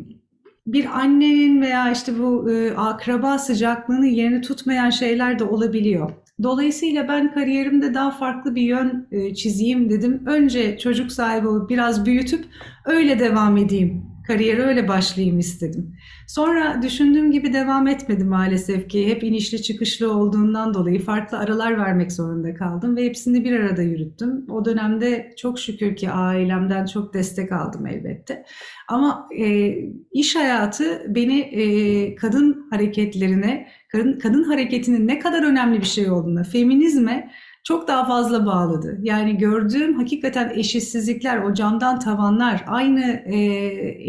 bir 0.73 0.99
annenin 0.99 1.61
veya 1.61 1.91
işte 1.91 2.19
bu 2.19 2.51
e, 2.51 2.75
akraba 2.75 3.39
sıcaklığını 3.39 4.07
yerini 4.07 4.41
tutmayan 4.41 4.89
şeyler 4.89 5.39
de 5.39 5.43
olabiliyor. 5.43 6.11
Dolayısıyla 6.43 7.07
ben 7.07 7.33
kariyerimde 7.33 7.93
daha 7.93 8.11
farklı 8.11 8.55
bir 8.55 8.61
yön 8.61 9.07
e, 9.11 9.35
çizeyim 9.35 9.89
dedim. 9.89 10.23
Önce 10.25 10.77
çocuk 10.77 11.11
sahibi 11.11 11.47
olup 11.47 11.69
biraz 11.69 12.05
büyütüp 12.05 12.45
öyle 12.85 13.19
devam 13.19 13.57
edeyim. 13.57 14.08
Kariyere 14.29 14.61
öyle 14.61 14.87
başlayayım 14.87 15.39
istedim. 15.39 15.95
Sonra 16.27 16.81
düşündüğüm 16.81 17.31
gibi 17.31 17.53
devam 17.53 17.87
etmedi 17.87 18.23
maalesef 18.23 18.89
ki. 18.89 19.07
Hep 19.07 19.23
inişli 19.23 19.61
çıkışlı 19.61 20.13
olduğundan 20.13 20.73
dolayı 20.73 21.01
farklı 21.01 21.37
aralar 21.37 21.77
vermek 21.77 22.11
zorunda 22.11 22.53
kaldım 22.53 22.95
ve 22.95 23.05
hepsini 23.05 23.43
bir 23.43 23.59
arada 23.59 23.81
yürüttüm. 23.81 24.45
O 24.49 24.65
dönemde 24.65 25.33
çok 25.37 25.59
şükür 25.59 25.95
ki 25.95 26.09
ailemden 26.09 26.85
çok 26.85 27.13
destek 27.13 27.51
aldım 27.51 27.87
elbette. 27.87 28.45
Ama 28.87 29.29
e, 29.37 29.75
iş 30.11 30.35
hayatı 30.35 31.05
beni 31.07 31.39
e, 31.39 32.15
kadın 32.15 32.67
hareketlerine, 32.69 33.67
kadın, 33.91 34.19
kadın 34.19 34.43
hareketinin 34.43 35.07
ne 35.07 35.19
kadar 35.19 35.43
önemli 35.43 35.79
bir 35.79 35.85
şey 35.85 36.11
olduğuna, 36.11 36.43
feminizme 36.43 37.31
çok 37.63 37.87
daha 37.87 38.07
fazla 38.07 38.45
bağladı. 38.45 38.97
Yani 39.01 39.37
gördüğüm 39.37 39.93
hakikaten 39.93 40.51
eşitsizlikler, 40.55 41.37
o 41.37 41.53
camdan 41.53 41.99
tavanlar, 41.99 42.63
aynı 42.67 43.23
e, 43.25 43.37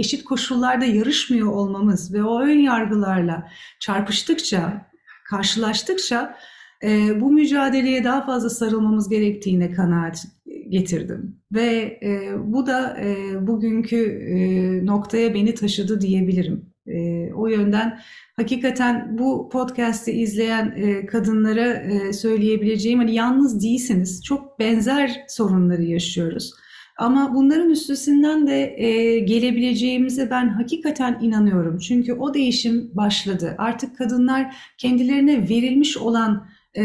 eşit 0.01 0.25
koşullarda 0.25 0.85
yarışmıyor 0.85 1.53
olmamız 1.53 2.15
ve 2.15 2.25
o 2.25 2.41
ön 2.41 2.59
yargılarla 2.59 3.49
çarpıştıkça, 3.81 4.91
karşılaştıkça 5.31 6.37
e, 6.83 7.21
bu 7.21 7.33
mücadeleye 7.33 8.05
daha 8.05 8.27
fazla 8.27 8.51
sarılmamız 8.51 9.09
gerektiğine 9.09 9.71
kanaat 9.71 10.27
getirdim. 10.69 11.37
Ve 11.53 11.99
e, 12.03 12.33
bu 12.45 12.67
da 12.67 12.99
e, 13.01 13.47
bugünkü 13.47 13.97
e, 14.07 14.87
noktaya 14.87 15.35
beni 15.35 15.55
taşıdı 15.55 16.01
diyebilirim. 16.01 16.70
E, 16.87 17.33
o 17.35 17.47
yönden 17.47 18.01
hakikaten 18.37 19.19
bu 19.19 19.49
podcast'i 19.53 20.13
izleyen 20.13 20.75
e, 20.77 21.07
kadınlara 21.07 21.73
e, 21.73 22.13
söyleyebileceğim 22.13 22.99
hani 22.99 23.15
yalnız 23.15 23.63
değilsiniz. 23.63 24.25
Çok 24.25 24.59
benzer 24.59 25.25
sorunları 25.29 25.83
yaşıyoruz. 25.83 26.53
Ama 26.99 27.35
bunların 27.35 27.71
üstesinden 27.71 28.47
de 28.47 28.75
e, 28.77 29.19
gelebileceğimize 29.19 30.31
ben 30.31 30.49
hakikaten 30.49 31.19
inanıyorum. 31.23 31.79
Çünkü 31.79 32.13
o 32.13 32.35
değişim 32.35 32.91
başladı. 32.95 33.55
Artık 33.59 33.99
kadınlar 33.99 34.57
kendilerine 34.79 35.49
verilmiş 35.49 35.97
olan 35.97 36.49
e, 36.77 36.83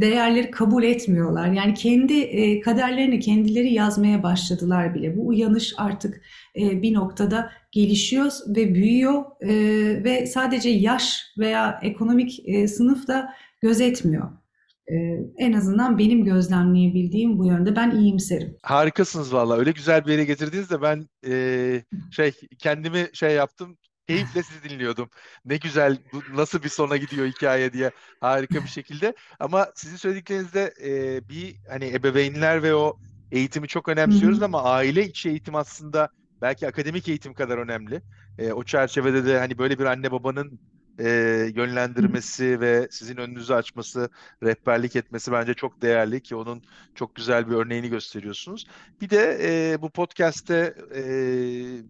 değerleri 0.00 0.50
kabul 0.50 0.84
etmiyorlar. 0.84 1.52
Yani 1.52 1.74
kendi 1.74 2.20
e, 2.20 2.60
kaderlerini 2.60 3.20
kendileri 3.20 3.72
yazmaya 3.72 4.22
başladılar 4.22 4.94
bile. 4.94 5.16
Bu 5.16 5.26
uyanış 5.26 5.74
artık 5.76 6.20
e, 6.56 6.82
bir 6.82 6.94
noktada 6.94 7.50
gelişiyor 7.72 8.32
ve 8.48 8.74
büyüyor 8.74 9.24
e, 9.40 9.54
ve 10.04 10.26
sadece 10.26 10.70
yaş 10.70 11.22
veya 11.38 11.78
ekonomik 11.82 12.48
e, 12.48 12.68
sınıf 12.68 13.08
da 13.08 13.34
gözetmiyor. 13.62 14.30
E, 14.86 14.94
en 15.38 15.52
azından 15.52 15.98
benim 15.98 16.24
gözlemleyebildiğim 16.24 17.38
bu 17.38 17.46
yönde 17.46 17.76
ben 17.76 17.90
iyimserim. 17.90 18.56
Harikasınız 18.62 19.34
valla. 19.34 19.56
Öyle 19.56 19.70
güzel 19.70 20.06
bir 20.06 20.12
yere 20.12 20.24
getirdiniz 20.24 20.70
de 20.70 20.82
ben 20.82 21.06
e, 21.26 21.82
şey 22.10 22.32
kendimi 22.58 23.06
şey 23.12 23.34
yaptım 23.34 23.76
keyifle 24.08 24.42
sizi 24.42 24.62
dinliyordum. 24.62 25.10
Ne 25.44 25.56
güzel, 25.56 25.98
bu 26.12 26.24
nasıl 26.28 26.62
bir 26.62 26.68
sona 26.68 26.96
gidiyor 26.96 27.26
hikaye 27.26 27.72
diye 27.72 27.92
harika 28.20 28.64
bir 28.64 28.68
şekilde. 28.68 29.14
Ama 29.40 29.72
sizin 29.76 29.96
söylediklerinizde 29.96 30.74
e, 30.84 31.28
bir 31.28 31.58
hani 31.68 31.94
ebeveynler 31.94 32.62
ve 32.62 32.74
o 32.74 32.98
eğitimi 33.30 33.68
çok 33.68 33.88
önemsiyoruz 33.88 34.42
ama 34.42 34.62
aile 34.64 35.04
içi 35.06 35.28
eğitim 35.28 35.54
aslında 35.54 36.08
belki 36.42 36.68
akademik 36.68 37.08
eğitim 37.08 37.34
kadar 37.34 37.58
önemli. 37.58 38.02
E, 38.38 38.52
o 38.52 38.64
çerçevede 38.64 39.24
de 39.26 39.38
hani 39.38 39.58
böyle 39.58 39.78
bir 39.78 39.84
anne 39.84 40.12
babanın 40.12 40.60
e, 40.98 41.08
yönlendirmesi 41.54 42.60
ve 42.60 42.88
sizin 42.90 43.16
önünüzü 43.16 43.54
açması, 43.54 44.10
rehberlik 44.42 44.96
etmesi 44.96 45.32
bence 45.32 45.54
çok 45.54 45.82
değerli 45.82 46.22
ki 46.22 46.36
onun 46.36 46.62
çok 46.94 47.14
güzel 47.14 47.50
bir 47.50 47.54
örneğini 47.54 47.88
gösteriyorsunuz. 47.88 48.66
Bir 49.00 49.10
de 49.10 49.38
e, 49.42 49.82
bu 49.82 49.90
podcast'te 49.90 50.74
e, 50.94 51.02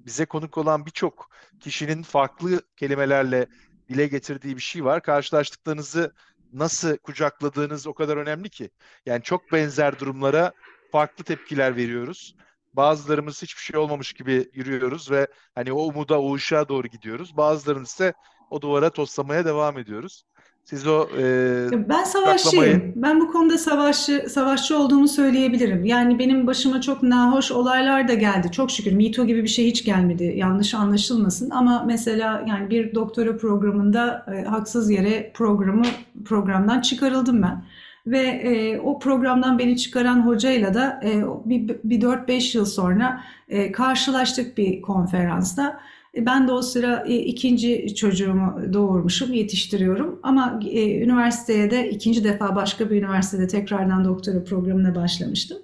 bize 0.06 0.26
konuk 0.26 0.58
olan 0.58 0.86
birçok 0.86 1.30
kişinin 1.60 2.02
farklı 2.02 2.62
kelimelerle 2.76 3.46
dile 3.88 4.06
getirdiği 4.06 4.56
bir 4.56 4.62
şey 4.62 4.84
var. 4.84 5.02
Karşılaştıklarınızı 5.02 6.12
nasıl 6.52 6.96
kucakladığınız 6.96 7.86
o 7.86 7.94
kadar 7.94 8.16
önemli 8.16 8.50
ki. 8.50 8.70
Yani 9.06 9.22
çok 9.22 9.52
benzer 9.52 9.98
durumlara 9.98 10.52
farklı 10.92 11.24
tepkiler 11.24 11.76
veriyoruz. 11.76 12.36
Bazılarımız 12.74 13.42
hiçbir 13.42 13.62
şey 13.62 13.76
olmamış 13.76 14.12
gibi 14.12 14.50
yürüyoruz 14.54 15.10
ve 15.10 15.26
hani 15.54 15.72
o 15.72 15.82
umuda, 15.82 16.20
o 16.20 16.34
ışığa 16.34 16.68
doğru 16.68 16.88
gidiyoruz. 16.88 17.36
Bazılarımız 17.36 17.88
ise 17.88 18.12
o 18.50 18.62
duvara 18.62 18.90
toslamaya 18.90 19.44
devam 19.44 19.78
ediyoruz. 19.78 20.24
Siz 20.70 20.86
o 20.86 21.08
e, 21.18 21.88
Ben 21.88 22.04
savaşçıyım. 22.04 22.92
Ben 22.96 23.20
bu 23.20 23.32
konuda 23.32 23.58
savaşçı 23.58 24.26
savaşçı 24.30 24.78
olduğumu 24.78 25.08
söyleyebilirim. 25.08 25.84
Yani 25.84 26.18
benim 26.18 26.46
başıma 26.46 26.80
çok 26.80 27.02
nahoş 27.02 27.52
olaylar 27.52 28.08
da 28.08 28.14
geldi. 28.14 28.52
Çok 28.52 28.70
şükür 28.70 28.92
Me 28.92 29.10
Too 29.10 29.26
gibi 29.26 29.42
bir 29.42 29.48
şey 29.48 29.66
hiç 29.66 29.84
gelmedi. 29.84 30.32
Yanlış 30.36 30.74
anlaşılmasın. 30.74 31.50
Ama 31.50 31.84
mesela 31.86 32.44
yani 32.48 32.70
bir 32.70 32.94
doktora 32.94 33.36
programında 33.36 34.26
e, 34.34 34.44
haksız 34.44 34.90
yere 34.90 35.30
programı 35.34 35.84
programdan 36.24 36.80
çıkarıldım 36.80 37.42
ben. 37.42 37.64
Ve 38.06 38.20
e, 38.20 38.80
o 38.80 38.98
programdan 38.98 39.58
beni 39.58 39.76
çıkaran 39.76 40.26
hocayla 40.26 40.74
da 40.74 41.00
e, 41.04 41.24
bir, 41.44 41.76
bir 41.84 42.00
4-5 42.00 42.56
yıl 42.56 42.64
sonra 42.64 43.20
e, 43.48 43.72
karşılaştık 43.72 44.58
bir 44.58 44.82
konferansta. 44.82 45.80
E, 46.14 46.26
Ben 46.26 46.48
de 46.48 46.52
o 46.52 46.62
sıra 46.62 47.04
e, 47.08 47.14
ikinci 47.14 47.94
çocuğumu 47.94 48.72
doğurmuşum, 48.72 49.32
yetiştiriyorum. 49.32 50.20
Ama 50.22 50.60
e, 50.70 51.00
üniversiteye 51.02 51.70
de 51.70 51.90
ikinci 51.90 52.24
defa 52.24 52.56
başka 52.56 52.90
bir 52.90 52.96
üniversitede 53.02 53.46
tekrardan 53.46 54.04
doktora 54.04 54.44
programına 54.44 54.94
başlamıştım. 54.94 55.58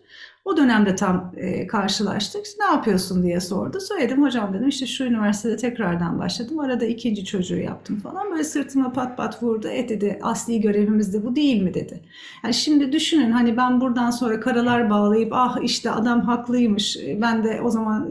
O 0.45 0.57
dönemde 0.57 0.95
tam 0.95 1.32
e, 1.36 1.66
karşılaştık. 1.66 2.47
Ne 2.59 2.64
yapıyorsun 2.64 3.22
diye 3.22 3.40
sordu. 3.40 3.80
Söyledim 3.80 4.22
hocam 4.22 4.55
dedim 4.55 4.68
işte 4.68 4.86
şu 4.86 5.05
üniversitede 5.05 5.57
tekrardan 5.57 6.18
başladım. 6.18 6.61
Arada 6.61 6.84
ikinci 6.84 7.24
çocuğu 7.24 7.57
yaptım 7.57 8.01
falan. 8.01 8.30
Böyle 8.30 8.45
sırtıma 8.45 8.92
pat 8.92 9.16
pat 9.16 9.42
vurdu. 9.42 9.68
E 9.68 9.88
dedi 9.88 10.18
asli 10.22 10.61
görevimiz 10.61 11.14
de 11.14 11.24
bu 11.24 11.36
değil 11.36 11.62
mi 11.62 11.74
dedi. 11.74 12.01
Yani 12.45 12.55
şimdi 12.55 12.92
düşünün 12.92 13.30
hani 13.30 13.57
ben 13.57 13.80
buradan 13.80 14.11
sonra 14.11 14.40
karalar 14.40 14.90
bağlayıp 14.90 15.32
ah 15.32 15.59
işte 15.62 15.90
adam 15.90 16.20
haklıymış 16.20 16.99
ben 17.20 17.45
de 17.45 17.61
o 17.64 17.70
zaman 17.70 18.11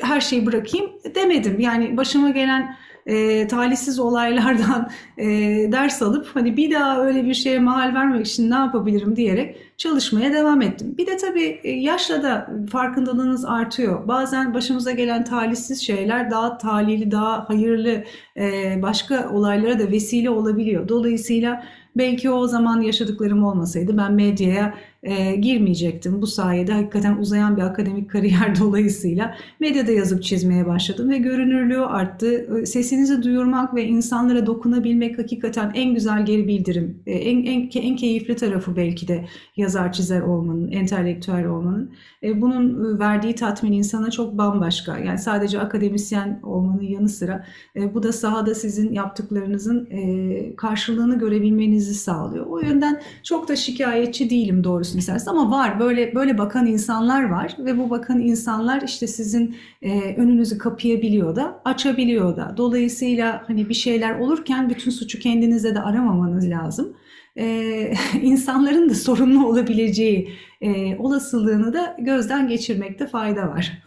her 0.00 0.20
şeyi 0.20 0.46
bırakayım 0.46 0.90
demedim. 1.14 1.60
Yani 1.60 1.96
başıma 1.96 2.30
gelen 2.30 2.76
e, 3.06 3.46
talihsiz 3.46 3.98
olaylardan 3.98 4.90
e, 5.18 5.26
ders 5.72 6.02
alıp 6.02 6.30
hani 6.34 6.56
bir 6.56 6.74
daha 6.74 7.06
öyle 7.06 7.24
bir 7.24 7.34
şeye 7.34 7.58
mahal 7.58 7.94
vermek 7.94 8.26
için 8.26 8.50
ne 8.50 8.54
yapabilirim 8.54 9.16
diyerek 9.16 9.56
çalışmaya 9.76 10.32
devam 10.32 10.62
ettim. 10.62 10.94
Bir 10.98 11.06
de 11.06 11.16
tabii 11.16 11.60
e, 11.64 11.70
yaşla 11.70 12.22
da 12.22 12.50
farkındalığınız 12.70 13.44
artıyor. 13.44 14.08
Bazen 14.08 14.54
başımıza 14.54 14.90
gelen 14.90 15.24
talihsiz 15.24 15.82
şeyler 15.82 16.30
daha 16.30 16.58
talihli, 16.58 17.10
daha 17.10 17.48
hayırlı 17.48 18.04
e, 18.36 18.74
başka 18.82 19.30
olaylara 19.32 19.78
da 19.78 19.90
vesile 19.90 20.30
olabiliyor. 20.30 20.88
Dolayısıyla 20.88 21.64
belki 21.96 22.30
o 22.30 22.46
zaman 22.46 22.80
yaşadıklarım 22.80 23.44
olmasaydı 23.44 23.98
ben 23.98 24.12
medyaya 24.12 24.74
e, 25.06 25.36
girmeyecektim. 25.36 26.22
Bu 26.22 26.26
sayede 26.26 26.72
hakikaten 26.72 27.16
uzayan 27.16 27.56
bir 27.56 27.62
akademik 27.62 28.10
kariyer 28.10 28.58
dolayısıyla 28.60 29.34
medyada 29.60 29.92
yazıp 29.92 30.22
çizmeye 30.22 30.66
başladım 30.66 31.10
ve 31.10 31.18
görünürlüğü 31.18 31.80
arttı. 31.80 32.60
E, 32.62 32.66
Sesinizi 32.66 33.22
duyurmak 33.22 33.74
ve 33.74 33.84
insanlara 33.84 34.46
dokunabilmek 34.46 35.18
hakikaten 35.18 35.72
en 35.74 35.94
güzel 35.94 36.26
geri 36.26 36.48
bildirim. 36.48 37.02
E, 37.06 37.12
En, 37.26 37.44
en, 37.44 37.70
en 37.82 37.96
keyifli 37.96 38.36
tarafı 38.36 38.76
belki 38.76 39.08
de 39.08 39.24
yazar 39.56 39.92
çizer 39.92 40.20
olmanın, 40.20 40.70
entelektüel 40.72 41.46
olmanın. 41.46 41.92
E, 42.22 42.40
Bunun 42.42 42.96
e, 42.96 42.98
verdiği 42.98 43.34
tatmin 43.34 43.72
insana 43.72 44.10
çok 44.10 44.38
bambaşka. 44.38 44.98
Yani 44.98 45.18
sadece 45.18 45.60
akademisyen 45.60 46.40
olmanın 46.42 46.82
yanı 46.82 47.08
sıra 47.08 47.44
e, 47.76 47.94
bu 47.94 48.02
da 48.02 48.12
sahada 48.12 48.54
sizin 48.54 48.92
yaptıklarınızın 48.92 49.88
e, 49.90 50.56
karşılığını 50.56 51.18
görebilmenizi 51.18 51.94
sağlıyor. 51.94 52.46
O 52.46 52.58
yönden 52.58 53.02
çok 53.22 53.48
da 53.48 53.56
şikayetçi 53.56 54.30
değilim 54.30 54.64
isterseniz 54.98 55.28
ama 55.28 55.50
var 55.50 55.80
böyle 55.80 56.14
böyle 56.14 56.38
bakan 56.38 56.66
insanlar 56.66 57.30
var 57.30 57.56
ve 57.58 57.78
bu 57.78 57.90
bakan 57.90 58.20
insanlar 58.20 58.82
işte 58.82 59.06
sizin 59.06 59.56
e, 59.82 60.16
önünüzü 60.16 60.58
kapayabiliyor 60.58 61.36
da 61.36 61.62
açabiliyor 61.64 62.36
da. 62.36 62.54
Dolayısıyla 62.56 63.44
hani 63.46 63.68
bir 63.68 63.74
şeyler 63.74 64.18
olurken 64.18 64.70
bütün 64.70 64.90
suçu 64.90 65.18
kendinize 65.18 65.74
de 65.74 65.80
aramamanız 65.80 66.50
lazım. 66.50 66.96
E, 67.36 67.92
insanların 68.22 68.88
da 68.88 68.94
sorumlu 68.94 69.46
olabileceği 69.46 70.32
e, 70.60 70.96
olasılığını 70.96 71.72
da 71.72 71.96
gözden 71.98 72.48
geçirmekte 72.48 73.06
fayda 73.06 73.48
var. 73.48 73.82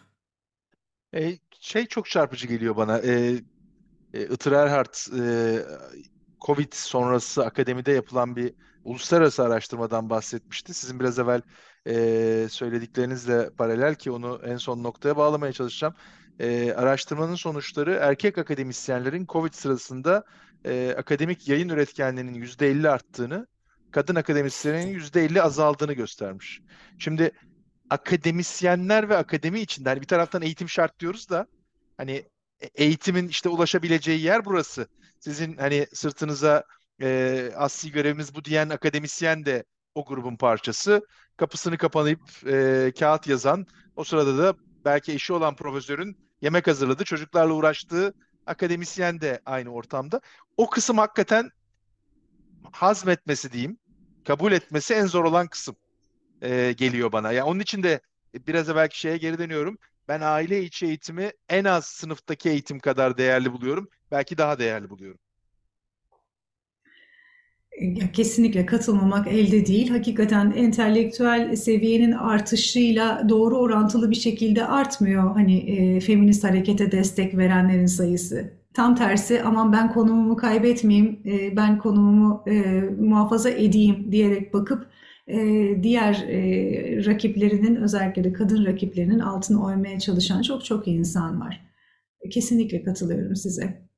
E, 1.15 1.37
şey 1.59 1.85
çok 1.85 2.09
çarpıcı 2.09 2.47
geliyor 2.47 2.75
bana. 2.75 2.97
E, 2.97 3.35
e, 4.13 4.23
Itır 4.23 4.51
Erhard 4.51 4.93
e, 5.19 5.23
Covid 6.41 6.73
sonrası 6.73 7.45
akademide 7.45 7.91
yapılan 7.91 8.35
bir 8.35 8.53
uluslararası 8.83 9.43
araştırmadan 9.43 10.09
bahsetmişti. 10.09 10.73
Sizin 10.73 10.99
biraz 10.99 11.19
evvel 11.19 11.41
e, 11.87 12.47
söylediklerinizle 12.49 13.49
paralel 13.49 13.95
ki 13.95 14.11
onu 14.11 14.41
en 14.45 14.57
son 14.57 14.83
noktaya 14.83 15.17
bağlamaya 15.17 15.53
çalışacağım. 15.53 15.95
E, 16.39 16.73
araştırmanın 16.73 17.35
sonuçları 17.35 17.93
erkek 18.01 18.37
akademisyenlerin 18.37 19.25
Covid 19.25 19.53
sırasında 19.53 20.23
e, 20.65 20.95
akademik 20.97 21.47
yayın 21.47 21.69
üretkenliğinin 21.69 22.41
%50 22.41 22.89
arttığını, 22.89 23.47
kadın 23.91 24.15
akademisyenlerin 24.15 24.99
%50 24.99 25.41
azaldığını 25.41 25.93
göstermiş. 25.93 26.61
Şimdi 26.97 27.31
akademisyenler 27.89 29.09
ve 29.09 29.17
akademi 29.17 29.59
içinde 29.59 29.89
hani 29.89 30.01
bir 30.01 30.07
taraftan 30.07 30.41
eğitim 30.41 30.69
şart 30.69 30.99
diyoruz 30.99 31.29
da 31.29 31.47
hani 31.97 32.11
e, 32.59 32.67
eğitimin 32.75 33.27
işte 33.27 33.49
ulaşabileceği 33.49 34.21
yer 34.21 34.45
burası. 34.45 34.87
Sizin 35.19 35.57
hani 35.57 35.87
sırtınıza 35.93 36.63
e, 37.01 37.51
asli 37.55 37.91
görevimiz 37.91 38.35
bu 38.35 38.45
diyen 38.45 38.69
akademisyen 38.69 39.45
de 39.45 39.63
o 39.95 40.05
grubun 40.05 40.35
parçası. 40.35 41.07
Kapısını 41.37 41.77
kapanıp 41.77 42.19
e, 42.47 42.91
kağıt 42.99 43.27
yazan, 43.27 43.65
o 43.95 44.03
sırada 44.03 44.37
da 44.37 44.55
belki 44.85 45.13
eşi 45.13 45.33
olan 45.33 45.55
profesörün 45.55 46.17
yemek 46.41 46.67
hazırladığı, 46.67 47.03
çocuklarla 47.03 47.53
uğraştığı 47.53 48.13
akademisyen 48.45 49.21
de 49.21 49.41
aynı 49.45 49.73
ortamda. 49.73 50.21
O 50.57 50.69
kısım 50.69 50.97
hakikaten 50.97 51.49
hazmetmesi 52.71 53.51
diyeyim, 53.51 53.77
kabul 54.27 54.51
etmesi 54.51 54.93
en 54.93 55.05
zor 55.05 55.23
olan 55.23 55.47
kısım 55.47 55.75
e, 56.41 56.71
geliyor 56.71 57.11
bana. 57.11 57.31
Yani 57.31 57.43
onun 57.43 57.59
için 57.59 57.83
de 57.83 58.01
biraz 58.33 58.69
evvelki 58.69 58.99
şeye 58.99 59.17
geri 59.17 59.37
dönüyorum. 59.37 59.77
Ben 60.07 60.21
aile 60.21 60.63
içi 60.63 60.85
eğitimi 60.85 61.31
en 61.49 61.63
az 61.63 61.85
sınıftaki 61.85 62.49
eğitim 62.49 62.79
kadar 62.79 63.17
değerli 63.17 63.51
buluyorum. 63.53 63.89
Belki 64.11 64.37
daha 64.37 64.59
değerli 64.59 64.89
buluyorum. 64.89 65.19
Kesinlikle 68.13 68.65
katılmamak 68.65 69.27
elde 69.27 69.65
değil. 69.65 69.89
Hakikaten 69.89 70.53
entelektüel 70.55 71.55
seviyenin 71.55 72.11
artışıyla 72.11 73.29
doğru 73.29 73.57
orantılı 73.57 74.11
bir 74.11 74.15
şekilde 74.15 74.65
artmıyor 74.65 75.33
hani 75.33 75.57
e, 75.57 75.99
feminist 75.99 76.43
harekete 76.43 76.91
destek 76.91 77.37
verenlerin 77.37 77.85
sayısı. 77.85 78.53
Tam 78.73 78.95
tersi 78.95 79.43
aman 79.43 79.73
ben 79.73 79.93
konumumu 79.93 80.37
kaybetmeyeyim, 80.37 81.19
e, 81.25 81.55
ben 81.55 81.77
konumumu 81.77 82.43
e, 82.47 82.81
muhafaza 82.99 83.49
edeyim 83.49 84.11
diyerek 84.11 84.53
bakıp 84.53 84.87
e, 85.27 85.37
diğer 85.83 86.13
e, 86.13 87.05
rakiplerinin 87.05 87.75
özellikle 87.75 88.23
de 88.23 88.33
kadın 88.33 88.65
rakiplerinin 88.65 89.19
altını 89.19 89.65
oymaya 89.65 89.99
çalışan 89.99 90.41
çok 90.41 90.65
çok 90.65 90.87
insan 90.87 91.41
var. 91.41 91.61
Kesinlikle 92.31 92.83
katılıyorum 92.83 93.35
size. 93.35 93.89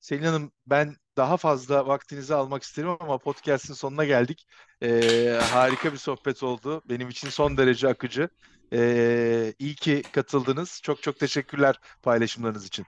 Selin 0.00 0.22
Hanım, 0.22 0.50
ben 0.66 0.94
daha 1.18 1.36
fazla 1.36 1.86
vaktinizi 1.86 2.34
almak 2.34 2.62
isterim 2.62 2.96
ama 3.00 3.18
podcast'in 3.18 3.74
sonuna 3.74 4.04
geldik. 4.04 4.46
Ee, 4.82 5.38
harika 5.52 5.92
bir 5.92 5.98
sohbet 5.98 6.42
oldu. 6.42 6.82
Benim 6.88 7.08
için 7.08 7.28
son 7.28 7.56
derece 7.56 7.88
akıcı. 7.88 8.28
Ee, 8.72 9.54
iyi 9.58 9.74
ki 9.74 10.02
katıldınız. 10.12 10.80
Çok 10.82 11.02
çok 11.02 11.18
teşekkürler 11.18 11.80
paylaşımlarınız 12.02 12.66
için. 12.66 12.86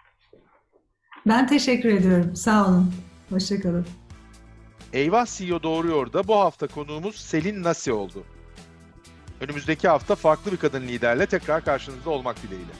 Ben 1.26 1.47
teşekkür 1.47 1.89
ediyorum. 1.89 2.37
Sağ 2.37 2.68
olun. 2.68 2.95
Hoşça 3.31 3.61
kalın. 3.61 3.87
Eyvah 4.93 5.26
CEO 5.26 5.62
Doğruyor 5.62 6.12
da 6.12 6.28
bu 6.28 6.37
hafta 6.37 6.66
konuğumuz 6.66 7.16
Selin 7.16 7.62
Nasi 7.62 7.93
oldu. 7.93 8.24
Önümüzdeki 9.41 9.89
hafta 9.89 10.14
farklı 10.14 10.53
bir 10.53 10.57
kadın 10.57 10.83
liderle 10.83 11.26
tekrar 11.26 11.64
karşınızda 11.64 12.11
olmak 12.11 12.43
dileğiyle. 12.43 12.72